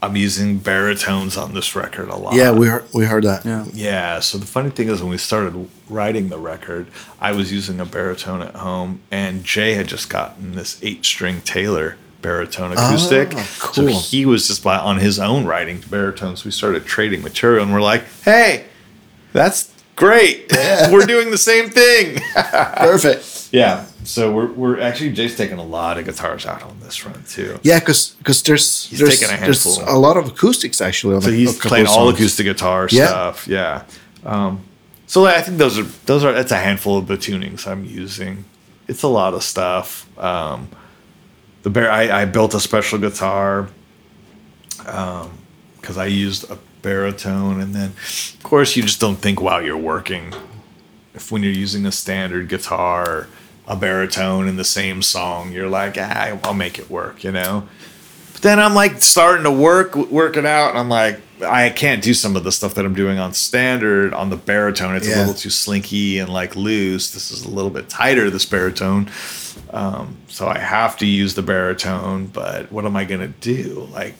I'm 0.00 0.16
using 0.16 0.58
baritones 0.58 1.36
on 1.36 1.54
this 1.54 1.74
record 1.74 2.08
a 2.08 2.16
lot. 2.16 2.34
Yeah. 2.34 2.52
We 2.52 2.68
heard 2.68 2.84
we 2.94 3.04
heard 3.06 3.24
that. 3.24 3.44
Yeah. 3.44 3.64
Yeah. 3.72 4.20
So 4.20 4.38
the 4.38 4.46
funny 4.46 4.70
thing 4.70 4.88
is, 4.88 5.00
when 5.00 5.10
we 5.10 5.18
started 5.18 5.68
writing 5.88 6.28
the 6.28 6.38
record, 6.38 6.86
I 7.20 7.32
was 7.32 7.52
using 7.52 7.80
a 7.80 7.84
baritone 7.84 8.42
at 8.42 8.54
home, 8.54 9.00
and 9.10 9.44
Jay 9.44 9.74
had 9.74 9.88
just 9.88 10.08
gotten 10.08 10.54
this 10.54 10.78
eight-string 10.82 11.40
Taylor 11.42 11.96
baritone 12.22 12.72
acoustic. 12.72 13.32
Oh, 13.34 13.56
cool. 13.60 13.72
So 13.72 13.86
he 13.86 14.26
was 14.26 14.48
just 14.48 14.62
by, 14.64 14.76
on 14.76 14.98
his 14.98 15.18
own 15.18 15.44
writing 15.46 15.82
baritones. 15.88 16.44
We 16.44 16.50
started 16.50 16.84
trading 16.86 17.22
material, 17.22 17.64
and 17.64 17.72
we're 17.72 17.80
like, 17.80 18.04
"Hey, 18.24 18.66
that's 19.32 19.72
great. 19.96 20.52
we're 20.92 21.06
doing 21.06 21.30
the 21.30 21.38
same 21.38 21.70
thing." 21.70 22.20
Perfect. 22.34 23.37
Yeah. 23.52 23.86
So 24.04 24.32
we're 24.32 24.52
we're 24.52 24.80
actually 24.80 25.12
Jay's 25.12 25.36
taking 25.36 25.58
a 25.58 25.64
lot 25.64 25.98
of 25.98 26.04
guitars 26.04 26.46
out 26.46 26.62
on 26.62 26.80
this 26.80 27.04
run 27.04 27.22
too. 27.24 27.58
Yeah, 27.62 27.78
because 27.78 28.14
there's 28.42 28.86
He's 28.86 28.98
there's, 28.98 29.18
taking 29.18 29.36
a 29.36 29.40
there's 29.40 29.64
a 29.64 29.98
lot 29.98 30.16
of 30.16 30.28
acoustics 30.28 30.80
actually 30.80 31.16
on 31.16 31.22
So 31.22 31.30
the, 31.30 31.36
he's 31.36 31.58
playing 31.58 31.86
all 31.86 32.08
acoustic 32.08 32.46
guitar 32.46 32.88
Yeah. 32.90 33.06
stuff. 33.06 33.48
Yeah. 33.48 33.84
Um, 34.24 34.60
so 35.06 35.24
I 35.26 35.40
think 35.40 35.58
those 35.58 35.78
are 35.78 35.84
those 36.06 36.24
are 36.24 36.32
that's 36.32 36.52
a 36.52 36.56
handful 36.58 36.98
of 36.98 37.06
the 37.06 37.16
tunings 37.16 37.66
I'm 37.66 37.84
using. 37.84 38.44
It's 38.86 39.02
a 39.02 39.08
lot 39.08 39.34
of 39.34 39.42
stuff. 39.42 40.06
Um, 40.18 40.68
the 41.62 41.70
bear 41.70 41.90
I, 41.90 42.22
I 42.22 42.24
built 42.26 42.54
a 42.54 42.60
special 42.60 42.98
guitar 42.98 43.68
because 44.76 45.98
I 45.98 46.06
used 46.06 46.50
a 46.50 46.58
baritone, 46.82 47.60
and 47.60 47.74
then 47.74 47.90
of 47.90 48.42
course 48.42 48.76
you 48.76 48.82
just 48.82 49.00
don't 49.00 49.16
think 49.16 49.40
while 49.40 49.62
you're 49.62 49.76
working. 49.76 50.32
If 51.18 51.32
when 51.32 51.42
you're 51.42 51.52
using 51.52 51.84
a 51.84 51.90
standard 51.90 52.48
guitar, 52.48 53.26
a 53.66 53.74
baritone 53.74 54.46
in 54.46 54.54
the 54.54 54.64
same 54.64 55.02
song, 55.02 55.50
you're 55.50 55.68
like, 55.68 55.96
ah, 55.98 56.38
I'll 56.44 56.54
make 56.54 56.78
it 56.78 56.88
work, 56.88 57.24
you 57.24 57.32
know. 57.32 57.68
But 58.32 58.42
then 58.42 58.60
I'm 58.60 58.72
like 58.72 59.02
starting 59.02 59.42
to 59.42 59.50
work, 59.50 59.96
working 59.96 60.46
out, 60.46 60.70
and 60.70 60.78
I'm 60.78 60.88
like, 60.88 61.20
I 61.44 61.70
can't 61.70 62.00
do 62.00 62.14
some 62.14 62.36
of 62.36 62.44
the 62.44 62.52
stuff 62.52 62.74
that 62.74 62.84
I'm 62.84 62.94
doing 62.94 63.18
on 63.18 63.32
standard 63.32 64.14
on 64.14 64.30
the 64.30 64.36
baritone. 64.36 64.94
It's 64.94 65.08
a 65.08 65.18
little 65.18 65.34
too 65.34 65.50
slinky 65.50 66.20
and 66.20 66.32
like 66.32 66.54
loose. 66.54 67.10
This 67.10 67.32
is 67.32 67.44
a 67.44 67.50
little 67.50 67.70
bit 67.70 67.88
tighter, 67.88 68.30
this 68.30 68.44
baritone. 68.44 69.10
Um, 69.70 70.16
so 70.28 70.46
I 70.46 70.58
have 70.58 70.96
to 70.98 71.06
use 71.06 71.34
the 71.34 71.42
baritone, 71.42 72.26
but 72.26 72.70
what 72.70 72.84
am 72.84 72.96
I 72.96 73.04
gonna 73.04 73.26
do? 73.28 73.88
Like 73.92 74.14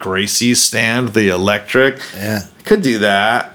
Gracie's 0.00 0.60
stand, 0.60 1.10
the 1.10 1.28
electric. 1.28 2.00
Yeah. 2.16 2.46
Could 2.64 2.82
do 2.82 2.98
that. 2.98 3.54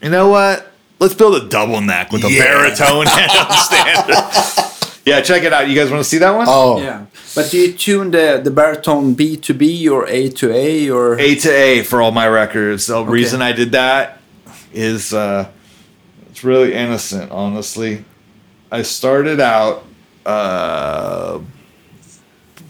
You 0.00 0.10
know 0.10 0.28
what? 0.28 0.72
Let's 0.98 1.14
build 1.14 1.34
a 1.42 1.48
double 1.48 1.80
neck 1.80 2.10
with 2.12 2.24
a 2.24 2.30
Yeah. 2.30 2.42
baritone 2.44 3.06
and 3.08 3.30
a 3.50 3.56
standard. 3.56 4.72
Yeah, 5.04 5.20
check 5.20 5.42
it 5.44 5.52
out. 5.52 5.68
You 5.68 5.76
guys 5.76 5.90
want 5.90 6.02
to 6.02 6.08
see 6.08 6.18
that 6.18 6.30
one? 6.30 6.46
Oh. 6.48 6.80
Yeah. 6.80 7.06
But 7.34 7.50
do 7.50 7.58
you 7.58 7.72
tune 7.74 8.10
the, 8.10 8.40
the 8.42 8.50
baritone 8.50 9.14
B 9.14 9.36
to 9.36 9.52
B 9.54 9.88
or 9.88 10.08
A 10.08 10.28
to 10.30 10.52
A 10.52 10.90
or 10.90 11.18
A 11.18 11.34
to 11.36 11.50
A 11.50 11.82
for 11.82 12.00
all 12.02 12.10
my 12.12 12.26
records. 12.26 12.86
The 12.86 13.04
reason 13.04 13.42
I 13.42 13.52
did 13.52 13.72
that 13.72 14.20
is 14.72 15.12
uh, 15.12 15.48
it's 16.30 16.42
really 16.42 16.72
innocent, 16.74 17.30
honestly. 17.30 18.04
I 18.72 18.82
started 18.82 19.38
out. 19.38 19.84
Uh, 20.24 21.40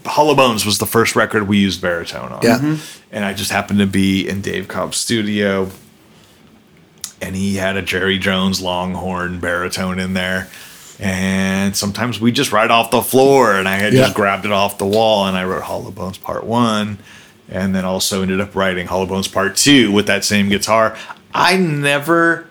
Hollow 0.05 0.35
Bones 0.35 0.65
was 0.65 0.77
the 0.77 0.85
first 0.85 1.15
record 1.15 1.47
we 1.47 1.57
used 1.57 1.81
baritone 1.81 2.31
on. 2.31 2.41
Yeah. 2.43 2.77
And 3.11 3.25
I 3.25 3.33
just 3.33 3.51
happened 3.51 3.79
to 3.79 3.87
be 3.87 4.27
in 4.27 4.41
Dave 4.41 4.67
Cobb's 4.67 4.97
studio, 4.97 5.69
and 7.21 7.35
he 7.35 7.55
had 7.55 7.75
a 7.77 7.81
Jerry 7.81 8.17
Jones 8.17 8.61
Longhorn 8.61 9.39
baritone 9.39 9.99
in 9.99 10.13
there. 10.13 10.47
And 10.99 11.75
sometimes 11.75 12.19
we 12.19 12.31
just 12.31 12.51
write 12.51 12.71
off 12.71 12.89
the 12.89 13.01
floor, 13.03 13.53
and 13.55 13.67
I 13.69 13.75
had 13.75 13.93
Yeah. 13.93 14.01
just 14.03 14.15
grabbed 14.15 14.45
it 14.45 14.51
off 14.51 14.77
the 14.79 14.85
wall, 14.85 15.27
and 15.27 15.37
I 15.37 15.43
wrote 15.43 15.63
Hollow 15.63 15.91
Bones 15.91 16.17
Part 16.17 16.43
One, 16.43 16.97
and 17.49 17.75
then 17.75 17.85
also 17.85 18.23
ended 18.23 18.41
up 18.41 18.55
writing 18.55 18.87
Hollow 18.87 19.05
Bones 19.05 19.27
Part 19.27 19.55
Two 19.55 19.91
with 19.91 20.07
that 20.07 20.23
same 20.25 20.49
guitar. 20.49 20.95
I 21.33 21.55
never 21.57 22.49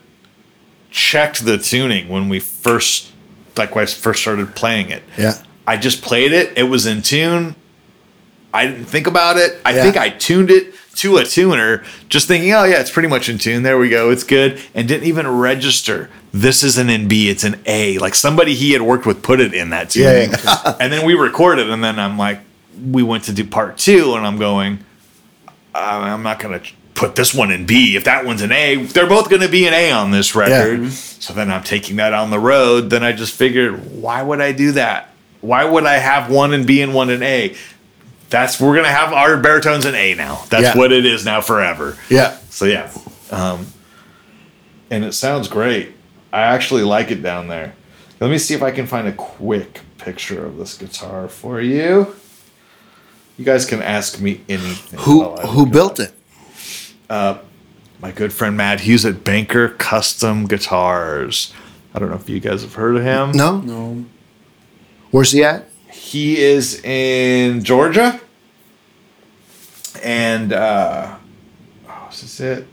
checked 0.91 1.45
the 1.45 1.59
tuning 1.59 2.09
when 2.09 2.29
we 2.29 2.39
first, 2.41 3.11
like 3.57 3.75
when 3.75 3.83
I 3.83 3.87
first 3.87 4.21
started 4.23 4.55
playing 4.55 4.91
it. 4.91 5.03
Yeah. 5.19 5.35
I 5.67 5.77
just 5.77 6.01
played 6.03 6.33
it. 6.33 6.53
It 6.57 6.65
was 6.65 6.87
in 6.87 7.03
tune. 7.03 7.57
I 8.55 8.67
didn't 8.67 8.87
think 8.87 9.07
about 9.09 9.37
it. 9.37 9.61
I 9.65 9.73
Yeah. 9.75 9.83
think 9.83 9.97
I 9.97 10.09
tuned 10.11 10.51
it 10.51 10.73
to 10.97 11.17
a 11.19 11.25
tuner, 11.25 11.85
just 12.09 12.27
thinking, 12.29 12.53
oh 12.53 12.65
yeah, 12.65 12.81
it's 12.81 12.91
pretty 12.91 13.09
much 13.09 13.29
in 13.29 13.39
tune. 13.39 13.63
There 13.63 13.79
we 13.79 13.89
go. 13.89 14.11
It's 14.11 14.25
good. 14.25 14.61
And 14.75 14.89
didn't 14.89 15.07
even 15.07 15.27
register. 15.29 16.11
This 16.33 16.63
isn't 16.63 16.91
in 16.91 17.09
B, 17.09 17.29
it's 17.31 17.45
an 17.45 17.61
A. 17.67 17.99
Like 17.99 18.15
somebody 18.15 18.55
he 18.55 18.73
had 18.73 18.83
worked 18.83 19.07
with 19.07 19.23
put 19.23 19.41
it 19.41 19.55
in 19.55 19.71
that 19.71 19.95
Yeah, 19.95 20.27
tuning. 20.27 20.39
and 20.81 20.93
then 20.93 21.07
we 21.07 21.15
recorded, 21.15 21.71
and 21.71 21.83
then 21.83 21.99
I'm 21.99 22.19
like, 22.19 22.41
we 22.91 23.03
went 23.03 23.25
to 23.25 23.33
do 23.33 23.45
part 23.45 23.79
two, 23.79 24.15
and 24.15 24.27
I'm 24.27 24.39
going, 24.39 24.81
"I- 25.75 26.11
I'm 26.11 26.23
not 26.23 26.39
gonna 26.39 26.61
put 26.95 27.15
this 27.17 27.35
one 27.35 27.51
in 27.51 27.65
B. 27.67 27.97
If 27.97 28.05
that 28.05 28.25
one's 28.25 28.43
an 28.43 28.53
A, 28.53 28.77
they're 28.77 29.07
both 29.07 29.29
gonna 29.31 29.49
be 29.49 29.67
an 29.67 29.75
A 29.75 29.91
on 29.93 30.11
this 30.11 30.35
record. 30.35 30.81
Mm-hmm. 30.81 30.89
So 30.91 31.33
then 31.35 31.51
I'm 31.51 31.63
taking 31.63 31.97
that 31.97 32.13
on 32.13 32.31
the 32.31 32.39
road. 32.39 32.91
Then 32.91 33.03
I 33.03 33.13
just 33.13 33.35
figured, 33.35 33.93
why 34.01 34.23
would 34.23 34.41
I 34.41 34.53
do 34.53 34.73
that? 34.73 35.11
Why 35.43 35.65
would 35.65 35.85
I 35.85 35.95
have 35.99 36.31
one 36.31 36.53
in 36.55 36.65
B 36.67 36.81
and 36.83 36.93
one 36.95 37.09
in 37.11 37.23
A? 37.23 37.55
That's 38.31 38.61
we're 38.61 38.75
gonna 38.77 38.89
have 38.89 39.13
our 39.13 39.37
baritones 39.37 39.85
in 39.85 39.95
A 39.95 40.15
now. 40.15 40.43
That's 40.51 40.63
Yeah. 40.65 40.77
what 40.77 40.93
it 40.93 41.07
is 41.07 41.25
now 41.25 41.41
forever. 41.41 41.97
Yeah. 42.09 42.37
So 42.51 42.65
yeah, 42.65 42.91
um, 43.31 43.67
and 44.91 45.05
it 45.05 45.13
sounds 45.13 45.49
great. 45.49 45.93
I 46.33 46.41
actually 46.43 46.83
like 46.83 47.11
it 47.11 47.23
down 47.23 47.49
there. 47.49 47.75
Let 48.21 48.31
me 48.31 48.39
see 48.39 48.55
if 48.55 48.63
I 48.63 48.71
can 48.71 48.87
find 48.87 49.07
a 49.07 49.13
quick 49.13 49.81
picture 49.99 50.45
of 50.45 50.57
this 50.57 50.75
guitar 50.77 51.29
for 51.29 51.61
you. 51.61 52.15
You 53.37 53.45
guys 53.45 53.65
can 53.67 53.83
ask 53.83 54.21
me 54.21 54.41
anything. 54.49 54.99
Who 55.01 55.21
while 55.21 55.39
I 55.39 55.47
who 55.47 55.61
look 55.61 55.69
it 55.69 55.73
built 55.73 56.01
it? 56.01 56.13
my 57.09 58.11
good 58.15 58.33
friend 58.33 58.57
Matt 58.57 58.81
Hughes 58.81 59.05
at 59.07 59.25
Banker 59.25 59.69
Custom 59.71 60.47
Guitars. 60.47 61.53
I 61.95 61.99
don't 61.99 62.11
know 62.11 62.17
if 62.17 62.29
you 62.29 62.41
guys 62.41 62.63
have 62.63 62.75
heard 62.75 62.97
of 62.97 63.03
him. 63.03 63.33
No. 63.33 63.59
no? 63.61 64.05
Where's 65.11 65.33
he 65.33 65.43
at? 65.45 65.69
He 65.97 66.39
is 66.39 66.81
in 66.85 67.65
Georgia. 67.65 68.21
And 70.03 70.53
uh 70.53 71.17
oh, 71.89 72.09
is 72.13 72.21
this 72.21 72.41
it? 72.41 72.67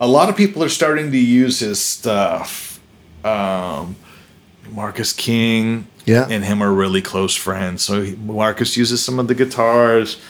A 0.00 0.06
lot 0.06 0.28
of 0.28 0.36
people 0.36 0.62
are 0.62 0.68
starting 0.68 1.10
to 1.10 1.18
use 1.18 1.60
his 1.60 1.82
stuff. 1.82 2.80
Um 3.24 3.96
Marcus 4.70 5.12
King. 5.12 5.86
Yeah. 6.06 6.26
and 6.28 6.44
him 6.44 6.62
are 6.62 6.70
really 6.72 7.00
close 7.00 7.34
friends. 7.34 7.82
So 7.82 8.02
he, 8.02 8.14
Marcus 8.16 8.76
uses 8.76 9.02
some 9.02 9.18
of 9.18 9.26
the 9.26 9.34
guitars. 9.34 10.20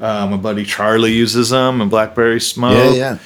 Uh, 0.00 0.28
my 0.30 0.36
buddy 0.36 0.64
Charlie 0.64 1.12
uses 1.12 1.50
them, 1.50 1.80
and 1.80 1.90
Blackberry 1.90 2.40
Smoke. 2.40 2.94
Yeah, 2.94 3.18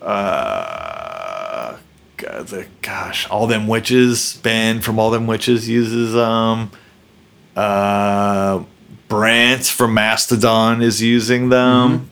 yeah. 0.00 0.06
Uh, 0.06 1.76
God, 2.16 2.46
the, 2.46 2.66
gosh, 2.82 3.28
all 3.30 3.48
them 3.48 3.66
witches. 3.66 4.38
Ben 4.44 4.80
from 4.80 4.98
All 5.00 5.10
Them 5.10 5.26
Witches 5.26 5.68
uses 5.68 6.12
them. 6.12 6.70
Uh, 7.56 8.62
Brent 9.08 9.66
from 9.66 9.94
Mastodon 9.94 10.82
is 10.82 11.02
using 11.02 11.48
them. 11.48 12.10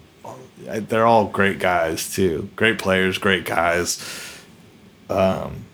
I- 0.70 0.78
They're 0.80 1.06
all 1.06 1.26
great 1.26 1.58
guys 1.58 2.12
too. 2.12 2.48
Great 2.56 2.78
players, 2.78 3.18
great 3.18 3.44
guys. 3.44 3.98
Um, 5.10 5.64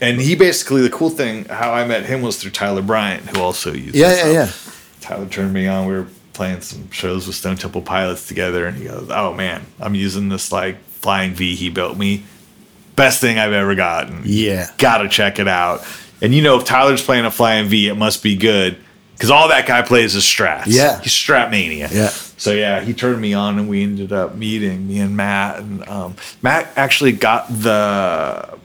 and 0.00 0.20
he 0.20 0.34
basically 0.36 0.82
the 0.82 0.90
cool 0.90 1.10
thing 1.10 1.44
how 1.46 1.72
I 1.72 1.84
met 1.84 2.06
him 2.06 2.22
was 2.22 2.36
through 2.40 2.52
Tyler 2.52 2.80
Bryant, 2.82 3.28
who 3.28 3.42
also 3.42 3.72
uses. 3.72 3.96
Yeah, 4.00 4.14
yeah, 4.26 4.32
yeah. 4.32 4.52
Tyler 5.00 5.26
turned 5.26 5.52
me 5.52 5.66
on. 5.66 5.86
We 5.86 5.94
were 5.94 6.06
playing 6.32 6.60
some 6.60 6.90
shows 6.90 7.26
with 7.26 7.36
Stone 7.36 7.56
Temple 7.56 7.82
Pilots 7.82 8.26
together, 8.28 8.66
and 8.66 8.76
he 8.78 8.84
goes, 8.84 9.08
"Oh 9.10 9.34
man, 9.34 9.66
I'm 9.80 9.94
using 9.96 10.28
this 10.28 10.52
like 10.52 10.82
flying 10.84 11.34
V 11.34 11.54
he 11.56 11.68
built 11.70 11.98
me. 11.98 12.22
Best 12.96 13.20
thing 13.20 13.38
I've 13.38 13.52
ever 13.52 13.74
gotten. 13.74 14.22
Yeah. 14.24 14.70
gotta 14.78 15.08
check 15.08 15.38
it 15.38 15.48
out." 15.48 15.84
And 16.22 16.34
you 16.34 16.42
know, 16.42 16.58
if 16.58 16.64
Tyler's 16.64 17.02
playing 17.02 17.24
a 17.24 17.30
flying 17.30 17.68
V, 17.68 17.88
it 17.88 17.94
must 17.96 18.22
be 18.22 18.36
good 18.36 18.76
because 19.14 19.30
all 19.30 19.48
that 19.48 19.66
guy 19.66 19.82
plays 19.82 20.14
is 20.14 20.24
strats. 20.24 20.64
Yeah. 20.66 21.00
he's 21.00 21.12
strat 21.12 21.50
mania. 21.50 21.88
Yeah. 21.92 22.08
So 22.08 22.52
yeah, 22.52 22.80
he 22.80 22.94
turned 22.94 23.20
me 23.20 23.34
on, 23.34 23.58
and 23.58 23.68
we 23.68 23.82
ended 23.82 24.12
up 24.12 24.34
meeting 24.34 24.88
me 24.88 24.98
and 25.00 25.16
Matt. 25.16 25.58
And 25.60 25.86
um, 25.88 26.16
Matt 26.42 26.68
actually 26.76 27.12
got 27.12 27.46
the 27.48 28.58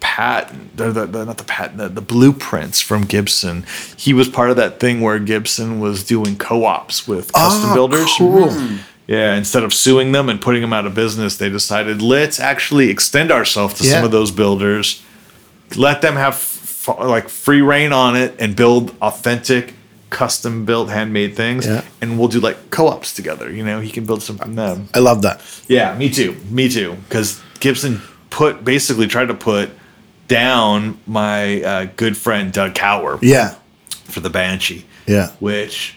patent, 0.00 0.76
the, 0.76 0.92
the, 0.92 1.06
the, 1.06 1.24
not 1.26 1.38
the 1.38 1.44
patent, 1.44 1.78
the, 1.78 1.88
the 1.88 2.00
blueprints 2.00 2.80
from 2.80 3.02
Gibson. 3.04 3.64
He 3.96 4.14
was 4.14 4.28
part 4.28 4.50
of 4.50 4.56
that 4.56 4.80
thing 4.80 5.00
where 5.00 5.18
Gibson 5.18 5.80
was 5.80 6.04
doing 6.04 6.36
co-ops 6.38 7.06
with 7.08 7.32
custom 7.32 7.70
Ah, 7.70 7.74
builders. 7.74 8.08
cool. 8.16 8.50
Yeah, 9.06 9.34
instead 9.36 9.62
of 9.64 9.72
suing 9.74 10.12
them 10.12 10.28
and 10.28 10.40
putting 10.40 10.60
them 10.62 10.72
out 10.72 10.86
of 10.86 10.94
business, 10.94 11.36
they 11.38 11.48
decided 11.48 12.00
let's 12.02 12.38
actually 12.38 12.90
extend 12.90 13.30
ourselves 13.32 13.74
to 13.80 13.84
Yeah. 13.84 13.94
some 13.94 14.04
of 14.04 14.10
those 14.10 14.30
builders, 14.30 15.02
let 15.76 16.00
them 16.02 16.14
have 16.16 16.34
like 16.86 17.28
free 17.28 17.60
reign 17.62 17.92
on 17.92 18.16
it, 18.16 18.34
and 18.38 18.54
build 18.54 18.94
authentic, 19.02 19.74
custom 20.10 20.64
built, 20.64 20.88
handmade 20.90 21.34
things. 21.36 21.66
Yeah. 21.66 21.82
And 22.00 22.18
we'll 22.18 22.28
do 22.28 22.40
like 22.40 22.70
co-ops 22.70 23.12
together. 23.14 23.50
You 23.50 23.64
know, 23.64 23.80
he 23.80 23.90
can 23.90 24.04
build 24.04 24.22
something 24.22 24.44
from 24.46 24.54
them. 24.54 24.88
I 24.94 24.98
love 25.00 25.22
that. 25.22 25.40
Yeah, 25.68 25.96
me 25.96 26.08
too. 26.10 26.34
Me 26.50 26.68
too. 26.68 26.96
Because 27.08 27.42
Gibson 27.60 28.00
put 28.30 28.64
basically 28.64 29.06
tried 29.06 29.26
to 29.28 29.34
put 29.34 29.70
down 30.28 30.98
my 31.06 31.62
uh, 31.62 31.86
good 31.96 32.16
friend 32.16 32.52
Doug 32.52 32.74
Kauer 32.74 33.18
Yeah. 33.22 33.54
for 34.04 34.20
the 34.20 34.30
Banshee. 34.30 34.84
Yeah. 35.06 35.30
Which 35.40 35.96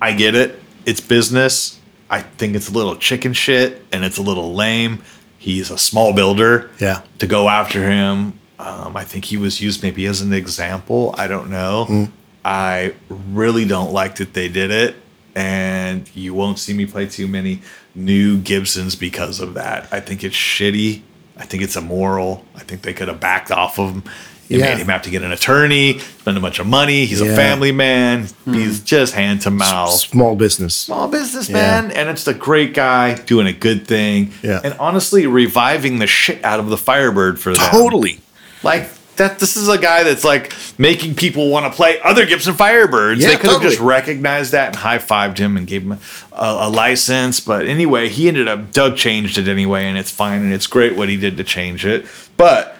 I 0.00 0.12
get 0.12 0.34
it. 0.34 0.58
It's 0.86 1.00
business. 1.00 1.78
I 2.08 2.22
think 2.22 2.56
it's 2.56 2.68
a 2.68 2.72
little 2.72 2.96
chicken 2.96 3.34
shit 3.34 3.84
and 3.92 4.04
it's 4.04 4.16
a 4.18 4.22
little 4.22 4.54
lame. 4.54 5.02
He's 5.38 5.70
a 5.70 5.78
small 5.78 6.12
builder. 6.14 6.70
Yeah. 6.80 7.02
To 7.18 7.26
go 7.26 7.48
after 7.48 7.88
him, 7.88 8.39
um, 8.60 8.96
I 8.96 9.04
think 9.04 9.24
he 9.24 9.36
was 9.36 9.60
used 9.60 9.82
maybe 9.82 10.06
as 10.06 10.20
an 10.20 10.32
example. 10.32 11.14
I 11.16 11.26
don't 11.26 11.50
know. 11.50 12.08
I 12.44 12.94
really 13.08 13.64
don't 13.64 13.92
like 13.92 14.16
that 14.16 14.34
they 14.34 14.48
did 14.48 14.70
it, 14.70 14.96
and 15.34 16.08
you 16.14 16.34
won't 16.34 16.58
see 16.58 16.72
me 16.74 16.86
play 16.86 17.06
too 17.06 17.26
many 17.28 17.62
new 17.94 18.38
Gibsons 18.38 18.94
because 18.96 19.40
of 19.40 19.54
that. 19.54 19.88
I 19.92 20.00
think 20.00 20.24
it's 20.24 20.36
shitty. 20.36 21.02
I 21.36 21.44
think 21.44 21.62
it's 21.62 21.76
immoral. 21.76 22.44
I 22.54 22.60
think 22.60 22.82
they 22.82 22.92
could 22.92 23.08
have 23.08 23.20
backed 23.20 23.50
off 23.50 23.78
of 23.78 23.90
him. 23.92 24.02
It 24.48 24.58
Yeah. 24.58 24.70
made 24.70 24.78
him 24.78 24.88
have 24.88 25.02
to 25.02 25.10
get 25.10 25.22
an 25.22 25.30
attorney, 25.30 26.00
spend 26.18 26.36
a 26.36 26.40
bunch 26.40 26.58
of 26.58 26.66
money. 26.66 27.04
He's 27.06 27.20
a 27.20 27.36
family 27.36 27.70
man. 27.70 28.26
He's 28.46 28.80
just 28.80 29.14
hand 29.14 29.42
to 29.42 29.50
mouth 29.50 29.92
Small 29.94 30.34
business. 30.34 30.74
small 30.74 31.06
businessman, 31.06 31.92
and 31.92 32.08
it's 32.08 32.26
a 32.26 32.34
great 32.34 32.74
guy 32.74 33.14
doing 33.14 33.46
a 33.46 33.52
good 33.52 33.86
thing. 33.86 34.32
Yeah. 34.42 34.60
And 34.64 34.74
honestly, 34.80 35.26
reviving 35.28 36.00
the 36.00 36.08
shit 36.08 36.44
out 36.44 36.58
of 36.58 36.68
the 36.68 36.76
Firebird 36.76 37.38
for 37.38 37.54
them. 37.56 37.70
Totally. 37.70 38.18
Like 38.62 38.90
that. 39.16 39.38
This 39.38 39.56
is 39.56 39.68
a 39.68 39.78
guy 39.78 40.02
that's 40.02 40.24
like 40.24 40.52
making 40.78 41.14
people 41.14 41.50
want 41.50 41.70
to 41.70 41.76
play 41.76 42.00
other 42.00 42.24
Gibson 42.26 42.54
Firebirds. 42.54 43.20
Yeah, 43.20 43.28
they 43.28 43.36
could 43.36 43.50
have 43.50 43.62
just 43.62 43.80
recognized 43.80 44.52
that 44.52 44.68
and 44.68 44.76
high 44.76 44.98
fived 44.98 45.38
him 45.38 45.56
and 45.56 45.66
gave 45.66 45.82
him 45.82 45.92
a, 45.92 45.98
a 46.32 46.68
license. 46.70 47.40
But 47.40 47.66
anyway, 47.66 48.08
he 48.08 48.28
ended 48.28 48.48
up. 48.48 48.72
Doug 48.72 48.96
changed 48.96 49.38
it 49.38 49.48
anyway, 49.48 49.84
and 49.84 49.96
it's 49.98 50.10
fine 50.10 50.42
and 50.42 50.52
it's 50.52 50.66
great 50.66 50.96
what 50.96 51.08
he 51.08 51.16
did 51.16 51.36
to 51.38 51.44
change 51.44 51.84
it. 51.86 52.06
But 52.36 52.76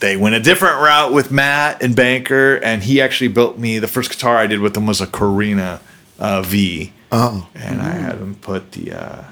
they 0.00 0.16
went 0.16 0.34
a 0.36 0.40
different 0.40 0.76
route 0.80 1.12
with 1.12 1.30
Matt 1.32 1.82
and 1.82 1.94
Banker, 1.96 2.56
and 2.56 2.82
he 2.84 3.00
actually 3.00 3.28
built 3.28 3.58
me 3.58 3.78
the 3.80 3.88
first 3.88 4.10
guitar 4.10 4.36
I 4.36 4.46
did 4.46 4.60
with 4.60 4.76
him 4.76 4.86
was 4.86 5.00
a 5.00 5.06
Korina 5.08 5.80
uh, 6.20 6.42
V, 6.42 6.92
Oh. 7.10 7.48
and 7.54 7.80
I 7.82 7.90
had 7.90 8.16
him 8.16 8.36
put 8.36 8.72
the 8.72 8.92
uh, 8.92 9.24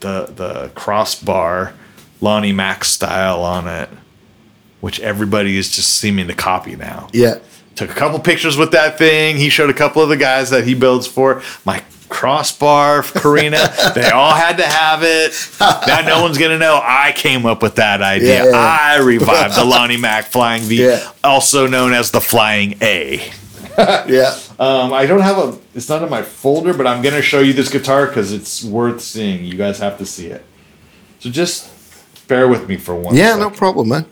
the 0.00 0.32
the 0.34 0.70
crossbar 0.74 1.74
Lonnie 2.22 2.52
Mack 2.52 2.84
style 2.84 3.42
on 3.42 3.66
it, 3.68 3.88
which 4.80 5.00
everybody 5.00 5.56
is 5.58 5.68
just 5.70 5.90
seeming 5.98 6.26
to 6.28 6.34
copy 6.34 6.76
now. 6.76 7.08
Yeah. 7.12 7.38
Took 7.76 7.90
a 7.90 7.94
couple 7.94 8.18
pictures 8.18 8.56
with 8.56 8.72
that 8.72 8.98
thing. 8.98 9.36
He 9.36 9.48
showed 9.48 9.70
a 9.70 9.74
couple 9.74 10.02
of 10.02 10.08
the 10.08 10.16
guys 10.16 10.50
that 10.50 10.64
he 10.64 10.74
builds 10.74 11.06
for. 11.06 11.42
My 11.64 11.82
crossbar 12.08 13.02
Korina, 13.02 13.94
they 13.94 14.10
all 14.10 14.34
had 14.34 14.56
to 14.58 14.66
have 14.66 15.02
it. 15.02 15.32
Now 15.86 16.00
no 16.06 16.22
one's 16.22 16.36
gonna 16.38 16.58
know 16.58 16.80
I 16.82 17.12
came 17.14 17.46
up 17.46 17.62
with 17.62 17.76
that 17.76 18.02
idea. 18.02 18.44
Yeah, 18.44 18.50
yeah. 18.50 18.56
I 18.56 18.98
revived 18.98 19.54
the 19.56 19.64
Lonnie 19.64 19.96
Mack 19.96 20.26
Flying 20.26 20.62
V, 20.62 20.84
Yeah. 20.84 21.10
also 21.24 21.66
known 21.66 21.92
as 21.92 22.10
the 22.10 22.20
Flying 22.20 22.76
A. 22.82 23.30
Yeah. 23.78 24.36
Um, 24.58 24.92
I 24.92 25.06
don't 25.06 25.20
have 25.22 25.38
a. 25.38 25.58
It's 25.74 25.88
not 25.88 26.02
in 26.02 26.10
my 26.10 26.20
folder, 26.20 26.74
but 26.74 26.86
I'm 26.86 27.00
gonna 27.02 27.22
show 27.22 27.40
you 27.40 27.54
this 27.54 27.70
guitar 27.70 28.06
because 28.06 28.30
it's 28.30 28.62
worth 28.62 29.00
seeing. 29.00 29.42
You 29.44 29.54
guys 29.54 29.78
have 29.78 29.96
to 29.98 30.04
see 30.04 30.26
it. 30.26 30.44
So 31.20 31.30
just 31.30 31.70
bear 32.28 32.46
with 32.46 32.68
me 32.68 32.76
for 32.76 32.94
one. 32.94 33.14
Yeah, 33.16 33.28
second. 33.36 33.40
no 33.40 33.50
problem, 33.50 33.88
man. 33.88 34.06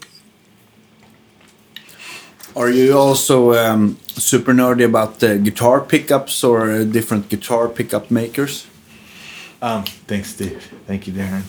Are 2.59 2.69
you 2.69 2.99
also 2.99 3.55
um, 3.55 3.97
super 4.17 4.53
nerdy 4.53 4.85
about 4.85 5.21
the 5.21 5.39
guitar 5.39 5.81
pickups 5.81 6.43
or 6.43 6.71
uh, 6.73 6.83
different 6.83 7.29
guitar 7.29 7.69
pickup 7.69 8.11
makers? 8.11 8.67
Um, 9.63 9.85
thanks, 10.09 10.35
Dave. 10.35 10.61
Thank 10.85 11.07
you, 11.07 11.13
Darren. 11.13 11.43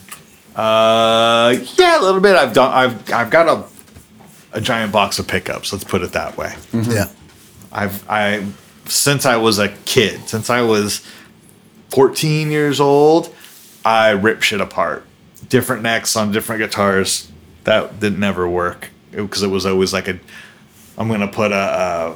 Uh, 0.56 1.58
yeah, 1.80 2.00
a 2.00 2.04
little 2.04 2.22
bit. 2.22 2.36
I've 2.36 2.54
done. 2.54 2.72
I've 2.72 3.12
I've 3.12 3.32
got 3.32 3.48
a 3.48 3.64
a 4.54 4.62
giant 4.62 4.92
box 4.92 5.18
of 5.18 5.28
pickups. 5.28 5.74
Let's 5.74 5.84
put 5.84 6.04
it 6.04 6.12
that 6.12 6.38
way. 6.38 6.54
Yeah. 6.74 7.10
I've 7.72 8.08
I 8.08 8.46
since 8.86 9.26
I 9.26 9.38
was 9.38 9.58
a 9.58 9.70
kid, 9.86 10.30
since 10.30 10.52
I 10.52 10.62
was 10.62 11.02
14 11.90 12.52
years 12.52 12.80
old, 12.80 13.34
I 13.84 14.12
rip 14.12 14.44
shit 14.44 14.62
apart. 14.62 15.06
Different 15.48 15.82
necks 15.82 16.16
on 16.16 16.32
different 16.32 16.62
guitars. 16.62 17.32
That 17.64 18.00
didn't 18.00 18.20
never 18.20 18.48
work 18.48 18.90
because 19.12 19.42
it 19.42 19.50
was 19.50 19.66
always 19.66 19.92
like 19.92 20.08
a. 20.08 20.20
I'm 21.00 21.08
gonna 21.08 21.28
put 21.28 21.52
a, 21.52 22.16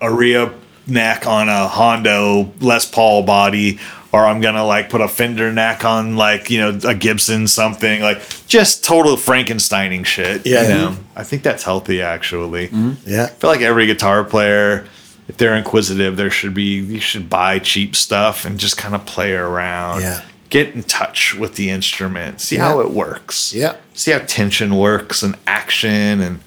a 0.00 0.06
a 0.08 0.12
Rhea 0.12 0.52
neck 0.86 1.26
on 1.26 1.48
a 1.48 1.68
Hondo 1.68 2.52
Les 2.60 2.90
Paul 2.90 3.22
body, 3.22 3.78
or 4.10 4.24
I'm 4.24 4.40
gonna 4.40 4.64
like 4.64 4.90
put 4.90 5.00
a 5.00 5.08
Fender 5.08 5.52
neck 5.52 5.84
on 5.84 6.16
like 6.16 6.50
you 6.50 6.58
know 6.58 6.78
a 6.84 6.94
Gibson 6.94 7.46
something 7.46 8.00
like 8.00 8.20
just 8.48 8.84
total 8.84 9.16
Frankensteining 9.16 10.04
shit. 10.04 10.46
Yeah. 10.46 10.62
you 10.62 10.68
know? 10.68 10.96
I 11.14 11.24
think 11.24 11.42
that's 11.42 11.62
healthy 11.62 12.02
actually. 12.02 12.68
Mm-hmm. 12.68 13.08
Yeah. 13.08 13.24
I 13.24 13.28
feel 13.28 13.50
like 13.50 13.60
every 13.60 13.86
guitar 13.86 14.24
player, 14.24 14.86
if 15.28 15.36
they're 15.36 15.54
inquisitive, 15.54 16.16
there 16.16 16.30
should 16.30 16.54
be 16.54 16.80
you 16.80 17.00
should 17.00 17.28
buy 17.30 17.58
cheap 17.58 17.94
stuff 17.94 18.44
and 18.44 18.58
just 18.58 18.76
kind 18.76 18.94
of 18.94 19.04
play 19.06 19.34
around. 19.34 20.00
Yeah. 20.00 20.22
Get 20.48 20.74
in 20.74 20.82
touch 20.82 21.34
with 21.34 21.54
the 21.54 21.70
instrument. 21.70 22.40
See 22.42 22.56
how 22.56 22.80
it 22.80 22.90
works. 22.90 23.54
Yeah. 23.54 23.76
See 23.94 24.10
how 24.10 24.18
tension 24.18 24.76
works 24.76 25.22
and 25.22 25.34
action 25.46 26.20
and 26.20 26.40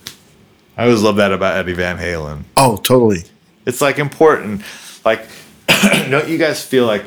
I 0.77 0.83
always 0.83 1.01
love 1.01 1.15
that 1.17 1.31
about 1.31 1.55
Eddie 1.57 1.73
Van 1.73 1.97
Halen. 1.97 2.43
Oh, 2.57 2.77
totally. 2.77 3.23
It's 3.65 3.81
like 3.81 3.97
important. 3.99 4.61
Like 5.03 5.27
don't 6.09 6.27
you 6.27 6.37
guys 6.37 6.63
feel 6.63 6.85
like 6.85 7.05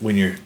when 0.00 0.16
you're 0.16 0.36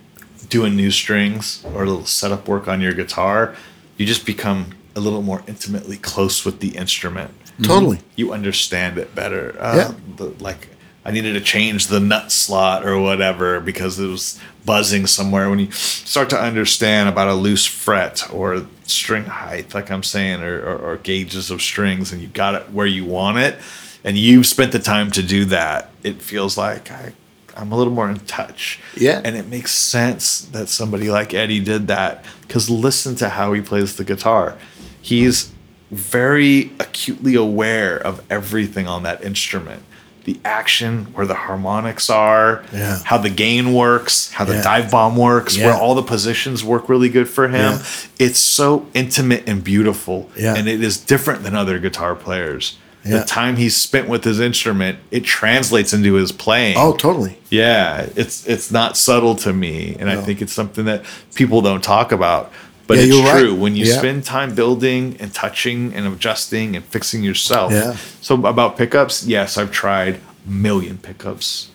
doing 0.49 0.77
new 0.77 0.91
strings 0.91 1.65
or 1.75 1.83
a 1.83 1.87
little 1.87 2.07
setup 2.07 2.49
work 2.49 2.69
on 2.69 2.81
your 2.81 2.93
guitar, 2.93 3.55
you 3.97 4.07
just 4.07 4.25
become 4.27 4.73
a 4.97 5.01
little 5.01 5.23
more 5.23 5.43
intimately 5.47 5.97
close 5.97 6.45
with 6.45 6.61
the 6.61 6.77
instrument 6.77 7.31
Totally. 7.63 8.01
you 8.17 8.33
understand 8.33 8.99
it 8.99 9.15
better. 9.15 9.57
Uh, 9.61 9.77
Yeah. 9.77 9.95
the, 10.17 10.25
like 10.43 10.69
I 11.05 11.13
needed 11.13 11.33
to 11.33 11.41
change 11.41 11.87
the 11.87 12.01
nut 12.01 12.31
slot 12.31 12.85
or 12.85 12.99
whatever 13.01 13.59
because 13.59 13.99
it 13.99 14.07
was 14.07 14.39
buzzing 14.67 15.07
somewhere. 15.07 15.49
When 15.49 15.59
you 15.59 15.71
start 15.73 16.29
to 16.31 16.39
understand 16.39 17.09
about 17.09 17.29
a 17.29 17.35
loose 17.35 17.65
fret 17.65 18.31
or 18.33 18.67
string 18.85 19.25
height, 19.25 19.73
like 19.73 19.91
I'm 19.91 20.03
saying, 20.03 20.43
or, 20.43 20.61
or, 20.61 20.79
or 20.79 20.97
gauges 20.99 21.51
of 21.51 21.63
strings, 21.63 22.13
and 22.13 22.21
you 22.21 22.29
got 22.29 22.55
it 22.55 22.71
where 22.71 22.87
you 22.87 23.07
want 23.07 23.39
it, 23.39 23.57
and 24.05 24.19
you've 24.19 24.47
spent 24.47 24.73
the 24.73 24.79
time 24.79 25.11
to 25.13 25.23
do 25.23 25.47
that, 25.47 25.91
it 26.03 26.21
feels 26.21 26.59
like 26.59 26.91
I, 26.91 27.13
I'm 27.57 27.73
a 27.73 27.77
little 27.77 27.93
more 27.93 28.11
in 28.11 28.19
touch. 28.21 28.79
Yeah. 28.95 29.23
And 29.25 29.37
it 29.37 29.47
makes 29.47 29.73
sense 29.73 30.43
that 30.43 30.69
somebody 30.69 31.11
like 31.11 31.33
Eddie 31.33 31.61
did 31.61 31.89
that 31.89 32.25
because 32.43 32.69
listen 32.69 33.15
to 33.17 33.31
how 33.31 33.53
he 33.53 33.61
plays 33.61 33.97
the 33.97 34.05
guitar. 34.05 34.59
He's 35.01 35.53
very 35.91 36.71
acutely 36.79 37.35
aware 37.35 37.97
of 37.99 38.23
everything 38.31 38.87
on 38.87 39.03
that 39.03 39.25
instrument. 39.25 39.83
The 40.31 40.39
action, 40.45 41.09
where 41.15 41.27
the 41.27 41.35
harmonics 41.35 42.09
are, 42.09 42.63
Yeah. 42.73 42.99
how 43.05 43.19
the 43.19 43.31
gain 43.31 43.73
works, 43.75 44.31
how 44.33 44.45
the 44.45 44.55
Yeah. 44.55 44.63
dive 44.63 44.91
bomb 44.91 45.17
works, 45.17 45.59
where 45.59 45.75
all 45.75 45.97
the 45.97 46.05
positions 46.05 46.63
work 46.63 46.89
really 46.89 47.09
good 47.09 47.29
for 47.29 47.49
him. 47.49 47.73
Yeah. 47.73 48.27
It's 48.27 48.39
so 48.39 48.87
intimate 48.95 49.43
and 49.49 49.65
beautiful. 49.65 50.31
Yeah. 50.37 50.55
And 50.55 50.69
it 50.69 50.85
is 50.85 50.99
different 50.99 51.43
than 51.43 51.57
other 51.57 51.81
guitar 51.81 52.15
players. 52.15 52.77
Yeah. 53.05 53.19
The 53.21 53.25
time 53.25 53.57
he's 53.57 53.77
spent 53.77 54.09
with 54.09 54.23
his 54.23 54.39
instrument, 54.39 54.99
it 55.11 55.25
translates 55.25 55.93
into 55.93 56.15
his 56.15 56.31
playing. 56.31 56.77
Oh, 56.79 56.93
totally. 56.93 57.39
Yeah, 57.49 58.07
it's 58.15 58.47
it's 58.47 58.71
not 58.71 58.97
subtle 58.97 59.35
to 59.37 59.53
me, 59.53 59.97
and 59.99 60.09
I 60.11 60.17
think 60.17 60.41
it's 60.43 60.53
something 60.53 60.85
that 60.85 61.03
people 61.35 61.61
don't 61.63 61.83
talk 61.83 62.13
about. 62.13 62.53
But 62.91 62.97
Yeah, 62.99 63.05
it's 63.05 63.15
you're 63.15 63.25
right. 63.25 63.41
true 63.41 63.55
when 63.55 63.77
you 63.77 63.85
Yeah. 63.87 63.99
spend 63.99 64.25
time 64.25 64.53
building 64.57 65.17
and 65.21 65.33
touching 65.33 65.95
and 65.95 66.09
adjusting 66.13 66.75
and 66.75 66.85
fixing 66.85 67.23
yourself. 67.23 67.71
Yeah. 67.73 67.95
So 68.21 68.35
about 68.55 68.77
pickups, 68.77 69.25
yes, 69.27 69.57
I've 69.57 69.71
tried 69.71 70.15
a 70.17 70.51
million 70.51 70.99
pickups. 70.99 71.69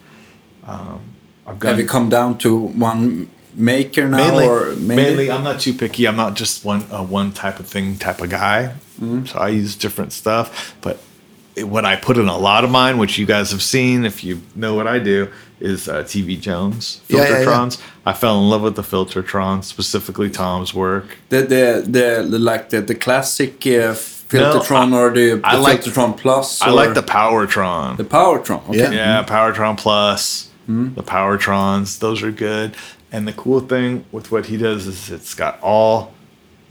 Um, 0.68 1.00
I've 1.48 1.58
got 1.58 1.70
Have 1.70 1.80
you 1.80 1.86
come 1.88 2.10
down 2.10 2.38
to 2.40 2.54
one 2.88 3.28
maker 3.56 4.10
now, 4.10 4.18
mainly, 4.18 4.46
or 4.46 4.76
maybe? 4.76 5.02
mainly, 5.04 5.32
I'm 5.32 5.46
not 5.46 5.62
too 5.62 5.74
picky. 5.74 6.06
I'm 6.06 6.18
not 6.18 6.34
just 6.36 6.66
one 6.66 6.84
uh, 6.92 7.02
one 7.20 7.32
type 7.32 7.62
of 7.62 7.68
thing 7.68 7.96
type 7.98 8.20
of 8.22 8.30
guy. 8.30 8.72
Mm-hmm. 9.02 9.26
So 9.28 9.40
I 9.40 9.48
use 9.62 9.74
different 9.86 10.12
stuff. 10.12 10.46
But 10.82 10.98
it- 11.56 11.64
what 11.68 11.86
I 11.86 11.96
put 11.96 12.18
in 12.18 12.28
a 12.28 12.38
lot 12.38 12.64
of 12.64 12.70
mine, 12.72 12.98
which 12.98 13.18
you 13.18 13.26
guys 13.26 13.52
have 13.52 13.62
seen, 13.62 14.06
if 14.06 14.24
you 14.24 14.42
know 14.56 14.74
what 14.76 14.88
I 14.88 15.00
do, 15.00 15.28
is 15.60 15.88
uh, 15.88 16.04
TV 16.04 16.40
Jones 16.40 17.02
Yeah, 17.08 17.18
yeah, 17.18 17.24
yeah. 17.40 17.46
Filtertrons. 17.46 17.82
I 18.06 18.14
fell 18.14 18.38
in 18.40 18.50
love 18.50 18.62
with 18.62 18.76
the 18.76 18.82
Filtertron, 18.84 19.64
specifically 19.64 20.30
Tom's 20.30 20.74
work. 20.74 21.18
the, 21.30 21.42
the 21.42 21.84
the 21.88 22.28
the 22.30 22.40
like 22.40 22.70
the 22.70 22.82
the 22.82 22.96
classic 22.96 23.54
uh, 23.66 23.94
Filtertron 24.30 24.94
I- 24.94 24.98
or 24.98 25.10
the, 25.14 25.36
the 25.36 25.42
I 25.48 25.56
like- 25.56 25.82
Filtertron 25.82 26.18
Plus? 26.18 26.62
I 26.62 26.70
like 26.72 26.94
the 26.94 27.04
Powertron. 27.04 27.98
the 27.98 28.04
Powertron. 28.04 28.68
Okay. 28.70 28.80
Yeah. 28.80 28.92
Yeah, 28.92 29.24
Powertron 29.26 29.78
Plus, 29.78 30.50
Mm-hmm. 30.70 30.96
the 30.96 31.04
Powertrons, 31.04 32.00
those 32.00 32.24
are 32.24 32.32
good. 32.32 32.76
And 33.12 33.28
the 33.28 33.34
cool 33.34 33.60
thing 33.62 34.04
with 34.12 34.32
what 34.32 34.48
he 34.48 34.58
does 34.58 34.88
is 34.88 35.12
it's 35.12 35.36
got 35.36 35.60
all 35.62 36.12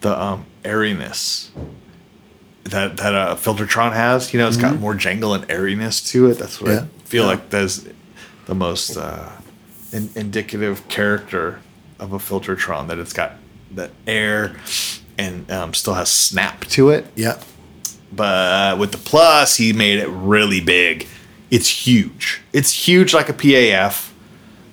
the 0.01 0.13
um, 0.21 0.45
airiness 0.65 1.51
that 2.65 2.97
that 2.99 3.15
a 3.15 3.35
Filtertron 3.37 3.93
has. 3.93 4.33
You 4.33 4.41
know, 4.41 4.49
it's 4.49 4.57
got 4.57 4.79
more 4.79 4.95
jangle 4.95 5.35
and 5.35 5.49
airiness 5.51 6.01
to 6.13 6.31
it. 6.31 6.39
That's 6.39 6.61
what 6.61 6.71
Mm-hmm. 6.71 6.85
Yeah. 6.87 7.03
I 7.03 7.07
feel 7.07 7.27
like 7.27 7.51
that's 7.51 7.87
the 8.47 8.55
most 8.55 8.97
uh, 8.97 9.31
in, 9.93 10.11
indicative 10.17 10.87
character 10.89 11.61
of 11.99 12.13
a 12.13 12.19
Filtertron. 12.19 12.89
That 12.89 12.99
it's 12.99 13.13
got 13.13 13.33
that 13.73 13.91
air 14.07 14.57
and 15.19 15.51
um, 15.51 15.75
still 15.75 15.95
has 15.95 16.11
snap 16.11 16.65
to 16.67 16.91
it 16.91 17.07
Yeah. 17.17 17.41
but 18.13 18.79
with 18.79 18.93
the 18.93 18.99
plus 18.99 19.57
he 19.57 19.73
made 19.73 19.99
it 20.01 20.09
really 20.09 20.61
big 20.61 21.07
it's 21.51 21.69
huge 21.87 22.41
it's 22.53 22.73
huge 22.89 23.13
like 23.15 23.29
a 23.29 23.33
paf 23.33 24.13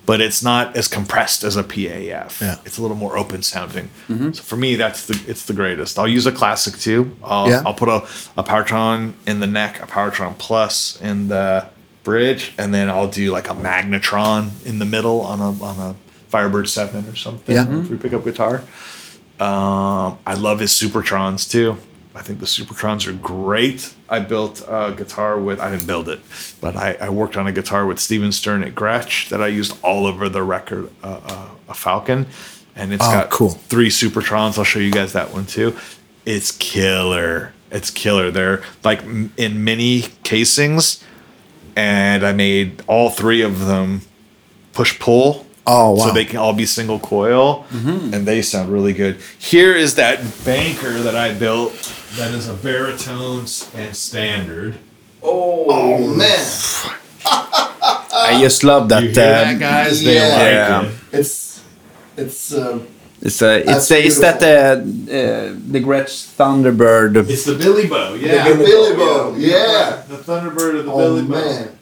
but 0.04 0.20
it's 0.20 0.42
not 0.42 0.76
as 0.76 0.88
compressed 0.88 1.44
as 1.44 1.56
a 1.56 1.62
paf 1.62 2.40
Yeah. 2.40 2.56
it's 2.64 2.76
a 2.78 2.82
little 2.82 2.96
more 2.96 3.16
open 3.16 3.42
sounding 3.42 3.88
so 4.08 4.42
for 4.42 4.56
me 4.56 4.74
that's 4.76 5.06
the 5.06 5.22
it's 5.28 5.44
the 5.46 5.52
greatest 5.52 5.98
i'll 5.98 6.08
use 6.08 6.26
a 6.26 6.32
classic 6.32 6.74
too 6.78 7.14
i'll, 7.22 7.48
Yeah. 7.48 7.62
I'll 7.64 7.74
put 7.74 7.88
a, 7.88 7.98
a 8.36 8.42
powertron 8.44 9.12
in 9.26 9.40
the 9.40 9.46
neck 9.46 9.80
a 9.82 9.86
powertron 9.86 10.36
plus 10.38 11.00
in 11.00 11.28
the 11.28 11.66
bridge 12.04 12.52
and 12.58 12.74
then 12.74 12.88
i'll 12.90 13.08
do 13.08 13.30
like 13.30 13.48
a 13.48 13.54
magnetron 13.54 14.50
in 14.66 14.78
the 14.80 14.84
middle 14.84 15.20
on 15.20 15.38
a 15.40 15.50
on 15.62 15.78
a 15.78 15.94
firebird 16.28 16.68
7 16.68 17.06
or 17.08 17.14
something 17.14 17.54
Yeah. 17.54 17.80
if 17.80 17.88
we 17.90 17.96
pick 17.96 18.12
up 18.12 18.24
guitar 18.24 18.62
um, 19.40 20.18
I 20.26 20.34
love 20.34 20.60
his 20.60 20.70
Supertrons 20.70 21.50
too. 21.50 21.76
I 22.14 22.20
think 22.22 22.40
the 22.40 22.46
Supertrons 22.46 23.06
are 23.06 23.12
great. 23.12 23.94
I 24.08 24.18
built 24.20 24.62
a 24.68 24.94
guitar 24.96 25.38
with, 25.38 25.60
I 25.60 25.70
didn't 25.70 25.86
build 25.86 26.08
it, 26.10 26.20
but 26.60 26.76
I, 26.76 26.94
I 27.00 27.08
worked 27.08 27.36
on 27.38 27.46
a 27.46 27.52
guitar 27.52 27.86
with 27.86 27.98
Stephen 27.98 28.32
Stern 28.32 28.62
at 28.62 28.74
Gretsch 28.74 29.30
that 29.30 29.40
I 29.42 29.46
used 29.46 29.76
all 29.82 30.06
over 30.06 30.28
the 30.28 30.42
record, 30.42 30.90
uh, 31.02 31.20
uh, 31.24 31.48
a 31.68 31.74
Falcon. 31.74 32.26
And 32.76 32.92
it's 32.92 33.04
Oh, 33.04 33.10
got 33.12 33.30
cool. 33.30 33.50
three 33.50 33.88
Supertrons. 33.88 34.58
I'll 34.58 34.64
show 34.64 34.78
you 34.78 34.90
guys 34.92 35.12
that 35.14 35.32
one 35.32 35.46
too. 35.46 35.76
It's 36.26 36.52
killer. 36.52 37.52
It's 37.70 37.90
killer. 37.90 38.30
They're 38.30 38.62
like 38.84 39.02
in 39.36 39.64
mini 39.64 40.02
casings. 40.22 41.02
And 41.76 42.24
I 42.26 42.32
made 42.32 42.82
all 42.86 43.08
three 43.10 43.40
of 43.40 43.60
them 43.66 44.02
push 44.74 44.98
pull. 44.98 45.46
Oh, 45.66 45.92
wow! 45.92 46.06
So 46.06 46.12
they 46.12 46.24
can 46.24 46.38
all 46.38 46.52
be 46.54 46.66
single 46.66 46.98
coil, 46.98 47.64
and 47.72 48.26
they 48.26 48.42
sound 48.42 48.72
really 48.72 48.92
good. 48.92 49.20
Here 49.38 49.74
is 49.76 49.94
that 49.94 50.18
banker 50.44 50.90
that 51.00 51.14
I 51.14 51.32
built. 51.34 51.72
That 52.16 52.32
is 52.34 52.48
a 52.48 52.54
baritone 52.54 53.46
and 53.74 53.94
standard. 53.96 54.78
Oh 55.22 56.14
man, 56.16 56.44
I 57.24 58.38
just 58.40 58.64
love 58.64 58.88
that. 58.88 59.02
You 59.02 59.08
hear 59.10 59.14
that, 59.16 59.52
um, 59.54 59.58
guys? 59.60 60.02
They 60.02 60.16
yeah. 60.16 60.28
like 60.28 60.40
Yeah. 60.52 60.82
it. 60.84 60.94
it's 61.20 61.62
it's 62.16 62.54
um, 62.54 62.86
It's 63.22 63.40
a, 63.40 63.58
it's 63.58 63.66
That's 63.66 63.90
a, 63.92 64.02
is 64.04 64.18
that 64.18 64.40
the 64.40 64.56
uh, 64.82 65.54
the 65.70 65.78
Gretsch 65.80 66.26
Thunderbird? 66.36 67.28
It's 67.30 67.44
the 67.44 67.54
Billy-Bo, 67.54 68.14
yeah. 68.14 68.48
the 68.48 68.56
Billy-Bo. 68.56 69.36
Yeah. 69.38 70.02
The 70.08 70.16
Thunderbird 70.16 70.80
of 70.80 70.86
the 70.86 70.92
Oh 70.92 70.98
Billy-Bo. 70.98 71.28
man. 71.38 71.78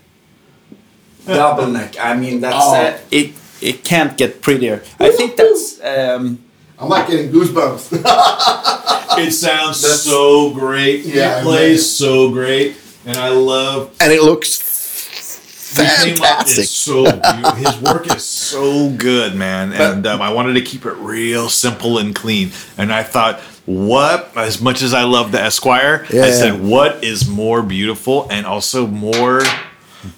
double 1.26 1.68
neck. 1.68 1.96
I 1.98 2.14
mean, 2.14 2.40
that's 2.42 2.56
Oh. 2.60 3.00
it. 3.10 3.34
It 3.60 3.84
can't 3.84 4.16
get 4.16 4.40
prettier. 4.42 4.82
I 4.98 5.10
think 5.10 5.36
that's. 5.36 5.80
Um, 5.84 6.38
I'm 6.78 6.88
like 6.88 7.08
getting 7.08 7.30
goosebumps. 7.32 8.02
It 9.18 9.32
sounds 9.32 9.82
That's- 9.82 10.02
so 10.04 10.54
great. 10.54 11.04
Yeah, 11.04 11.40
it 11.40 11.42
plays 11.42 11.78
man. 11.78 11.78
so 12.08 12.30
great, 12.30 12.76
and 13.04 13.16
I 13.16 13.28
love. 13.30 13.94
and 14.00 14.12
it 14.12 14.22
looks 14.22 15.74
he 15.76 15.82
came 15.82 16.14
up- 16.22 16.28
fantastic. 16.46 16.58
It's 16.64 16.70
so 16.70 17.04
beau- 17.04 17.50
his 17.56 17.76
work 17.80 18.06
is 18.14 18.24
so 18.24 18.88
good, 18.90 19.34
man. 19.34 19.72
And 19.72 20.06
um, 20.06 20.22
I 20.22 20.32
wanted 20.32 20.54
to 20.54 20.62
keep 20.62 20.86
it 20.86 20.94
real 20.94 21.48
simple 21.48 21.98
and 21.98 22.14
clean. 22.14 22.52
And 22.78 22.92
I 22.92 23.02
thought, 23.02 23.40
what? 23.66 24.30
As 24.36 24.60
much 24.62 24.80
as 24.80 24.94
I 24.94 25.02
love 25.02 25.32
the 25.32 25.40
Esquire, 25.42 26.06
Yeah, 26.08 26.22
I 26.22 26.26
yeah. 26.28 26.32
said, 26.32 26.60
what 26.62 27.02
is 27.04 27.28
more 27.28 27.62
beautiful 27.62 28.26
and 28.30 28.46
also 28.46 28.86
more 28.86 29.42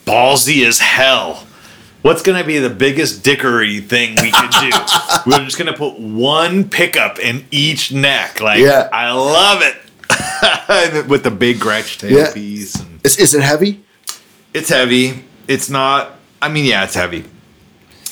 ballsy 0.07 0.64
as 0.66 0.78
hell? 0.78 1.47
What's 2.03 2.22
gonna 2.22 2.42
be 2.44 2.59
the 2.59 2.70
biggest 2.70 3.22
dickery 3.22 3.80
thing 3.80 4.16
we 4.20 4.32
could 4.32 4.50
do? 4.50 4.70
We're 5.26 5.44
just 5.44 5.57
gonna 5.57 5.72
put 5.72 5.98
one 6.00 6.68
pickup 6.68 7.18
in 7.20 7.44
each 7.50 7.92
neck. 7.92 8.40
Like, 8.40 8.59
Yeah. 8.59 8.88
I 8.92 9.12
love 9.12 9.62
it. 9.62 9.76
With 11.09 11.22
the 11.22 11.30
big 11.30 11.59
Gretsch 11.59 12.03
Yeah. 12.09 12.26
tailpiece. 12.26 12.80
And 12.80 13.00
Is, 13.05 13.16
is 13.18 13.34
it 13.34 13.42
heavy? 13.42 13.82
it's 14.53 14.68
heavy. 14.68 15.24
It's 15.48 15.70
not. 15.70 16.16
I 16.40 16.48
mean, 16.48 16.64
yeah, 16.64 16.84
it's 16.84 16.94
heavy. 16.94 17.24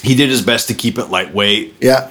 He 0.03 0.15
did 0.15 0.31
his 0.31 0.41
best 0.43 0.69
to 0.69 0.75
keep 0.75 0.97
it 0.97 1.07
lightweight, 1.11 1.75
Yeah. 1.81 2.11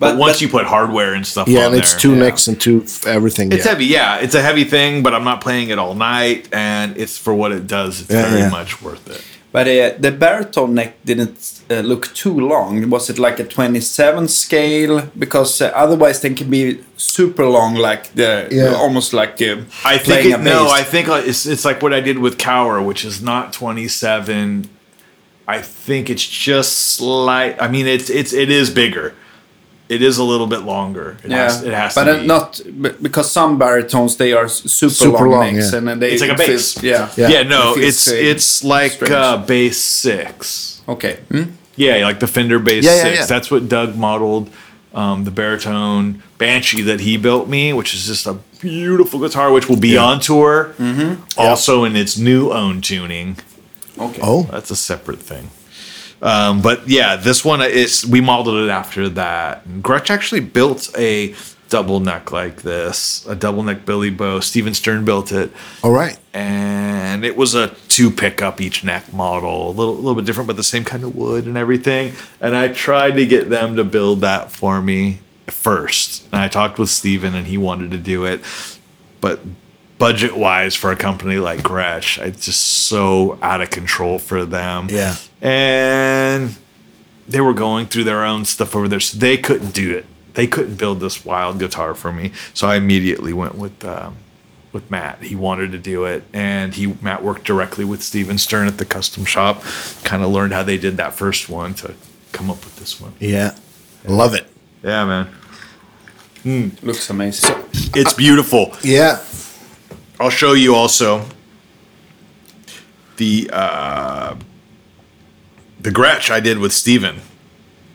but, 0.00 0.12
But- 0.12 0.16
once 0.18 0.32
but- 0.34 0.40
you 0.42 0.48
put 0.48 0.66
hardware 0.66 1.14
and 1.14 1.24
stuff 1.26 1.46
Yeah, 1.48 1.60
on 1.60 1.66
and 1.72 1.76
it's 1.76 1.92
there, 1.92 2.00
two 2.00 2.12
yeah. 2.14 2.22
necks 2.24 2.48
and 2.48 2.60
two 2.60 2.84
everything. 3.06 3.52
It's 3.52 3.64
yeah. 3.64 3.70
heavy, 3.70 3.86
yeah. 3.86 4.16
It's 4.18 4.34
a 4.34 4.42
heavy 4.42 4.64
thing, 4.64 5.02
but 5.04 5.14
I'm 5.14 5.24
not 5.24 5.40
playing 5.40 5.70
it 5.70 5.78
all 5.78 5.94
night, 5.94 6.48
and 6.52 6.96
it's 6.96 7.16
for 7.16 7.32
what 7.32 7.52
it 7.52 7.66
does. 7.68 8.00
It's 8.02 8.10
Yeah, 8.10 8.28
very 8.28 8.40
yeah. 8.42 8.48
much 8.50 8.82
worth 8.82 9.08
it. 9.08 9.22
But 9.52 9.66
uh, 9.66 9.94
the 9.98 10.12
baritone 10.12 10.74
neck 10.74 10.94
didn't 11.04 11.62
uh, 11.68 11.80
look 11.80 12.14
too 12.14 12.38
long. 12.38 12.88
Was 12.88 13.10
it 13.10 13.18
like 13.18 13.40
a 13.40 13.44
27 13.44 14.28
scale? 14.28 15.10
Because 15.18 15.60
uh, 15.60 15.72
otherwise 15.74 16.20
they 16.20 16.34
can 16.34 16.48
be 16.48 16.84
super 16.96 17.44
long, 17.46 17.74
like 17.74 18.14
the 18.14 18.46
Yeah. 18.50 18.74
almost 18.76 19.12
like 19.12 19.42
uh, 19.42 19.56
I 19.84 19.98
playing 19.98 20.22
think 20.22 20.36
a 20.36 20.40
it, 20.40 20.44
no. 20.44 20.68
I 20.70 20.84
think 20.84 21.08
uh, 21.08 21.22
it's 21.26 21.46
it's 21.46 21.64
like 21.64 21.82
what 21.82 21.92
I 21.92 22.00
did 22.00 22.18
with 22.18 22.38
Kauer, 22.38 22.80
which 22.84 23.04
is 23.04 23.20
not 23.20 23.52
27. 23.52 24.68
I 25.48 25.60
think 25.62 26.08
it's 26.10 26.26
just 26.28 26.72
slight. 26.96 27.60
I 27.60 27.66
mean, 27.68 27.86
it's 27.88 28.08
it's 28.08 28.32
it 28.32 28.50
is 28.50 28.70
bigger. 28.70 29.14
It 29.90 30.02
is 30.02 30.18
a 30.18 30.24
little 30.24 30.46
bit 30.46 30.60
longer. 30.60 31.16
It 31.24 31.30
yeah, 31.30 31.36
has, 31.44 31.62
it 31.64 31.72
has 31.74 31.94
but 31.96 32.04
to 32.04 32.20
be. 32.20 32.26
not 32.26 32.60
b- 32.64 32.94
because 33.02 33.30
some 33.32 33.58
baritones 33.58 34.16
they 34.16 34.32
are 34.32 34.48
super, 34.48 34.94
Super 34.94 35.28
long, 35.28 35.30
long, 35.30 35.54
necks 35.56 35.72
yeah. 35.72 35.78
and 35.78 35.88
then 35.88 35.98
they 35.98 36.12
It's 36.12 36.20
like 36.22 36.30
a 36.30 36.34
it 36.34 36.46
feels- 36.46 36.74
bass. 36.74 36.82
yeah, 36.84 37.08
Yeah. 37.16 37.28
yeah, 37.28 37.42
no, 37.42 37.74
It 37.76 37.84
it's 37.88 38.06
it's 38.06 38.62
like 38.64 38.92
strange. 38.92 39.12
uh, 39.12 39.36
base 39.38 39.78
six. 39.82 40.80
Okay. 40.88 41.14
Hmm? 41.30 41.42
Yeah, 41.76 42.04
like 42.06 42.20
the 42.20 42.26
Fender 42.28 42.58
Bass 42.60 42.84
Yeah, 42.84 42.94
yeah, 42.96 43.02
Six. 43.02 43.18
yeah. 43.18 43.26
That's 43.26 43.50
what 43.50 43.68
Doug 43.68 43.96
modeled. 43.96 44.48
Um, 44.92 45.24
the 45.24 45.30
baritone 45.30 46.22
Banshee 46.38 46.82
that 46.82 47.00
he 47.00 47.16
built 47.16 47.48
me, 47.48 47.72
which 47.72 47.94
is 47.94 48.06
just 48.06 48.26
a 48.26 48.34
beautiful 48.60 49.18
guitar, 49.20 49.50
which 49.52 49.68
will 49.68 49.78
be 49.90 49.96
on 49.96 50.18
tour. 50.20 50.74
Mm-hmm. 50.78 51.22
Also 51.38 51.84
in 51.84 51.96
its 51.96 52.16
new 52.18 52.50
own 52.50 52.80
tuning. 52.80 53.36
Okay. 53.98 54.20
Oh, 54.22 54.48
That's 54.50 54.70
a 54.70 54.76
separate 54.76 55.20
thing. 55.20 55.50
Um, 56.22 56.60
but 56.62 56.88
yeah, 56.88 57.16
this 57.16 57.44
one 57.44 57.62
is 57.62 58.06
we 58.06 58.20
modeled 58.20 58.64
it 58.64 58.70
after 58.70 59.08
that. 59.10 59.64
And 59.66 59.82
Gretsch 59.82 60.10
actually 60.10 60.40
built 60.40 60.90
a 60.98 61.34
double 61.70 62.00
neck 62.00 62.32
like 62.32 62.62
this, 62.62 63.24
a 63.26 63.34
double 63.34 63.62
neck 63.62 63.86
Billy 63.86 64.10
Bow. 64.10 64.40
Stephen 64.40 64.74
Stern 64.74 65.04
built 65.04 65.30
it 65.32 65.52
all 65.82 65.92
right. 65.92 66.18
and 66.34 67.24
it 67.24 67.36
was 67.36 67.54
a 67.54 67.68
two 67.88 68.10
pickup 68.10 68.60
each 68.60 68.82
neck 68.84 69.12
model, 69.12 69.68
a 69.68 69.72
little, 69.72 69.94
little 69.94 70.16
bit 70.16 70.24
different, 70.26 70.48
but 70.48 70.56
the 70.56 70.64
same 70.64 70.84
kind 70.84 71.04
of 71.04 71.14
wood 71.14 71.46
and 71.46 71.56
everything. 71.56 72.12
And 72.40 72.56
I 72.56 72.68
tried 72.68 73.12
to 73.12 73.26
get 73.26 73.48
them 73.48 73.76
to 73.76 73.84
build 73.84 74.20
that 74.22 74.50
for 74.50 74.82
me 74.82 75.20
first. 75.46 76.24
And 76.32 76.36
I 76.36 76.48
talked 76.48 76.78
with 76.78 76.90
Stephen 76.90 77.34
and 77.34 77.46
he 77.46 77.56
wanted 77.56 77.92
to 77.92 77.98
do 77.98 78.24
it, 78.24 78.40
but 79.20 79.40
budget 79.98 80.36
wise 80.36 80.74
for 80.74 80.90
a 80.90 80.96
company 80.96 81.36
like 81.36 81.60
Gretsch. 81.60 82.18
It's 82.18 82.46
just 82.46 82.62
so 82.62 83.38
out 83.42 83.60
of 83.60 83.70
control 83.70 84.18
for 84.18 84.44
them. 84.44 84.88
Yeah. 84.90 85.14
And 85.42 86.56
they 87.28 87.40
were 87.40 87.54
going 87.54 87.86
through 87.86 88.04
their 88.04 88.24
own 88.24 88.44
stuff 88.44 88.74
over 88.76 88.88
there, 88.88 89.00
so 89.00 89.18
they 89.18 89.36
couldn't 89.36 89.72
do 89.74 89.96
it. 89.96 90.06
They 90.34 90.46
couldn't 90.46 90.76
build 90.76 91.00
this 91.00 91.24
wild 91.24 91.58
guitar 91.58 91.94
for 91.94 92.12
me. 92.12 92.32
So 92.54 92.68
I 92.68 92.76
immediately 92.76 93.32
went 93.32 93.54
with 93.56 93.84
um, 93.84 94.16
with 94.72 94.90
Matt. 94.90 95.22
He 95.22 95.34
wanted 95.34 95.72
to 95.72 95.78
do 95.78 96.04
it, 96.04 96.22
and 96.32 96.74
he 96.74 96.94
Matt 97.00 97.22
worked 97.22 97.44
directly 97.44 97.84
with 97.84 98.02
Stephen 98.02 98.38
Stern 98.38 98.68
at 98.68 98.78
the 98.78 98.84
custom 98.84 99.24
shop. 99.24 99.62
Kind 100.04 100.22
of 100.22 100.30
learned 100.30 100.52
how 100.52 100.62
they 100.62 100.78
did 100.78 100.96
that 100.98 101.14
first 101.14 101.48
one 101.48 101.74
to 101.74 101.94
come 102.32 102.50
up 102.50 102.64
with 102.64 102.76
this 102.76 103.00
one. 103.00 103.12
Yeah. 103.18 103.56
Love 104.06 104.34
it. 104.34 104.46
Yeah, 104.82 105.04
man, 106.44 106.76
Looks 106.82 107.10
amazing. 107.10 107.54
it's 107.94 108.14
beautiful. 108.14 108.74
Yeah. 108.82 109.22
I'll 110.18 110.30
show 110.30 110.54
you 110.54 110.74
also 110.74 111.26
the 113.18 113.50
uh, 113.52 114.36
the 115.82 115.90
Gretsch 115.90 116.30
I 116.30 116.40
did 116.40 116.58
with 116.58 116.72
Stephen. 116.72 117.20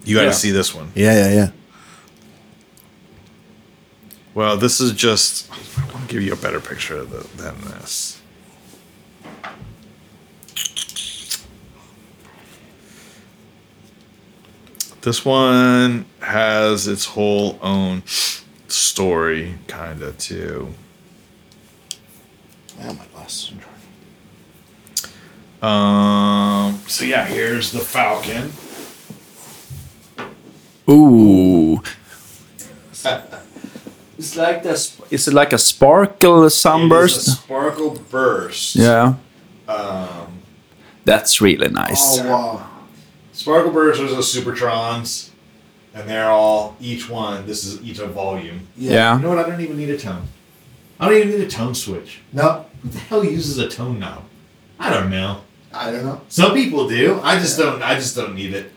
You 0.03 0.15
got 0.15 0.21
to 0.21 0.27
Yeah. 0.27 0.31
see 0.33 0.51
this 0.51 0.73
one. 0.73 0.91
Yeah, 0.95 1.13
yeah, 1.13 1.33
yeah. 1.33 1.51
Well, 4.33 4.57
this 4.57 4.79
is 4.81 4.91
just. 4.91 5.49
I 5.51 5.93
want 5.93 6.07
to 6.09 6.13
give 6.13 6.21
you 6.23 6.33
a 6.33 6.37
better 6.37 6.59
picture 6.59 6.97
of 6.97 7.09
the, 7.09 7.41
than 7.41 7.55
this. 7.61 8.19
This 15.01 15.23
one 15.23 16.05
has 16.21 16.87
its 16.87 17.05
whole 17.05 17.59
own 17.61 18.03
story, 18.67 19.55
kind 19.67 20.01
of 20.01 20.17
too. 20.17 20.73
Yeah, 22.79 22.93
my 22.93 23.05
glasses 23.13 23.51
are 23.51 23.55
Um. 25.65 26.79
So 26.87 27.05
yeah, 27.05 27.25
here's 27.25 27.71
the 27.71 27.79
Falcon. 27.79 28.51
Ooh. 30.89 31.81
It's 34.17 34.35
like 34.37 34.63
this. 34.63 34.99
Is 35.11 35.27
it 35.27 35.33
like 35.33 35.53
a 35.53 35.57
sparkle 35.57 36.43
It 36.43 36.47
is 36.47 36.53
a 36.53 36.57
sunburst? 36.57 37.25
sparkle 37.43 37.99
burst. 38.09 38.75
Yeah. 38.75 39.15
Um, 39.67 40.39
That's 41.03 41.41
really 41.41 41.67
nice. 41.69 42.19
Oh, 42.19 42.29
wow. 42.29 42.69
Sparkle 43.33 43.71
bursts 43.71 44.01
are 44.01 44.07
the 44.07 44.15
Supertrons, 44.21 45.29
and 45.93 46.07
they're 46.07 46.29
all 46.29 46.77
each 46.79 47.09
one. 47.09 47.45
This 47.45 47.65
is 47.65 47.81
each 47.83 47.99
a 47.99 48.07
volume. 48.07 48.67
yeah. 48.77 49.15
You 49.17 49.23
know 49.23 49.29
what? 49.29 49.39
I 49.39 49.49
don't 49.49 49.61
even 49.61 49.77
need 49.77 49.89
a 49.89 49.97
tone. 49.97 50.27
I 50.99 51.09
don't 51.09 51.17
even 51.17 51.29
need 51.31 51.41
a 51.41 51.49
tone 51.49 51.75
switch. 51.75 52.21
No, 52.31 52.65
Who 52.83 52.89
the 52.89 52.99
hell 52.99 53.25
uses 53.25 53.57
a 53.57 53.67
tone 53.67 53.99
knob? 53.99 54.23
I 54.79 54.93
don't 54.93 55.09
know. 55.09 55.41
I 55.75 55.91
don't 55.91 56.05
know. 56.05 56.21
Some 56.29 56.53
people 56.53 56.87
do. 56.87 57.19
I 57.21 57.37
just 57.39 57.57
don't. 57.57 57.81
I 57.83 57.95
just 57.95 58.15
don't 58.15 58.33
need 58.35 58.53
it. 58.53 58.71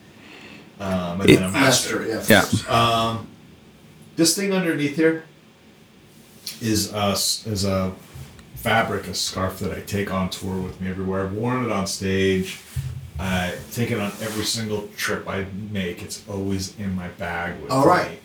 Um, 0.81 1.21
and 1.21 1.31
then 1.31 1.43
a 1.45 1.51
master. 1.51 2.07
yeah. 2.07 2.25
Yeah. 2.29 2.69
Um, 2.69 3.29
this 4.17 4.37
thing 4.37 4.53
underneath 4.53 4.97
here 4.97 5.25
is 6.61 6.93
a 6.93 7.13
is 7.13 7.65
a 7.65 7.93
fabric, 8.57 9.07
a 9.07 9.15
scarf 9.15 9.61
that 9.61 9.77
I 9.77 9.81
take 9.81 10.13
on 10.13 10.31
tour 10.31 10.57
with 10.61 10.81
me 10.81 10.91
everywhere. 10.91 11.25
I've 11.25 11.33
worn 11.33 11.65
it 11.65 11.73
on 11.73 11.87
stage. 11.87 12.61
I 13.19 13.55
take 13.73 13.91
it 13.91 13.99
on 13.99 14.13
every 14.21 14.45
single 14.45 14.89
trip 14.97 15.29
I 15.29 15.47
make. 15.71 16.03
It's 16.03 16.25
always 16.29 16.79
in 16.79 16.95
my 16.95 17.09
bag 17.09 17.61
with 17.61 17.71
All 17.73 17.87
right. 17.87 18.13
me, 18.13 18.19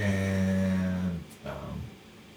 and 0.00 1.20
um, 1.46 1.80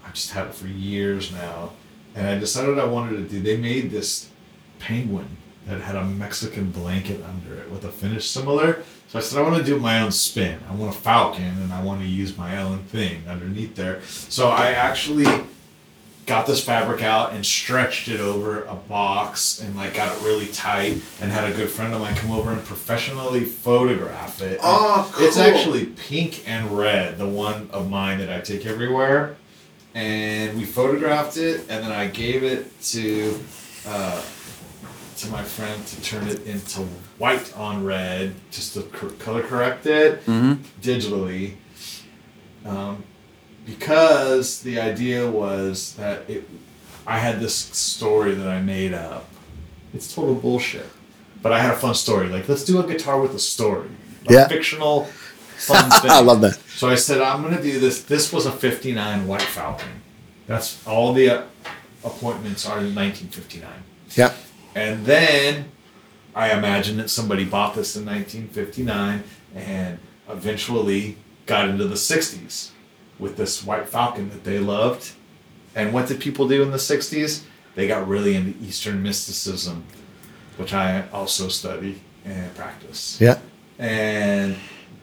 I've 0.06 0.14
just 0.14 0.32
had 0.32 0.48
it 0.48 0.56
for 0.56 0.68
years 0.68 1.32
now. 1.32 1.72
And 2.16 2.26
I 2.26 2.38
decided 2.40 2.80
I 2.80 2.86
wanted 2.86 3.18
to 3.18 3.24
do. 3.24 3.42
They 3.42 3.58
made 3.58 3.92
this 3.92 4.30
penguin 4.80 5.38
that 5.68 5.82
had 5.82 5.96
a 5.96 6.04
Mexican 6.04 6.72
blanket 6.72 7.22
under 7.24 7.60
it 7.60 7.70
with 7.70 7.84
a 7.84 7.92
finish 7.92 8.30
similar. 8.30 8.84
So 9.10 9.20
I 9.20 9.22
said, 9.22 9.40
I 9.40 9.42
want 9.42 9.58
to 9.58 9.64
do 9.64 9.80
my 9.80 10.02
own 10.02 10.12
spin. 10.12 10.60
I 10.70 10.74
want 10.74 10.96
a 10.96 10.98
falcon 10.98 11.44
and 11.44 11.72
I 11.72 11.82
want 11.84 12.02
to 12.02 12.08
use 12.08 12.38
my 12.38 12.58
own 12.58 12.80
thing 12.84 13.24
underneath 13.28 13.76
there. 13.76 14.02
So 14.04 14.50
I 14.50 14.72
actually 14.72 15.26
got 16.26 16.46
this 16.46 16.62
fabric 16.64 17.02
out 17.02 17.32
and 17.32 17.46
stretched 17.46 18.10
it 18.10 18.20
over 18.20 18.66
a 18.66 18.76
box 18.76 19.62
and 19.62 19.76
like 19.78 19.94
got 19.96 20.16
it 20.16 20.22
really 20.24 20.48
tight 20.48 21.02
and 21.22 21.32
had 21.32 21.50
a 21.50 21.56
good 21.56 21.70
friend 21.70 21.94
of 21.94 22.02
mine 22.02 22.16
come 22.16 22.32
over 22.32 22.52
and 22.52 22.62
professionally 22.66 23.46
photograph 23.46 24.42
it. 24.42 24.60
Oh, 24.62 25.10
cool. 25.14 25.26
It's 25.26 25.38
actually 25.38 25.86
pink 25.86 26.44
and 26.46 26.78
red, 26.78 27.18
the 27.18 27.28
one 27.28 27.70
of 27.72 27.90
mine 27.90 28.18
that 28.20 28.30
I 28.30 28.42
take 28.42 28.66
everywhere. 28.66 29.38
And 29.96 30.58
we 30.58 30.66
photographed 30.66 31.38
it 31.38 31.62
and 31.70 31.84
then 31.84 31.94
I 31.94 32.08
gave 32.08 32.44
it 32.44 32.80
to 32.82 33.40
uh, 33.88 34.22
to 35.18 35.28
my 35.30 35.44
friend 35.44 35.86
to 35.88 36.02
turn 36.02 36.28
it 36.28 36.46
into 36.46 36.82
white 37.18 37.56
on 37.58 37.84
red, 37.84 38.34
just 38.52 38.74
to 38.76 38.82
cor- 38.84 39.10
color 39.12 39.42
correct 39.44 39.86
it 39.86 40.26
Mm-hmm. 40.26 40.54
digitally. 40.82 41.54
Um, 42.66 43.04
because 43.66 44.62
the 44.62 44.80
idea 44.80 45.30
was 45.30 45.94
that 45.96 46.30
it, 46.30 46.48
I 47.06 47.18
had 47.20 47.40
this 47.40 47.56
story 47.56 48.34
that 48.34 48.48
I 48.48 48.62
made 48.62 48.94
up. 48.94 49.26
It's 49.94 50.14
total 50.14 50.36
bullshit. 50.36 50.86
But 51.42 51.52
I 51.54 51.60
had 51.60 51.72
a 51.72 51.78
fun 51.78 51.94
story. 51.96 52.28
Like, 52.30 52.48
let's 52.50 52.64
do 52.66 52.80
a 52.80 52.88
guitar 52.88 53.20
with 53.22 53.34
a 53.34 53.40
story. 53.40 53.90
A 54.30 54.34
Yeah. 54.34 54.48
fictional, 54.48 55.04
fun 55.58 55.90
thing. 56.02 56.12
I 56.12 56.20
love 56.20 56.42
that. 56.42 56.56
So 56.76 56.90
I 56.90 56.96
said, 56.96 57.22
I'm 57.22 57.42
going 57.42 57.56
to 57.56 57.62
do 57.64 57.80
this. 57.80 58.04
This 58.04 58.32
was 58.34 58.46
a 58.46 58.52
59 58.52 59.28
White 59.28 59.42
Falcon. 59.42 60.02
That's 60.46 60.86
all 60.88 61.14
the 61.14 61.30
uh, 61.30 61.44
appointments 62.04 62.66
are 62.66 62.80
in 62.80 62.94
1959. 62.96 63.70
Yeah. 64.16 64.34
And 64.78 65.08
then 65.08 65.72
I 66.36 66.52
imagine 66.52 66.98
that 66.98 67.10
somebody 67.10 67.46
bought 67.46 67.74
this 67.74 67.96
in 67.96 68.06
1959 68.06 69.24
and 69.56 69.98
eventually 70.30 71.18
got 71.48 71.68
into 71.68 71.86
the 71.88 71.96
60s 71.96 72.70
with 73.18 73.38
this 73.38 73.64
White 73.64 73.90
Falcon 73.90 74.30
that 74.30 74.44
they 74.44 74.60
loved. 74.60 75.14
And 75.74 75.94
what 75.94 76.08
did 76.08 76.20
people 76.20 76.48
do 76.48 76.62
in 76.62 76.70
the 76.70 76.78
60s? 76.78 77.42
They 77.74 77.88
got 77.88 78.08
really 78.08 78.36
into 78.36 78.54
Eastern 78.64 79.02
mysticism, 79.02 79.84
which 80.58 80.76
I 80.76 81.10
also 81.10 81.48
study 81.48 82.00
and 82.24 82.54
practice. 82.54 83.20
Yeah. 83.20 83.40
And 83.80 84.58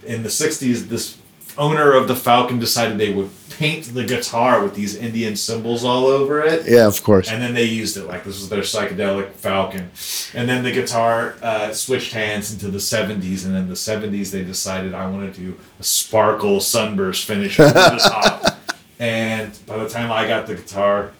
in 0.04 0.22
the 0.22 0.28
60s, 0.28 0.86
this 0.86 1.18
owner 1.56 1.92
of 1.92 2.08
the 2.08 2.16
Falcon 2.16 2.58
decided 2.58 2.98
they 2.98 3.12
would 3.12 3.30
paint 3.50 3.94
the 3.94 4.04
guitar 4.04 4.62
with 4.62 4.74
these 4.74 4.96
Indian 4.96 5.36
symbols 5.36 5.84
all 5.84 6.06
over 6.06 6.42
it. 6.42 6.66
Yeah, 6.66 6.86
of 6.86 7.02
course. 7.02 7.30
And 7.30 7.40
then 7.40 7.54
they 7.54 7.64
used 7.64 7.96
it 7.96 8.04
like 8.04 8.24
this 8.24 8.40
was 8.40 8.48
their 8.48 8.62
psychedelic 8.62 9.32
Falcon. 9.32 9.90
And 10.34 10.48
then 10.48 10.64
the 10.64 10.72
guitar 10.72 11.36
uh, 11.42 11.72
switched 11.72 12.12
hands 12.12 12.52
into 12.52 12.68
the 12.68 12.78
70s. 12.78 13.46
And 13.46 13.56
in 13.56 13.68
the 13.68 13.74
70s, 13.74 14.30
they 14.30 14.42
decided 14.42 14.94
I 14.94 15.08
want 15.08 15.32
to 15.32 15.40
do 15.40 15.56
a 15.78 15.82
sparkle 15.84 16.60
sunburst 16.60 17.24
finish 17.26 17.60
over 17.60 17.72
the 17.72 18.00
top. 18.02 18.58
And 19.00 19.58
by 19.66 19.76
the 19.78 19.88
time 19.88 20.12
I 20.12 20.26
got 20.26 20.46
the 20.46 20.54
guitar, 20.54 21.10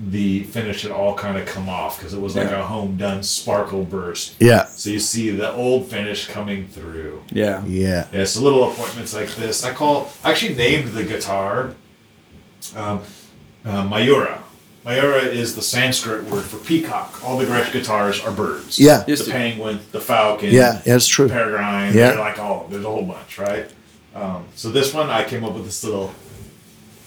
the 0.00 0.42
finish 0.44 0.82
had 0.82 0.90
all 0.90 1.14
kind 1.14 1.36
of 1.38 1.46
come 1.46 1.68
off 1.68 1.98
because 1.98 2.12
it 2.14 2.20
was 2.20 2.34
like 2.34 2.50
Yeah. 2.50 2.60
a 2.60 2.62
home 2.64 2.96
done 2.96 3.22
sparkle 3.22 3.84
burst. 3.84 4.34
Yeah. 4.40 4.64
So 4.66 4.90
you 4.90 4.98
see 4.98 5.30
the 5.30 5.52
old 5.52 5.86
finish 5.88 6.26
coming 6.26 6.66
through. 6.66 7.22
Yeah. 7.30 7.64
Yeah. 7.66 8.06
Yeah, 8.12 8.24
so 8.24 8.40
little 8.40 8.70
appointments 8.70 9.14
like 9.14 9.34
this. 9.36 9.64
I 9.64 9.72
call. 9.72 10.10
I 10.24 10.30
actually 10.32 10.54
named 10.54 10.88
the 10.92 11.04
guitar 11.04 11.74
um, 12.76 13.00
uh, 13.64 13.86
Mayura. 13.88 14.38
Mayura 14.84 15.22
is 15.24 15.54
the 15.54 15.62
Sanskrit 15.62 16.24
word 16.24 16.42
for 16.42 16.56
peacock. 16.58 17.20
All 17.24 17.38
the 17.38 17.44
Gretsch 17.44 17.72
guitars 17.72 18.20
are 18.24 18.32
birds. 18.32 18.80
Yeah. 18.80 19.04
Just 19.06 19.26
the 19.26 19.30
to- 19.30 19.36
penguin, 19.36 19.78
the 19.92 20.00
falcon. 20.00 20.50
Yeah. 20.50 20.80
Yeah, 20.84 20.96
it's 20.96 21.06
true. 21.06 21.28
Peregrine. 21.28 21.94
Yeah. 21.94 22.10
They're 22.10 22.18
like 22.18 22.38
all. 22.40 22.66
There's 22.68 22.84
a 22.84 22.88
whole 22.88 23.04
bunch, 23.04 23.38
right? 23.38 23.70
Um, 24.14 24.44
so 24.56 24.70
this 24.70 24.92
one, 24.92 25.08
I 25.08 25.24
came 25.24 25.44
up 25.44 25.54
with 25.54 25.64
this 25.64 25.82
little 25.84 26.06
li- 26.08 26.12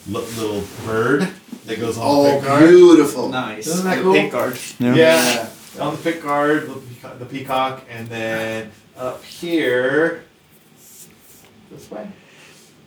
little 0.07 0.63
bird 0.85 1.27
that 1.65 1.79
goes 1.79 1.97
on 1.97 2.03
the 2.23 2.29
oh, 2.31 2.35
pick 2.35 2.43
guard. 2.47 2.63
Oh, 2.63 2.67
beautiful. 2.67 3.29
Nice. 3.29 3.67
Isn't 3.67 3.85
that 3.85 3.95
The 3.97 4.01
cool? 4.03 4.13
pick 4.13 4.31
guard. 4.31 4.57
Yeah. 4.79 4.95
Yeah. 4.95 5.49
On 5.79 5.95
the 5.95 6.01
pick 6.01 6.21
guard, 6.23 6.67
the 6.69 6.75
peacock, 6.75 7.19
the 7.19 7.25
peacock, 7.25 7.83
and 7.89 8.07
then 8.07 8.71
up 8.97 9.23
here, 9.23 10.23
this 11.71 11.89
way. 11.91 12.07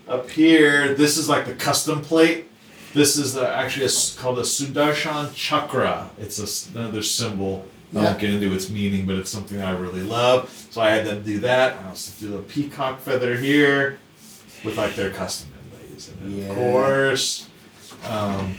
Up 0.07 0.31
here, 0.31 0.95
this 0.95 1.19
is 1.19 1.29
like 1.29 1.45
the 1.45 1.53
custom 1.55 2.01
plate. 2.01 2.47
This 2.95 3.19
is 3.19 3.35
the, 3.35 3.47
actually 3.47 3.83
a 3.83 3.87
s 3.89 4.17
called 4.17 4.39
a 4.39 4.43
Sudarshan 4.43 5.35
Chakra. 5.35 6.09
It's 6.19 6.39
a 6.39 6.45
s 6.45 6.71
another 6.75 7.03
symbol. 7.03 7.67
Yeah. 7.93 8.01
I 8.01 8.03
Yeah. 8.03 8.09
won't 8.11 8.21
get 8.21 8.31
into 8.31 8.55
its 8.55 8.71
meaning, 8.71 9.05
but 9.07 9.17
it's 9.17 9.31
something 9.31 9.61
I 9.61 9.73
really 9.73 10.03
love. 10.03 10.49
So 10.71 10.81
I 10.81 10.91
had 10.91 11.05
them 11.05 11.23
do 11.23 11.41
that. 11.41 11.77
I 11.85 11.89
also 11.89 12.11
do 12.27 12.37
a 12.39 12.43
peacock 12.43 13.01
feather 13.01 13.37
here 13.37 13.99
with 14.65 14.79
like 14.79 14.95
their 14.97 15.11
custom 15.11 15.49
And 16.07 16.43
then, 16.43 16.51
of 16.51 16.57
course, 16.57 17.49
um, 18.09 18.55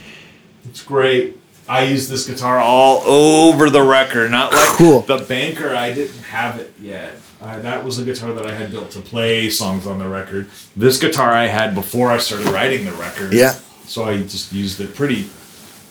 it's 0.64 0.82
great. 0.82 1.38
I 1.68 1.84
use 1.84 2.08
this 2.08 2.26
guitar 2.26 2.58
all 2.58 3.00
over 3.02 3.70
the 3.70 3.82
record, 3.82 4.30
not 4.30 4.52
like 4.52 4.68
Cool. 4.76 5.00
the 5.02 5.18
banker. 5.18 5.74
I 5.74 5.92
didn't 5.94 6.18
have 6.24 6.58
it 6.58 6.74
yet. 6.80 7.14
Uh, 7.40 7.58
that 7.60 7.84
was 7.84 7.98
a 7.98 8.04
guitar 8.04 8.32
that 8.34 8.44
I 8.46 8.52
had 8.52 8.70
built 8.70 8.90
to 8.90 9.00
play 9.00 9.48
songs 9.48 9.86
on 9.86 9.98
the 9.98 10.08
record. 10.08 10.50
This 10.76 10.98
guitar 11.00 11.30
I 11.32 11.46
had 11.46 11.74
before 11.74 12.10
I 12.10 12.18
started 12.18 12.48
writing 12.48 12.84
the 12.84 12.92
record. 12.92 13.32
Yeah. 13.32 13.52
So 13.86 14.04
I 14.04 14.18
just 14.18 14.52
used 14.52 14.80
it 14.80 14.94
pretty 14.94 15.30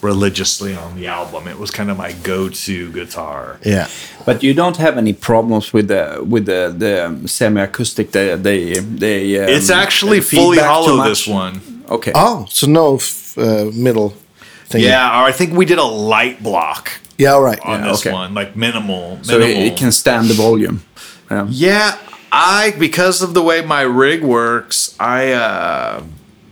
religiously 0.01 0.75
on 0.75 0.95
the 0.95 1.07
album. 1.07 1.47
It 1.47 1.57
was 1.59 1.71
kind 1.71 1.89
of 1.91 1.97
my 1.97 2.11
go-to 2.23 2.91
guitar. 2.91 3.57
Yeah. 3.65 3.87
But 4.25 4.43
you 4.43 4.53
don't 4.53 4.77
have 4.77 4.97
any 4.97 5.13
problems 5.13 5.73
with 5.73 5.87
the 5.87 6.23
with 6.27 6.45
the, 6.45 6.73
the 6.77 7.27
semi-acoustic. 7.27 8.11
They 8.11 8.35
they 8.35 8.73
they. 8.79 9.39
Um, 9.39 9.49
It's 9.49 9.69
actually 9.69 10.19
the 10.19 10.25
fully 10.37 10.59
hollow. 10.59 11.03
This 11.09 11.27
one. 11.27 11.61
Okay. 11.89 12.11
Oh, 12.15 12.45
so 12.49 12.67
no 12.67 12.95
f- 12.95 13.37
uh, 13.37 13.71
middle 13.73 14.13
thing. 14.69 14.83
Yeah, 14.83 15.21
or 15.21 15.25
I 15.29 15.31
think 15.31 15.53
we 15.53 15.65
did 15.65 15.79
a 15.79 15.83
light 15.83 16.41
block 16.43 16.91
Yeah. 17.17 17.33
All 17.33 17.41
right. 17.43 17.59
on 17.65 17.79
Yeah. 17.79 17.91
this 17.91 18.01
okay. 18.05 18.13
one, 18.13 18.33
like 18.33 18.55
minimal. 18.55 19.17
so 19.23 19.35
it, 19.35 19.39
minimal. 19.39 19.63
it 19.67 19.77
can 19.77 19.91
stand 19.91 20.27
the 20.27 20.33
volume. 20.35 20.81
Yeah. 21.31 21.47
Yeah, 21.49 21.97
I 22.31 22.73
because 22.77 23.21
of 23.23 23.33
the 23.33 23.41
way 23.41 23.61
my 23.65 23.81
rig 23.81 24.21
works, 24.23 24.95
I 24.99 25.31
uh 25.33 26.03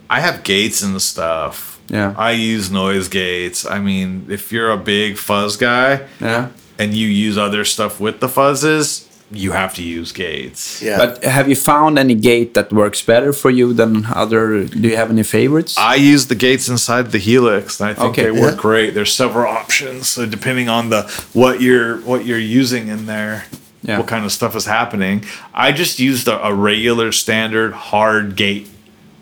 I 0.09 0.19
have 0.21 0.43
gates 0.43 0.81
and 0.83 0.99
stuff. 1.01 1.76
Yeah. 1.89 2.13
I 2.17 2.31
use 2.31 2.69
noise 2.71 3.07
gates. 3.07 3.65
I 3.65 3.79
mean, 3.79 4.25
if 4.29 4.51
you're 4.51 4.71
a 4.71 4.77
big 4.77 5.17
fuzz 5.17 5.55
guy 5.57 6.01
Yeah. 6.19 6.47
and 6.77 6.93
you 6.93 7.07
use 7.07 7.37
other 7.37 7.63
stuff 7.65 7.99
with 7.99 8.19
the 8.19 8.27
fuzzes, 8.27 9.05
you 9.31 9.51
have 9.51 9.73
to 9.75 9.83
use 9.83 10.11
gates. 10.13 10.81
Yeah. 10.81 10.97
But 10.97 11.23
have 11.23 11.49
you 11.49 11.55
found 11.55 11.99
any 11.99 12.15
gate 12.15 12.53
that 12.53 12.71
works 12.71 13.01
better 13.01 13.33
for 13.33 13.49
you 13.49 13.73
than 13.73 14.05
other? 14.05 14.63
Do 14.65 14.87
you 14.87 14.95
have 14.95 15.09
any 15.09 15.23
favorites? 15.23 15.75
I 15.77 15.95
use 15.95 16.27
the 16.27 16.35
gates 16.35 16.69
inside 16.69 17.11
the 17.11 17.17
Helix, 17.17 17.79
and 17.81 17.89
I 17.89 17.93
think 17.93 18.09
Okay. 18.11 18.23
they 18.23 18.31
work 18.31 18.55
Yeah. 18.55 18.61
great. 18.61 18.93
There's 18.93 19.11
several 19.13 19.51
options, 19.51 20.07
so 20.07 20.25
depending 20.25 20.69
on 20.69 20.89
the 20.89 21.03
what 21.33 21.61
you're 21.61 21.97
what 21.97 22.25
you're 22.25 22.37
using 22.63 22.87
in 22.87 23.05
there, 23.05 23.45
Yeah. 23.83 23.97
what 23.97 24.07
kind 24.07 24.23
of 24.25 24.31
stuff 24.31 24.55
is 24.55 24.65
happening. 24.65 25.23
I 25.53 25.71
just 25.73 25.99
used 25.99 26.27
a, 26.29 26.45
a 26.45 26.53
regular 26.53 27.11
standard 27.11 27.73
hard 27.73 28.35
gate, 28.37 28.67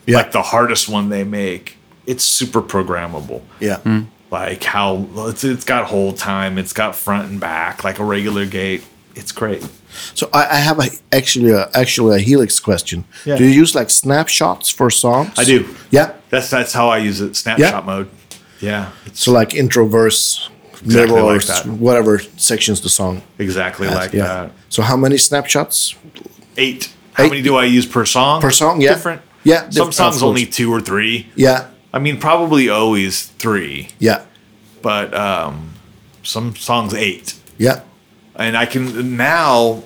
Yeah. 0.05 0.17
like 0.17 0.31
the 0.33 0.43
hardest 0.43 0.87
one 0.87 1.09
they 1.09 1.23
make. 1.23 1.74
It's 2.07 2.23
super 2.23 2.61
programmable. 2.61 3.41
Yeah. 3.59 3.77
Hmm. 3.79 4.01
Like 4.31 4.63
how 4.63 5.07
it's, 5.29 5.43
it's 5.43 5.63
got 5.65 5.85
hold 5.85 6.17
time, 6.17 6.57
it's 6.57 6.73
got 6.73 6.95
front 6.95 7.29
and 7.29 7.39
back, 7.39 7.83
like 7.83 7.99
a 7.99 8.03
regular 8.03 8.45
gate. 8.45 8.83
It's 9.15 9.31
great. 9.31 9.65
So 10.13 10.29
I, 10.33 10.47
I 10.49 10.55
have 10.55 10.77
a, 10.79 10.87
actually 11.13 11.51
a, 11.51 11.69
actually 11.73 12.17
a 12.17 12.19
Helix 12.19 12.59
question. 12.59 13.05
Yeah. 13.23 13.37
Do 13.37 13.45
you 13.45 13.51
use 13.51 13.73
like 13.75 13.89
snapshots 13.89 14.69
for 14.69 14.89
songs? 14.89 15.31
I 15.37 15.45
do. 15.45 15.73
Yeah. 15.89 16.13
That's 16.31 16.49
that's 16.49 16.73
how 16.73 16.89
I 16.89 16.97
use 16.97 17.21
it. 17.21 17.35
Snapshot 17.35 17.85
mode. 17.85 18.09
Yeah, 18.59 18.91
it's 19.05 19.19
So 19.21 19.31
like 19.31 19.53
intro, 19.53 19.85
verse, 19.85 20.49
Exactly 20.81 20.95
middle, 21.15 21.17
or 21.29 21.33
like 21.33 21.41
s- 21.49 21.63
that. 21.63 21.67
whatever 21.71 22.19
sections 22.37 22.81
the 22.81 22.89
song. 22.89 23.21
exactly 23.37 23.87
like 23.87 24.11
yeah. 24.13 24.23
that. 24.25 24.51
So 24.69 24.81
how 24.81 24.97
many 24.97 25.17
snapshots? 25.17 25.95
Eight. 26.57 26.91
How 27.13 27.25
Eight. 27.25 27.29
many 27.31 27.41
do 27.41 27.55
I 27.55 27.65
use 27.65 27.85
per 27.85 28.05
song? 28.05 28.41
Per 28.41 28.51
song, 28.51 28.81
yeah. 28.81 28.93
Different. 28.95 29.21
Yeah, 29.43 29.69
Some 29.69 29.87
diff- 29.87 29.93
songs 29.95 30.23
only 30.23 30.45
two 30.45 30.71
or 30.73 30.81
three. 30.81 31.27
Yeah. 31.35 31.67
I 31.95 31.99
mean, 31.99 32.19
probably 32.19 32.69
always 32.69 33.25
three, 33.25 33.87
Yeah. 33.99 34.23
but 34.81 35.13
um, 35.15 35.71
some 36.23 36.55
songs 36.55 36.93
eight. 36.93 37.33
Yeah. 37.57 37.81
And 38.35 38.55
I 38.57 38.65
can 38.65 39.15
now 39.17 39.83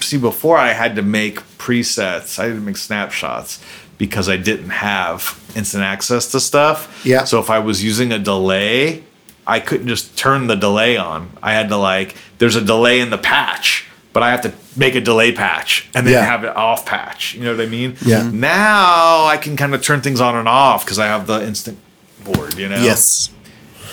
see. 0.00 0.18
Before 0.18 0.56
I 0.58 0.72
had 0.72 0.96
to 0.96 1.02
make 1.02 1.40
presets. 1.58 2.38
I 2.38 2.46
had 2.46 2.54
to 2.54 2.60
make 2.60 2.76
snapshots 2.76 3.62
because 3.98 4.28
I 4.28 4.36
didn't 4.36 4.70
have 4.70 5.40
instant 5.56 5.84
access 5.84 6.30
to 6.32 6.40
stuff. 6.40 7.02
Yeah. 7.04 7.24
So 7.24 7.38
if 7.40 7.50
I 7.50 7.58
was 7.60 7.82
using 7.84 8.12
a 8.12 8.18
delay, 8.18 9.04
I 9.46 9.60
couldn't 9.60 9.88
just 9.88 10.16
turn 10.18 10.46
the 10.48 10.56
delay 10.56 10.96
on. 10.96 11.30
I 11.42 11.52
had 11.52 11.68
to 11.68 11.76
like. 11.76 12.16
There's 12.38 12.56
a 12.56 12.60
delay 12.64 13.00
in 13.00 13.10
the 13.10 13.18
patch. 13.18 13.86
But 14.12 14.22
I 14.22 14.30
have 14.30 14.40
to 14.42 14.52
make 14.76 14.94
a 14.94 15.00
delay 15.00 15.32
patch 15.32 15.88
and 15.94 16.06
then 16.06 16.14
Yeah. 16.14 16.24
have 16.24 16.42
it 16.44 16.56
off 16.56 16.86
patch. 16.86 17.34
You 17.34 17.44
know 17.44 17.52
what 17.56 17.60
I 17.60 17.66
mean? 17.68 17.96
Yeah. 18.04 18.28
Now 18.32 19.24
I 19.26 19.36
can 19.36 19.56
kind 19.56 19.74
of 19.74 19.82
turn 19.82 20.00
things 20.00 20.20
on 20.20 20.34
and 20.34 20.48
off 20.48 20.84
because 20.84 20.98
I 20.98 21.06
have 21.06 21.26
the 21.26 21.44
instant 21.46 21.78
board, 22.24 22.54
you 22.58 22.68
know? 22.68 22.82
Yes. 22.82 23.30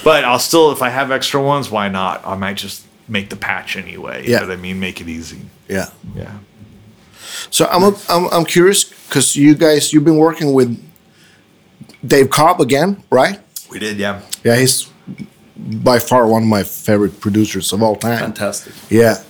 But 0.03 0.23
I'll 0.23 0.39
still, 0.39 0.71
if 0.71 0.81
I 0.81 0.89
have 0.89 1.11
extra 1.11 1.41
ones, 1.41 1.69
why 1.69 1.89
not? 1.89 2.25
I 2.25 2.35
might 2.35 2.55
just 2.57 2.83
make 3.07 3.29
the 3.29 3.35
patch 3.35 3.75
anyway. 3.75 4.23
You 4.25 4.31
Yeah. 4.31 4.39
know 4.39 4.47
what 4.47 4.53
I 4.53 4.61
mean? 4.61 4.79
Make 4.79 5.01
it 5.01 5.07
easy. 5.09 5.41
Yeah. 5.67 5.89
Yeah. 6.15 6.31
So 7.51 7.65
I'm 7.67 7.83
a, 7.83 7.93
I'm 8.09 8.25
I'm 8.31 8.45
curious 8.45 8.83
because 8.85 9.35
you 9.35 9.53
guys 9.55 9.91
you've 9.93 10.05
been 10.05 10.17
working 10.17 10.53
with 10.53 10.79
Dave 12.05 12.29
Cobb 12.29 12.61
again, 12.61 13.03
right? 13.09 13.39
We 13.69 13.79
did, 13.79 13.97
yeah. 13.97 14.21
Yeah, 14.43 14.55
he's 14.55 14.87
by 15.57 15.99
far 15.99 16.27
one 16.27 16.43
of 16.43 16.49
my 16.49 16.63
favorite 16.63 17.19
producers 17.19 17.73
of 17.73 17.81
all 17.83 17.95
time. 17.95 18.19
Fantastic. 18.19 18.73
Yeah. 18.89 19.21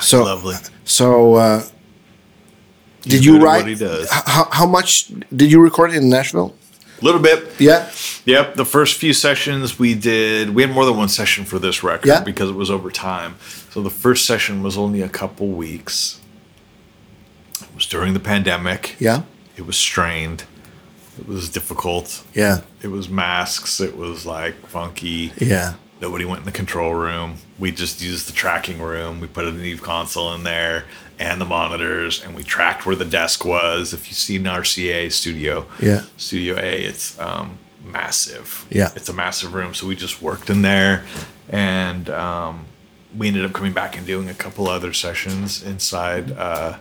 So 0.00 0.24
lovely. 0.24 0.56
So 0.84 1.34
uh, 1.34 1.62
did 3.02 3.24
you 3.24 3.40
write? 3.42 3.62
what 3.62 3.68
he 3.68 3.74
does. 3.74 4.10
How, 4.10 4.48
how 4.50 4.66
much 4.66 5.10
did 5.34 5.50
you 5.50 5.60
record 5.60 5.92
in 5.92 6.08
Nashville? 6.08 6.54
A 7.00 7.04
little 7.04 7.20
bit. 7.20 7.58
Yeah. 7.58 7.90
Yep. 8.26 8.56
The 8.56 8.64
first 8.66 8.98
few 8.98 9.12
sessions 9.14 9.78
we 9.78 9.94
did, 9.94 10.54
we 10.54 10.62
had 10.62 10.70
more 10.70 10.84
than 10.84 10.96
one 10.98 11.08
session 11.08 11.44
for 11.46 11.58
this 11.58 11.82
record 11.82 12.08
Yeah. 12.08 12.20
because 12.22 12.50
it 12.50 12.54
was 12.56 12.70
over 12.70 12.90
time. 12.90 13.36
So 13.70 13.80
the 13.82 13.88
first 13.90 14.26
session 14.26 14.62
was 14.62 14.76
only 14.76 15.00
a 15.00 15.08
couple 15.08 15.48
weeks. 15.48 16.20
It 17.62 17.74
was 17.74 17.86
during 17.86 18.12
the 18.12 18.20
pandemic. 18.20 18.96
Yeah. 18.98 19.22
It 19.56 19.66
was 19.66 19.78
strained. 19.78 20.44
It 21.18 21.26
was 21.26 21.48
difficult. 21.48 22.22
Yeah. 22.34 22.60
It 22.82 22.88
was 22.88 23.08
masks. 23.08 23.80
It 23.80 23.96
was 23.96 24.26
like 24.26 24.54
funky. 24.66 25.32
Yeah. 25.38 25.74
Nobody 26.00 26.24
went 26.24 26.40
in 26.40 26.46
the 26.46 26.52
control 26.52 26.94
room. 26.94 27.36
We 27.58 27.72
just 27.72 28.00
used 28.00 28.26
the 28.28 28.32
tracking 28.32 28.80
room. 28.80 29.20
We 29.20 29.26
put 29.26 29.44
a 29.44 29.52
Neve 29.52 29.82
console 29.82 30.32
in 30.34 30.44
there 30.44 30.84
and 31.18 31.38
the 31.40 31.44
monitors, 31.44 32.22
and 32.24 32.34
we 32.34 32.42
tracked 32.42 32.86
where 32.86 32.96
the 32.96 33.04
desk 33.04 33.44
was. 33.44 33.92
If 33.92 34.08
you 34.08 34.14
see 34.14 34.36
an 34.36 34.44
RCA 34.44 35.12
studio, 35.12 35.66
Yeah. 35.78 36.04
Studio 36.16 36.56
A, 36.56 36.80
it's 36.82 37.18
um, 37.20 37.58
massive. 37.84 38.66
Yeah. 38.70 38.90
it's 38.96 39.08
a 39.10 39.12
massive 39.12 39.52
room. 39.52 39.74
So 39.74 39.86
we 39.86 39.94
just 39.96 40.22
worked 40.22 40.48
in 40.48 40.62
there, 40.62 41.04
and 41.50 42.08
um, 42.08 42.64
we 43.14 43.28
ended 43.28 43.44
up 43.44 43.52
coming 43.52 43.74
back 43.74 43.98
and 43.98 44.06
doing 44.06 44.30
a 44.30 44.34
couple 44.34 44.68
other 44.68 44.94
sessions 44.94 45.62
inside 45.62 46.32
uh, 46.32 46.78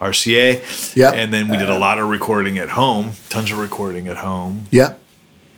RCA. 0.00 0.94
Yeah. 0.96 1.10
and 1.12 1.32
then 1.34 1.48
we 1.48 1.56
did 1.58 1.68
a 1.68 1.78
lot 1.78 1.98
of 1.98 2.08
recording 2.08 2.56
at 2.58 2.70
home, 2.70 3.12
tons 3.28 3.50
of 3.50 3.58
recording 3.58 4.08
at 4.08 4.16
home 4.18 4.66
Yeah. 4.70 4.94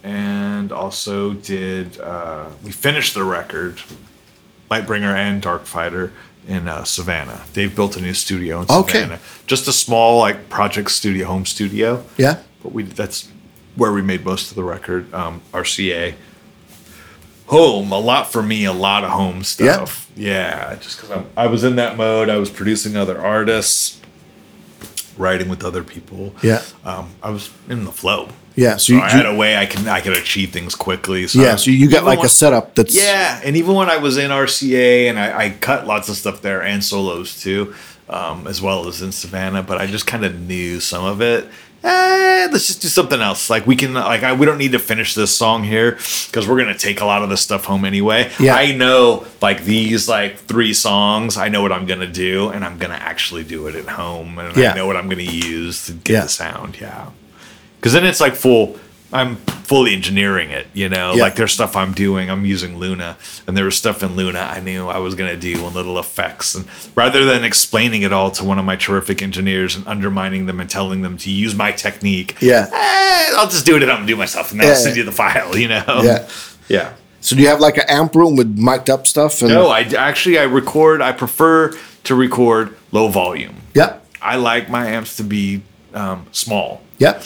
And 0.07 0.71
also 0.71 1.33
did 1.33 1.99
uh, 2.01 2.47
we 2.63 2.71
finished 2.71 3.15
the 3.15 3.25
record 3.25 3.81
lightbringer 4.71 5.13
and 5.15 5.43
Darkfighter 5.43 6.13
in 6.47 6.69
uh, 6.69 6.85
savannah. 6.85 7.41
They've 7.55 7.75
built 7.75 7.97
a 7.97 8.01
new 8.01 8.15
studio 8.15 8.61
in 8.63 8.71
Okay. 8.71 9.01
savannah. 9.01 9.21
Just 9.49 9.67
a 9.67 9.73
small 9.73 10.21
like 10.21 10.49
project 10.49 10.93
studio 10.93 11.27
home 11.27 11.45
studio. 11.45 12.05
Yeah. 12.17 12.39
but 12.63 12.71
we 12.73 12.85
that's 12.85 13.29
where 13.75 13.93
we 13.93 14.01
made 14.01 14.25
most 14.25 14.51
of 14.51 14.55
the 14.57 14.63
record 14.65 15.13
um, 15.13 15.43
rca 15.53 16.15
home 17.47 17.91
a. 17.93 17.99
Lot 17.99 18.31
for 18.33 18.43
me 18.43 18.65
a 18.65 18.73
lot 18.73 19.03
of 19.03 19.11
home 19.11 19.43
stuff. 19.43 20.09
Yeah, 20.17 20.77
just 20.77 21.01
because 21.01 21.25
i 21.37 21.47
was 21.49 21.65
in 21.65 21.77
that 21.77 21.97
mode. 21.97 22.29
I 22.29 22.37
was 22.39 22.49
producing 22.51 22.97
other 22.97 23.21
artists 23.21 24.01
writing 25.19 25.49
with 25.49 25.65
other 25.65 25.83
people. 25.83 26.33
Yeah. 26.43 26.63
um, 26.85 27.11
i 27.25 27.31
was 27.31 27.51
in 27.69 27.85
the 27.85 27.93
flow 27.93 28.29
Yeah. 28.57 28.77
So 28.79 28.79
so 28.79 28.93
you, 28.95 29.01
I 29.03 29.11
had 29.11 29.27
a 29.27 29.35
way 29.35 29.57
I 29.57 29.67
can 29.67 29.87
I 29.87 30.01
could 30.01 30.17
achieve 30.17 30.51
things 30.51 30.75
quickly. 30.75 31.27
So 31.29 31.41
yeah. 31.41 31.57
So 31.57 31.71
you 31.71 31.89
got 31.91 32.05
like 32.05 32.19
when- 32.19 32.27
a 32.27 32.31
setup 32.31 32.75
that's 32.75 32.95
yeah, 32.97 33.41
and 33.45 33.57
even 33.57 33.75
when 33.75 33.89
I 33.91 33.99
was 33.99 34.17
in 34.17 34.31
RCA 34.31 35.09
and 35.11 35.19
I, 35.19 35.39
I 35.45 35.51
cut 35.51 35.87
lots 35.87 36.09
of 36.09 36.17
stuff 36.17 36.41
there 36.43 36.63
and 36.63 36.83
solos 36.83 37.41
too, 37.41 37.75
um, 38.09 38.47
as 38.47 38.61
well 38.63 38.89
as 38.89 39.03
in 39.03 39.13
Savannah, 39.13 39.63
but 39.63 39.79
I 39.79 39.87
just 39.87 40.07
kind 40.07 40.25
of 40.25 40.41
knew 40.41 40.81
some 40.81 41.05
of 41.05 41.21
it. 41.21 41.47
Eh, 41.85 42.49
let's 42.51 42.67
just 42.67 42.83
do 42.83 42.89
something 42.89 43.21
else. 43.21 43.49
Like 43.51 43.65
we 43.67 43.77
can, 43.77 43.93
like 43.95 44.23
I, 44.25 44.33
we 44.33 44.45
don't 44.47 44.59
need 44.59 44.73
to 44.73 44.79
finish 44.81 45.15
this 45.15 45.37
song 45.37 45.63
here 45.63 45.93
because 46.27 46.49
we're 46.49 46.59
gonna 46.59 46.77
take 46.77 47.01
a 47.01 47.05
lot 47.05 47.23
of 47.23 47.29
this 47.29 47.43
stuff 47.43 47.65
home 47.67 47.85
anyway. 47.85 48.33
Yeah. 48.41 48.57
I 48.57 48.75
know 48.75 49.27
like 49.43 49.63
these 49.65 50.09
like 50.09 50.39
three 50.39 50.73
songs. 50.75 51.37
I 51.37 51.49
know 51.49 51.63
what 51.63 51.71
I'm 51.73 51.87
gonna 51.87 52.07
do, 52.09 52.49
and 52.49 52.65
I'm 52.65 52.79
gonna 52.79 52.95
actually 52.95 53.45
do 53.45 53.67
it 53.69 53.77
at 53.77 53.87
home, 53.87 54.39
and 54.39 54.57
Yeah. 54.57 54.73
I 54.73 54.75
know 54.75 54.87
what 54.87 54.97
I'm 54.97 55.09
gonna 55.09 55.23
use 55.23 55.85
to 55.87 55.93
get 55.93 56.13
Yeah. 56.15 56.21
the 56.23 56.29
sound. 56.31 56.79
Yeah 56.81 57.11
because 57.87 57.93
then 57.93 58.05
it's 58.05 58.21
like 58.21 58.35
full 58.35 58.77
i'm 59.13 59.37
fully 59.37 59.95
engineering 59.95 60.51
it 60.51 60.67
you 60.75 60.89
know 60.89 61.15
Yeah. 61.15 61.23
like 61.23 61.37
there's 61.37 61.53
stuff 61.53 61.77
i'm 61.77 61.93
doing 61.93 62.29
i'm 62.29 62.45
using 62.45 62.77
luna 62.79 63.17
and 63.47 63.57
there 63.57 63.65
was 63.65 63.77
stuff 63.77 64.03
in 64.03 64.17
luna 64.17 64.41
i 64.41 64.59
knew 64.59 64.89
i 64.89 64.99
was 64.99 65.15
going 65.15 65.31
to 65.33 65.37
do 65.41 65.65
and 65.65 65.73
little 65.73 65.97
effects 66.01 66.57
and 66.57 66.67
rather 66.97 67.25
than 67.25 67.45
explaining 67.45 68.03
it 68.03 68.13
all 68.13 68.33
to 68.33 68.43
one 68.43 68.59
of 68.59 68.65
my 68.65 68.75
terrific 68.75 69.23
engineers 69.23 69.77
and 69.77 69.87
undermining 69.87 70.47
them 70.47 70.59
and 70.59 70.69
telling 70.69 71.03
them 71.03 71.17
to 71.19 71.31
use 71.31 71.55
my 71.55 71.71
technique 71.71 72.37
Yeah. 72.41 72.67
eh, 72.73 73.37
i'll 73.37 73.49
just 73.49 73.65
do 73.65 73.77
it 73.77 73.83
and 73.85 73.93
i'm 73.93 73.99
gonna 73.99 74.09
do 74.09 74.17
myself 74.17 74.51
and 74.51 74.59
then 74.59 74.67
Yeah. 74.67 74.73
i'll 74.75 74.81
send 74.81 74.97
you 74.97 75.05
the 75.05 75.13
file 75.13 75.57
you 75.57 75.69
know 75.69 76.01
Yeah. 76.03 76.29
yeah 76.69 76.93
So 77.21 77.37
do 77.37 77.43
you 77.43 77.49
have 77.49 77.61
like 77.61 77.77
an 77.77 77.85
amp 77.89 78.17
room 78.17 78.35
with 78.35 78.59
mic'd 78.59 78.91
up 78.91 79.07
stuff? 79.07 79.41
And, 79.43 79.51
no 79.53 79.69
i 79.69 79.83
actually 79.83 80.37
i 80.41 80.43
record 80.43 81.01
i 81.01 81.13
prefer 81.13 81.73
to 82.03 82.15
record 82.17 82.77
low 82.91 83.07
volume 83.07 83.55
Yeah. 83.73 83.99
i 84.21 84.35
like 84.35 84.69
my 84.69 84.89
amps 84.89 85.17
to 85.19 85.23
be 85.23 85.63
um, 85.95 86.27
small 86.33 86.83
Yeah. 86.99 87.23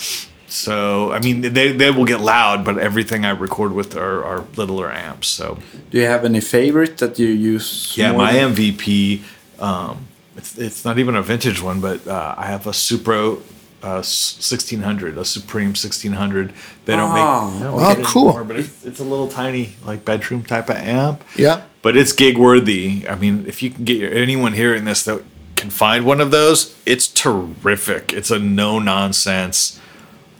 So 0.52 1.12
I 1.12 1.20
mean, 1.20 1.40
they, 1.42 1.72
they 1.72 1.90
will 1.90 2.04
get 2.04 2.20
loud, 2.20 2.64
but 2.64 2.78
everything 2.78 3.24
I 3.24 3.30
record 3.30 3.72
with 3.72 3.96
are, 3.96 4.24
are 4.24 4.44
littler 4.56 4.90
amps. 4.92 5.28
So 5.28 5.58
Do 5.90 5.98
you 5.98 6.06
have 6.06 6.24
any 6.24 6.40
favorite 6.40 6.98
that 6.98 7.18
you 7.18 7.28
use? 7.28 7.94
yeah, 7.96 8.12
my 8.12 8.32
than- 8.32 8.54
MVP, 8.54 9.22
um, 9.60 10.06
it's, 10.36 10.58
it's 10.58 10.84
not 10.84 10.98
even 10.98 11.14
a 11.16 11.22
vintage 11.22 11.62
one, 11.62 11.80
but 11.80 12.06
uh, 12.06 12.34
I 12.36 12.46
have 12.46 12.66
a 12.66 12.70
Supro 12.70 13.40
uh, 13.82 14.02
1600, 14.02 15.16
a 15.18 15.24
Supreme 15.24 15.68
1600. 15.68 16.52
They 16.84 16.96
don't 16.96 17.10
Oh. 17.10 17.50
make. 17.50 17.58
they 17.58 17.64
don't 17.64 17.80
Oh, 17.80 17.94
make 17.96 18.06
cool. 18.06 18.28
anymore, 18.28 18.44
but 18.44 18.56
it's, 18.58 18.84
it's 18.84 19.00
a 19.00 19.04
little 19.04 19.28
tiny, 19.28 19.74
like 19.86 20.04
bedroom 20.04 20.42
type 20.44 20.68
of 20.68 20.76
amp. 20.76 21.22
Yeah. 21.36 21.62
But 21.82 21.96
it's 21.96 22.12
gig 22.12 22.36
worthy. 22.38 23.06
I 23.08 23.14
mean, 23.14 23.44
if 23.46 23.62
you 23.62 23.70
can 23.70 23.84
get 23.84 23.96
your, 23.98 24.12
anyone 24.12 24.52
hearing 24.52 24.84
this 24.84 25.02
that 25.04 25.22
can 25.56 25.70
find 25.70 26.04
one 26.04 26.20
of 26.20 26.30
those, 26.30 26.74
it's 26.86 27.06
terrific. 27.08 28.12
It's 28.12 28.30
a 28.30 28.38
no 28.38 28.78
nonsense, 28.78 29.78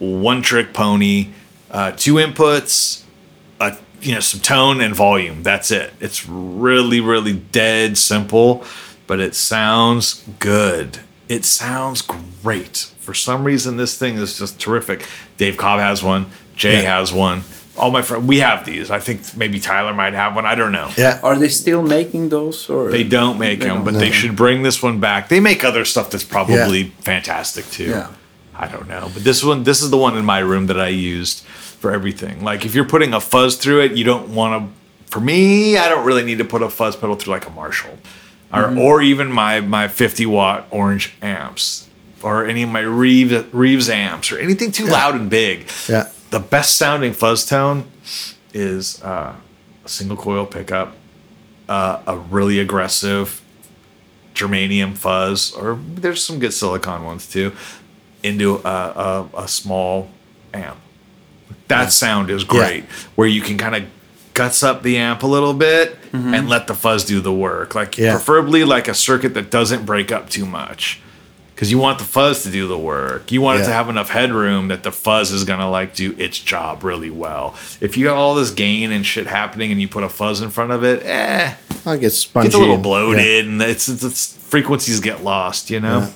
one 0.01 0.43
trick 0.43 0.73
pony, 0.75 1.29
uh, 1.71 1.93
two 1.93 2.15
inputs, 2.15 3.05
a 3.61 3.77
you 4.01 4.15
know 4.15 4.21
some 4.21 4.41
tone 4.41 4.81
and 4.81 4.95
volume. 4.97 5.43
That's 5.45 5.71
it. 5.71 5.93
It's 6.01 6.27
really 6.29 7.01
really 7.01 7.35
dead 7.35 7.97
simple, 7.97 8.65
but 9.07 9.21
it 9.21 9.35
sounds 9.37 10.25
good. 10.41 10.99
It 11.29 11.45
sounds 11.45 12.03
great. 12.03 12.91
For 12.99 13.15
some 13.15 13.45
reason, 13.45 13.77
this 13.77 13.97
thing 13.97 14.17
is 14.17 14.37
just 14.39 14.59
terrific. 14.59 15.07
Dave 15.37 15.57
Cobb 15.57 15.79
has 15.79 16.03
one. 16.03 16.27
Jay 16.57 16.83
Yeah. 16.83 16.99
has 16.99 17.13
one. 17.13 17.45
All 17.77 17.91
my 17.93 18.03
friends, 18.03 18.27
we 18.27 18.41
have 18.41 18.67
these. 18.67 18.91
I 18.91 18.99
think 18.99 19.21
maybe 19.37 19.61
Tyler 19.61 19.95
might 19.95 20.13
have 20.13 20.35
one. 20.35 20.45
I 20.45 20.55
don't 20.57 20.73
know. 20.73 20.91
Yeah. 20.99 21.21
Are 21.23 21.39
they 21.39 21.49
still 21.49 21.83
making 21.83 22.29
those 22.31 22.69
or 22.69 22.91
They 22.91 23.05
don't 23.05 23.39
make 23.39 23.61
They 23.61 23.67
them, 23.67 23.77
don't 23.77 23.85
but 23.85 23.95
make 23.95 24.01
they 24.01 24.11
should 24.11 24.35
bring 24.37 24.63
this 24.65 24.83
one 24.83 24.99
back. 24.99 25.29
They 25.29 25.39
make 25.41 25.63
other 25.65 25.85
stuff 25.85 26.11
that's 26.11 26.25
probably 26.25 26.93
fantastic 27.01 27.65
too. 27.71 27.85
Yeah. 27.91 28.09
I 28.63 28.69
don't 28.69 28.89
know, 28.89 29.11
but 29.15 29.25
this 29.25 29.43
one, 29.43 29.65
this 29.65 29.81
is 29.81 29.91
the 29.91 29.97
one 29.97 30.17
in 30.19 30.25
my 30.25 30.41
room 30.41 30.67
that 30.67 30.79
I 30.79 30.89
used 30.89 31.45
for 31.45 31.91
everything. 31.93 32.45
Like 32.45 32.67
if 32.67 32.75
you're 32.75 32.85
putting 32.85 33.15
a 33.15 33.21
fuzz 33.21 33.57
through 33.57 33.81
it, 33.85 33.93
you 33.97 34.05
don't 34.05 34.35
want 34.35 34.51
to. 35.07 35.11
For 35.11 35.21
me, 35.21 35.79
I 35.79 35.89
don't 35.89 36.05
really 36.05 36.23
need 36.25 36.39
to 36.39 36.45
put 36.45 36.63
a 36.63 36.69
fuzz 36.69 36.95
pedal 36.95 37.17
through 37.17 37.33
like 37.33 37.47
a 37.47 37.51
Marshall, 37.51 37.97
or 38.53 38.65
Mm-hmm. 38.65 38.79
or 38.79 39.01
even 39.01 39.33
my 39.33 39.61
my 39.61 39.89
50 39.89 40.27
watt 40.27 40.67
orange 40.71 41.15
amps, 41.23 41.89
or 42.23 42.45
any 42.45 42.63
of 42.63 42.69
my 42.69 42.81
Reeves 42.81 43.47
Reeves 43.53 43.89
amps, 43.89 44.31
or 44.31 44.39
anything 44.39 44.73
too 44.73 44.87
loud 44.87 45.15
and 45.15 45.31
big. 45.31 45.67
Yeah. 45.89 46.11
The 46.31 46.41
best 46.41 46.77
sounding 46.77 47.13
fuzz 47.15 47.47
tone 47.47 47.91
is 48.53 49.03
uh, 49.03 49.35
a 49.85 49.89
single 49.89 50.17
coil 50.19 50.45
pickup, 50.47 50.95
uh, 51.69 52.03
a 52.07 52.19
really 52.19 52.61
aggressive 52.61 53.41
germanium 54.35 54.97
fuzz, 54.97 55.53
or 55.55 55.79
there's 55.97 56.23
some 56.25 56.39
good 56.39 56.53
silicon 56.53 57.05
ones 57.05 57.27
too, 57.29 57.53
into 58.23 58.57
a, 58.65 58.69
a, 58.69 59.29
a 59.45 59.49
small 59.49 60.11
amp. 60.55 60.77
That 61.69 61.93
sound 61.93 62.31
is 62.31 62.43
great, 62.45 62.85
where 63.15 63.29
you 63.29 63.41
can 63.43 63.57
kind 63.57 63.77
of 63.77 63.85
guts 64.35 64.63
up 64.63 64.83
the 64.83 64.97
amp 64.97 65.23
a 65.23 65.27
little 65.27 65.55
bit 65.55 65.97
and 66.13 66.49
let 66.49 66.67
the 66.67 66.75
fuzz 66.75 67.05
do 67.05 67.21
the 67.21 67.33
work. 67.33 67.75
Like 67.75 67.97
Yeah. 67.97 68.13
preferably 68.13 68.65
like 68.65 68.89
a 68.89 68.95
circuit 68.95 69.35
that 69.35 69.51
doesn't 69.51 69.87
break 69.87 70.11
up 70.11 70.29
too 70.31 70.45
much. 70.47 71.01
Because 71.55 71.71
you 71.71 71.77
want 71.79 71.99
the 71.99 72.05
fuzz 72.07 72.43
to 72.45 72.51
do 72.51 72.67
the 72.67 72.79
work. 72.79 73.31
You 73.31 73.43
want 73.43 73.61
it 73.61 73.65
to 73.67 73.73
have 73.73 73.91
enough 73.91 74.09
headroom 74.09 74.69
that 74.69 74.83
the 74.83 74.91
fuzz 74.91 75.31
is 75.31 75.45
gonna 75.45 75.71
like 75.71 75.95
do 75.95 76.15
its 76.19 76.39
job 76.39 76.83
really 76.83 77.11
well. 77.11 77.55
If 77.83 77.97
you 77.99 78.05
got 78.07 78.17
all 78.17 78.35
this 78.35 78.51
gain 78.51 78.91
and 78.93 79.05
shit 79.05 79.27
happening 79.27 79.71
and 79.71 79.79
you 79.81 79.87
put 79.87 80.03
a 80.03 80.09
fuzz 80.09 80.41
in 80.41 80.49
front 80.51 80.73
of 80.73 80.83
it, 80.85 81.03
eh, 81.05 81.55
I 81.85 81.97
get 81.99 82.11
spongy. 82.11 82.47
gets 82.47 82.55
a 82.57 82.59
little 82.59 82.79
bloated 82.79 83.47
and 83.47 83.61
it's, 83.63 83.89
it's, 83.89 84.03
it's 84.03 84.35
frequencies 84.49 85.01
get 85.01 85.23
lost, 85.23 85.69
you 85.71 85.81
know. 85.81 86.11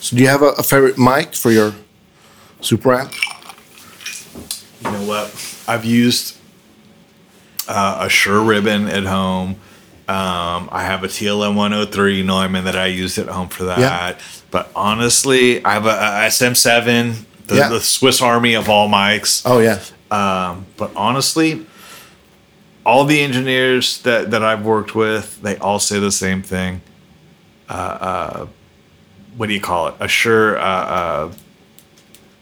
So 0.00 0.16
do 0.16 0.22
you 0.22 0.28
have 0.28 0.42
a, 0.42 0.48
a 0.58 0.62
favorite 0.62 0.98
mic 0.98 1.34
for 1.34 1.50
your 1.50 1.74
Supro 2.60 3.00
amp? 3.00 3.12
You 4.84 4.90
know 4.92 5.08
what? 5.08 5.64
I've 5.66 5.84
used 5.84 6.36
uh, 7.68 7.98
a 8.02 8.08
Shure 8.08 8.42
ribbon 8.42 8.88
at 8.88 9.04
home. 9.04 9.56
Um, 10.08 10.68
I 10.70 10.84
have 10.84 11.02
a 11.02 11.08
TLM 11.08 11.56
103 11.56 12.22
Neumann 12.22 12.64
that 12.64 12.76
I 12.76 12.86
used 12.86 13.18
at 13.18 13.26
home 13.26 13.48
for 13.48 13.64
that. 13.64 13.78
Yeah. 13.80 14.16
But 14.52 14.70
honestly, 14.76 15.64
I 15.64 15.72
have 15.72 15.86
a, 15.86 15.88
a 15.90 16.28
SM7, 16.28 17.24
the, 17.48 17.56
Yeah. 17.56 17.68
the 17.68 17.80
Swiss 17.80 18.22
Army 18.22 18.54
of 18.54 18.68
all 18.68 18.88
mics. 18.88 19.42
Oh 19.44 19.58
yeah. 19.58 19.80
Um, 20.10 20.66
but 20.76 20.92
honestly, 20.94 21.66
all 22.84 23.04
the 23.04 23.20
engineers 23.20 24.00
that, 24.02 24.30
that 24.30 24.44
I've 24.44 24.64
worked 24.64 24.94
with, 24.94 25.42
they 25.42 25.56
all 25.56 25.80
say 25.80 25.98
the 25.98 26.12
same 26.12 26.42
thing. 26.42 26.82
Uh, 27.68 27.72
uh, 27.72 28.46
what 29.36 29.48
do 29.48 29.54
you 29.54 29.60
call 29.60 29.88
it? 29.88 29.94
A 30.00 30.08
Shure. 30.08 30.58
uh, 30.58 30.62
uh, 30.62 31.32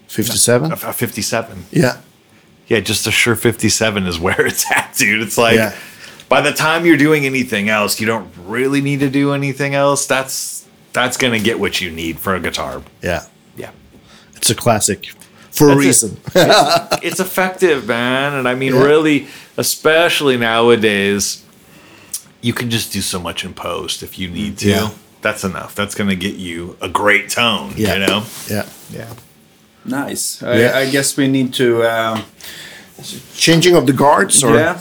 Fifty-seven. 0.09 0.71
a, 0.71 0.75
a 0.75 0.93
57. 0.93 1.65
Yeah. 1.73 1.99
Yeah, 2.69 2.81
just 2.81 3.07
a 3.07 3.11
Shure 3.11 3.35
57 3.37 4.07
is 4.07 4.19
where 4.19 4.47
it's 4.47 4.71
at, 4.71 4.95
dude. 4.97 5.23
It's 5.23 5.37
like 5.37 5.57
Yeah. 5.57 5.75
by 6.29 6.41
the 6.41 6.53
time 6.53 6.87
you're 6.87 6.97
doing 6.97 7.27
anything 7.27 7.69
else, 7.69 8.01
you 8.01 8.07
don't 8.07 8.31
really 8.47 8.81
need 8.81 9.01
to 9.01 9.11
do 9.11 9.33
anything 9.33 9.75
else. 9.75 10.07
That's 10.07 10.65
that's 10.93 11.17
gonna 11.17 11.41
get 11.41 11.59
what 11.59 11.81
you 11.81 11.91
need 11.91 12.21
for 12.21 12.35
a 12.37 12.41
guitar. 12.41 12.83
Yeah. 13.03 13.25
Yeah. 13.57 13.71
It's 14.37 14.51
a 14.51 14.55
classic 14.55 15.07
for 15.51 15.71
a 15.71 15.75
That's 15.75 15.81
it. 15.83 15.87
reason. 15.87 16.21
it's 17.03 17.19
effective, 17.19 17.87
man. 17.89 18.35
And 18.35 18.47
I 18.49 18.55
mean, 18.55 18.75
Yeah. 18.75 18.85
really, 18.85 19.27
especially 19.57 20.37
nowadays, 20.37 21.43
you 22.41 22.53
can 22.53 22.71
just 22.71 22.93
do 22.93 23.01
so 23.01 23.19
much 23.19 23.45
in 23.45 23.53
post 23.55 24.03
if 24.05 24.17
you 24.19 24.29
need 24.31 24.59
to. 24.59 24.69
Yeah. 24.69 24.91
That's 25.25 25.43
enough. 25.43 25.75
That's 25.75 25.95
going 25.99 26.11
to 26.11 26.17
get 26.27 26.35
you 26.37 26.77
a 26.83 26.89
great 27.01 27.27
tone, 27.31 27.73
Yeah. 27.77 27.95
you 27.95 28.01
know? 28.07 28.21
yeah. 28.51 28.67
Yeah. 28.99 29.13
nice? 29.85 30.43
I, 30.43 30.59
Yeah. 30.61 30.79
I 30.83 30.91
guess 30.91 31.17
we 31.17 31.27
need 31.29 31.55
to 31.55 31.69
um, 31.95 32.17
Changing 33.35 33.75
of 33.77 33.85
the 33.87 33.93
guards 34.05 34.45
or 34.45 34.55
yeah 34.55 34.79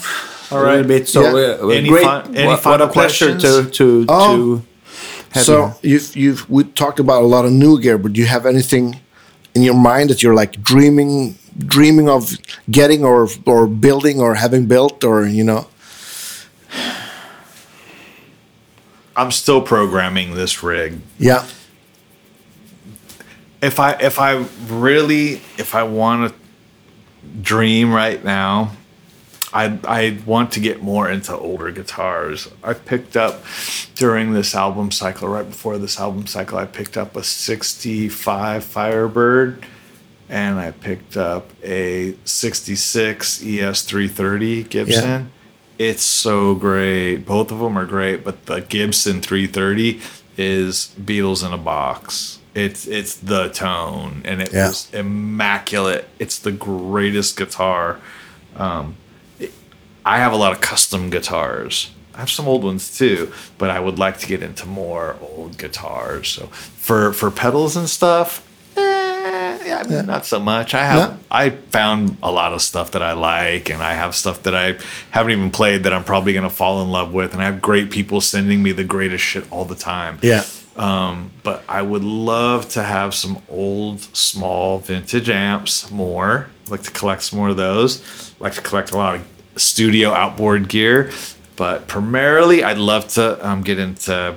a 0.52 0.56
little 0.60 0.84
bit. 0.94 1.08
So 1.08 1.22
Yeah. 1.22 1.64
uh, 1.64 1.68
Any 1.70 1.90
great. 1.90 2.06
fin- 2.06 2.36
any 2.36 2.48
what, 2.48 2.58
what 2.58 2.64
final 2.64 2.88
a 2.88 2.92
pleasure 2.94 3.28
to 3.28 3.34
questions? 3.40 3.78
to 3.78 4.06
Oh. 4.10 4.36
to 4.36 4.62
have 5.36 5.44
So 5.46 5.56
you. 5.82 5.92
you've 5.92 6.16
you've 6.24 6.42
we 6.50 6.62
talked 6.82 7.00
about 7.00 7.20
a 7.24 7.30
lot 7.36 7.44
of 7.46 7.52
new 7.52 7.80
gear, 7.84 7.98
but 7.98 8.10
do 8.14 8.20
you 8.24 8.28
have 8.36 8.46
anything 8.54 8.86
in 9.56 9.62
your 9.64 9.80
mind 9.92 10.10
that 10.10 10.20
you're 10.22 10.36
like 10.42 10.54
dreaming 10.72 11.36
dreaming 11.76 12.08
of 12.10 12.22
getting 12.70 13.02
or 13.06 13.28
or 13.46 13.68
building 13.68 14.18
or 14.26 14.36
having 14.36 14.64
built 14.68 15.04
or 15.04 15.26
you 15.40 15.44
know? 15.50 15.62
I'm 19.16 19.32
still 19.32 19.62
programming 19.62 20.34
this 20.36 20.64
rig. 20.64 21.00
Yeah. 21.20 21.46
if 23.62 23.80
I 23.80 23.94
if 23.94 24.20
I 24.20 24.46
really 24.68 25.36
if 25.58 25.76
I 25.76 25.84
want 25.84 26.32
to 26.32 26.36
dream 27.42 27.94
right 27.94 28.24
now, 28.24 28.72
I 29.54 29.78
I 29.86 30.20
want 30.26 30.52
to 30.54 30.60
get 30.60 30.82
more 30.82 31.10
into 31.10 31.38
older 31.38 31.72
guitars. 31.72 32.50
I 32.64 32.74
picked 32.74 33.16
up 33.16 33.44
during 33.96 34.34
this 34.34 34.56
album 34.56 34.92
cycle, 34.92 35.28
right 35.30 35.48
before 35.48 35.78
this 35.78 36.00
album 36.00 36.26
cycle, 36.28 36.58
I 36.58 36.66
picked 36.66 36.98
up 36.98 37.16
a 37.16 37.24
'65 37.24 38.64
Firebird, 38.64 39.66
and 40.28 40.60
I 40.60 40.72
picked 40.72 41.16
up 41.16 41.52
a 41.64 42.16
'66 42.26 43.40
ES330 43.44 44.70
Gibson. 44.70 45.32
It's 45.80 46.04
so 46.04 46.56
great. 46.56 47.18
Both 47.26 47.52
of 47.52 47.60
them 47.60 47.78
are 47.78 47.86
great, 47.86 48.24
but 48.24 48.46
the 48.46 48.62
Gibson 48.62 49.22
330 49.22 50.02
is 50.38 50.94
Beatles 51.00 51.46
in 51.46 51.52
a 51.54 51.58
box. 51.58 52.40
It's 52.54 52.86
it's 52.86 53.16
the 53.16 53.50
tone, 53.50 54.22
and 54.26 54.42
it 54.42 54.54
Yeah. 54.54 54.68
was 54.68 54.88
immaculate. 54.94 56.08
It's 56.20 56.38
the 56.38 56.52
greatest 56.52 57.36
guitar. 57.38 58.00
Um, 58.56 58.96
it- 59.40 59.54
I 60.06 60.20
have 60.20 60.34
a 60.34 60.36
lot 60.36 60.52
of 60.52 60.62
custom 60.62 61.10
guitars. 61.10 61.90
I 62.16 62.20
have 62.20 62.30
some 62.30 62.48
old 62.48 62.64
ones 62.64 62.96
too, 62.96 63.34
but 63.58 63.72
I 63.72 63.80
would 63.80 63.98
like 63.98 64.20
to 64.20 64.28
get 64.28 64.44
into 64.44 64.68
more 64.68 65.16
old 65.20 65.58
guitars. 65.58 66.30
So 66.30 66.50
for 66.78 67.12
for 67.14 67.32
pedals 67.32 67.76
and 67.76 67.90
stuff, 67.90 68.43
yeah, 69.74 69.84
I 69.86 69.88
mean, 69.88 70.06
not 70.06 70.26
so 70.26 70.40
much. 70.40 70.74
I 70.74 70.86
have 70.86 70.98
Yeah. 70.98 71.18
I 71.32 71.50
found 71.50 72.18
a 72.22 72.32
lot 72.32 72.54
of 72.54 72.62
stuff 72.62 72.92
that 72.92 73.02
I 73.02 73.14
like, 73.14 73.70
and 73.70 73.82
I 73.82 73.94
have 73.94 74.16
stuff 74.16 74.44
that 74.44 74.56
I 74.56 74.78
haven't 75.12 75.32
even 75.32 75.52
played 75.52 75.84
that 75.84 75.94
I'm 75.94 76.04
probably 76.04 76.34
gonna 76.34 76.50
fall 76.50 76.82
in 76.82 76.92
love 76.92 77.14
with, 77.14 77.34
and 77.34 77.42
I 77.42 77.46
have 77.46 77.62
great 77.62 77.90
people 77.92 78.22
sending 78.22 78.62
me 78.64 78.72
the 78.72 78.84
greatest 78.84 79.24
shit 79.24 79.46
all 79.52 79.66
the 79.66 79.76
time. 79.76 80.20
Yeah. 80.22 80.44
Um, 80.76 81.32
but 81.44 81.64
I 81.70 81.82
would 81.84 82.04
love 82.04 82.68
to 82.70 82.82
have 82.84 83.14
some 83.14 83.38
old, 83.48 84.02
small, 84.16 84.80
vintage 84.80 85.30
amps 85.30 85.92
more. 85.92 86.48
like 86.70 86.82
to 86.84 86.92
collect 86.92 87.22
some 87.24 87.40
more 87.40 87.50
of 87.50 87.58
those. 87.58 88.02
like 88.40 88.54
to 88.54 88.62
collect 88.62 88.92
a 88.92 88.98
lot 88.98 89.16
of 89.16 89.22
studio 89.56 90.12
outboard 90.14 90.68
gear. 90.70 91.12
But 91.56 91.88
primarily, 91.88 92.64
I'd 92.64 92.80
love 92.80 93.08
to 93.10 93.46
um, 93.48 93.62
get 93.62 93.78
into 93.78 94.36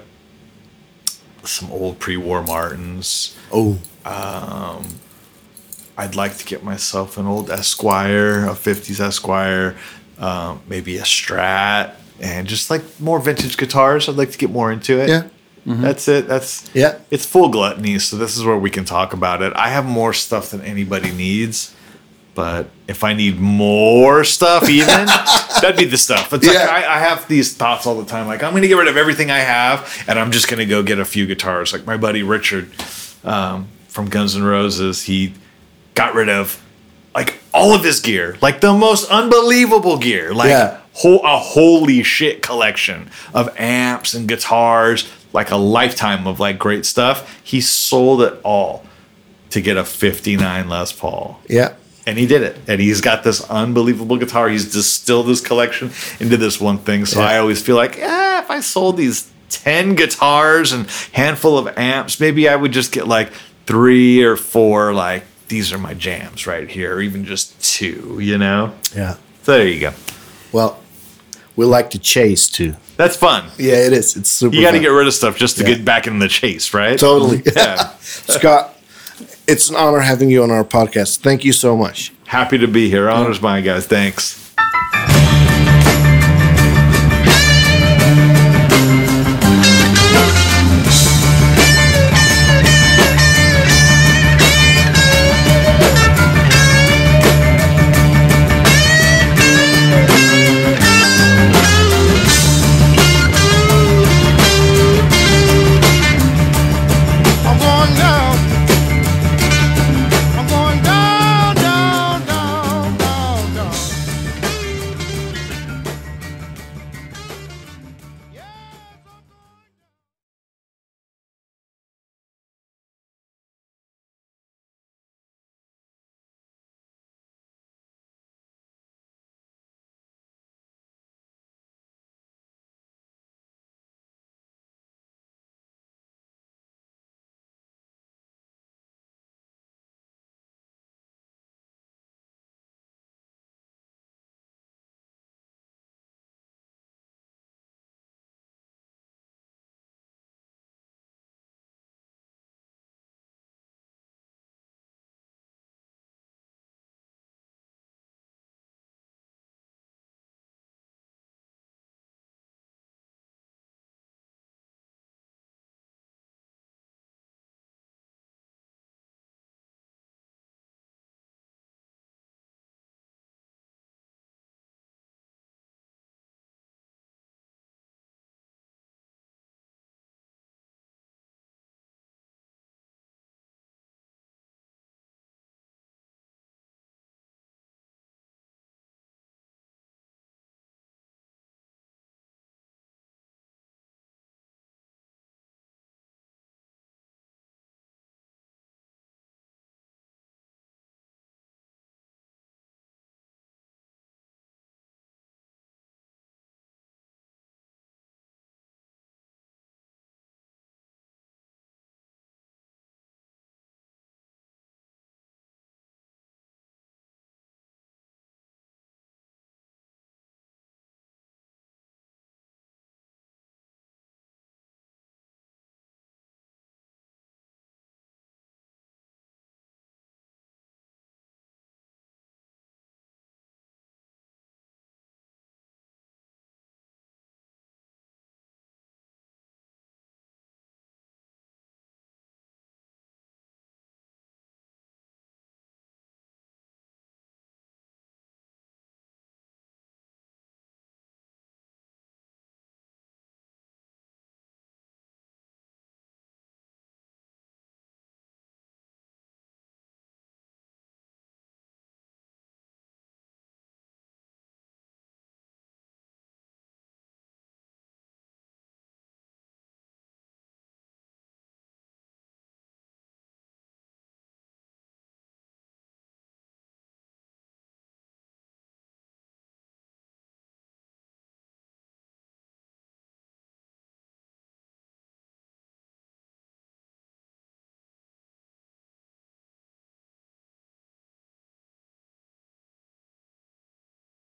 some 1.45 1.71
old 1.71 1.99
pre-war 1.99 2.43
Martins. 2.43 3.35
Oh. 3.53 3.79
I'd 5.99 6.15
like 6.15 6.37
to 6.39 6.45
get 6.45 6.63
myself 6.63 7.17
an 7.19 7.27
old 7.27 7.51
Esquire, 7.51 8.45
a 8.47 8.51
50s 8.51 9.01
Esquire, 9.01 9.77
um, 10.19 10.61
maybe 10.69 10.99
a 10.99 11.03
Strat, 11.03 11.95
and 12.21 12.47
just 12.47 12.71
like 12.71 12.83
more 13.01 13.19
vintage 13.21 13.57
guitars. 13.57 14.09
I'd 14.09 14.17
like 14.17 14.31
to 14.33 14.39
get 14.39 14.51
more 14.51 14.71
into 14.73 15.01
it. 15.01 15.09
Yeah. 15.09 15.23
That's 15.69 16.07
it. 16.07 16.29
That's 16.29 16.71
Yeah. 16.75 16.99
It's 17.11 17.27
full 17.27 17.49
gluttony, 17.49 17.99
so 17.99 18.17
this 18.17 18.37
is 18.37 18.45
where 18.45 18.57
we 18.57 18.71
can 18.71 18.85
talk 18.85 19.13
about 19.13 19.43
it. 19.43 19.53
I 19.57 19.69
have 19.71 19.85
more 19.85 20.13
stuff 20.13 20.51
than 20.51 20.61
anybody 20.61 21.11
needs, 21.11 21.75
but 22.37 22.69
if 22.87 23.03
I 23.03 23.15
need 23.15 23.41
more 23.41 24.23
stuff, 24.23 24.69
even 24.69 25.07
that'd 25.61 25.77
be 25.77 25.87
the 25.87 25.97
stuff. 25.97 26.33
It's 26.33 26.47
like 26.47 26.55
Yeah. 26.55 26.69
I, 26.71 26.97
I 26.97 26.99
have 27.01 27.27
these 27.27 27.57
thoughts 27.57 27.85
all 27.85 27.97
the 28.01 28.05
time. 28.09 28.29
Like 28.29 28.45
I'm 28.45 28.53
gonna 28.55 28.69
get 28.69 28.77
rid 28.77 28.87
of 28.87 28.97
everything 28.97 29.31
I 29.33 29.39
have, 29.41 30.05
and 30.07 30.21
I'm 30.21 30.31
just 30.31 30.47
gonna 30.49 30.67
go 30.67 30.85
get 30.85 31.01
a 31.01 31.05
few 31.05 31.27
guitars. 31.27 31.73
Like 31.73 31.85
my 31.85 31.97
buddy 31.97 32.23
Richard 32.23 32.71
um, 33.25 33.67
from 33.89 34.09
Guns 34.09 34.37
N' 34.37 34.45
Roses, 34.45 35.03
he 35.03 35.33
got 35.97 36.15
rid 36.15 36.29
of 36.29 36.63
like 37.15 37.35
all 37.53 37.75
of 37.75 37.83
his 37.83 37.99
gear, 38.01 38.37
like 38.41 38.61
the 38.61 38.73
most 38.73 39.11
unbelievable 39.11 39.97
gear, 39.99 40.33
like 40.35 40.51
Yeah. 40.51 40.77
ho- 40.93 41.19
a 41.25 41.39
holy 41.39 42.03
shit 42.05 42.43
collection 42.43 43.11
of 43.35 43.49
amps 43.59 44.15
and 44.15 44.29
guitars, 44.29 45.09
like 45.33 45.51
a 45.51 45.57
lifetime 45.57 46.27
of 46.27 46.39
like 46.39 46.59
great 46.59 46.87
stuff. 46.87 47.41
He 47.43 47.61
sold 47.61 48.23
it 48.23 48.39
all 48.45 48.85
to 49.51 49.61
get 49.61 49.77
a 49.77 49.85
59 49.85 50.69
Les 50.69 50.93
Paul. 50.93 51.41
Yeah. 51.49 51.73
And 52.07 52.19
he 52.19 52.27
did 52.27 52.43
it. 52.43 52.59
And 52.69 52.81
he's 52.81 53.01
got 53.01 53.25
this 53.25 53.41
unbelievable 53.51 54.17
guitar. 54.19 54.49
He's 54.49 54.71
distilled 54.73 55.27
this 55.27 55.41
collection 55.41 55.91
into 56.21 56.37
this 56.37 56.61
one 56.61 56.79
thing. 56.79 57.05
So 57.07 57.21
Yeah. 57.21 57.27
I 57.29 57.39
always 57.39 57.61
feel 57.63 57.75
like, 57.77 57.97
yeah, 57.97 58.41
if 58.41 58.51
I 58.51 58.61
sold 58.61 58.97
these 58.99 59.27
10 59.49 59.95
guitars 59.95 60.71
and 60.73 60.87
handful 61.13 61.57
of 61.59 61.67
amps, 61.79 62.21
maybe 62.21 62.49
I 62.49 62.55
would 62.57 62.73
just 62.73 62.93
get 62.93 63.09
like 63.09 63.33
three 63.67 64.23
or 64.23 64.37
four, 64.37 64.93
like, 64.93 65.25
these 65.49 65.73
are 65.73 65.79
my 65.79 65.95
jams 65.95 66.47
right 66.47 66.69
here, 66.69 66.97
or 66.97 67.01
even 67.01 67.25
just 67.25 67.61
two, 67.63 68.19
you 68.21 68.39
know? 68.39 68.75
Yeah. 68.95 69.15
So 69.43 69.57
there 69.59 69.69
you 69.69 69.81
go. 69.81 69.93
Well, 70.53 70.81
we 71.55 71.65
like 71.67 71.91
to 71.91 71.99
chase 71.99 72.49
too. 72.49 72.75
That's 72.97 73.17
fun. 73.17 73.51
Yeah, 73.59 73.75
it 73.75 73.93
is. 73.93 74.17
It's 74.17 74.31
super. 74.31 74.57
You 74.57 74.63
got 74.63 74.73
to 74.73 74.81
get 74.81 74.89
rid 74.89 75.07
of 75.07 75.15
stuff 75.15 75.37
just 75.37 75.59
to 75.59 75.63
Yeah. 75.63 75.77
get 75.77 75.85
back 75.85 76.07
in 76.07 76.19
the 76.19 76.29
chase, 76.29 76.73
right? 76.75 76.99
totally. 76.99 77.43
Yeah. 77.55 77.89
Scott, 78.01 78.75
it's 79.47 79.69
an 79.69 79.77
honor 79.77 80.01
having 80.01 80.31
you 80.31 80.43
on 80.43 80.51
our 80.51 80.65
podcast. 80.65 81.19
Thank 81.19 81.45
you 81.45 81.53
so 81.53 81.77
much. 81.77 82.13
Happy 82.27 82.59
to 82.59 82.67
be 82.67 82.89
here. 82.91 83.09
Honors 83.09 83.41
mine, 83.41 83.63
guys. 83.65 83.87
Thanks. 83.87 84.46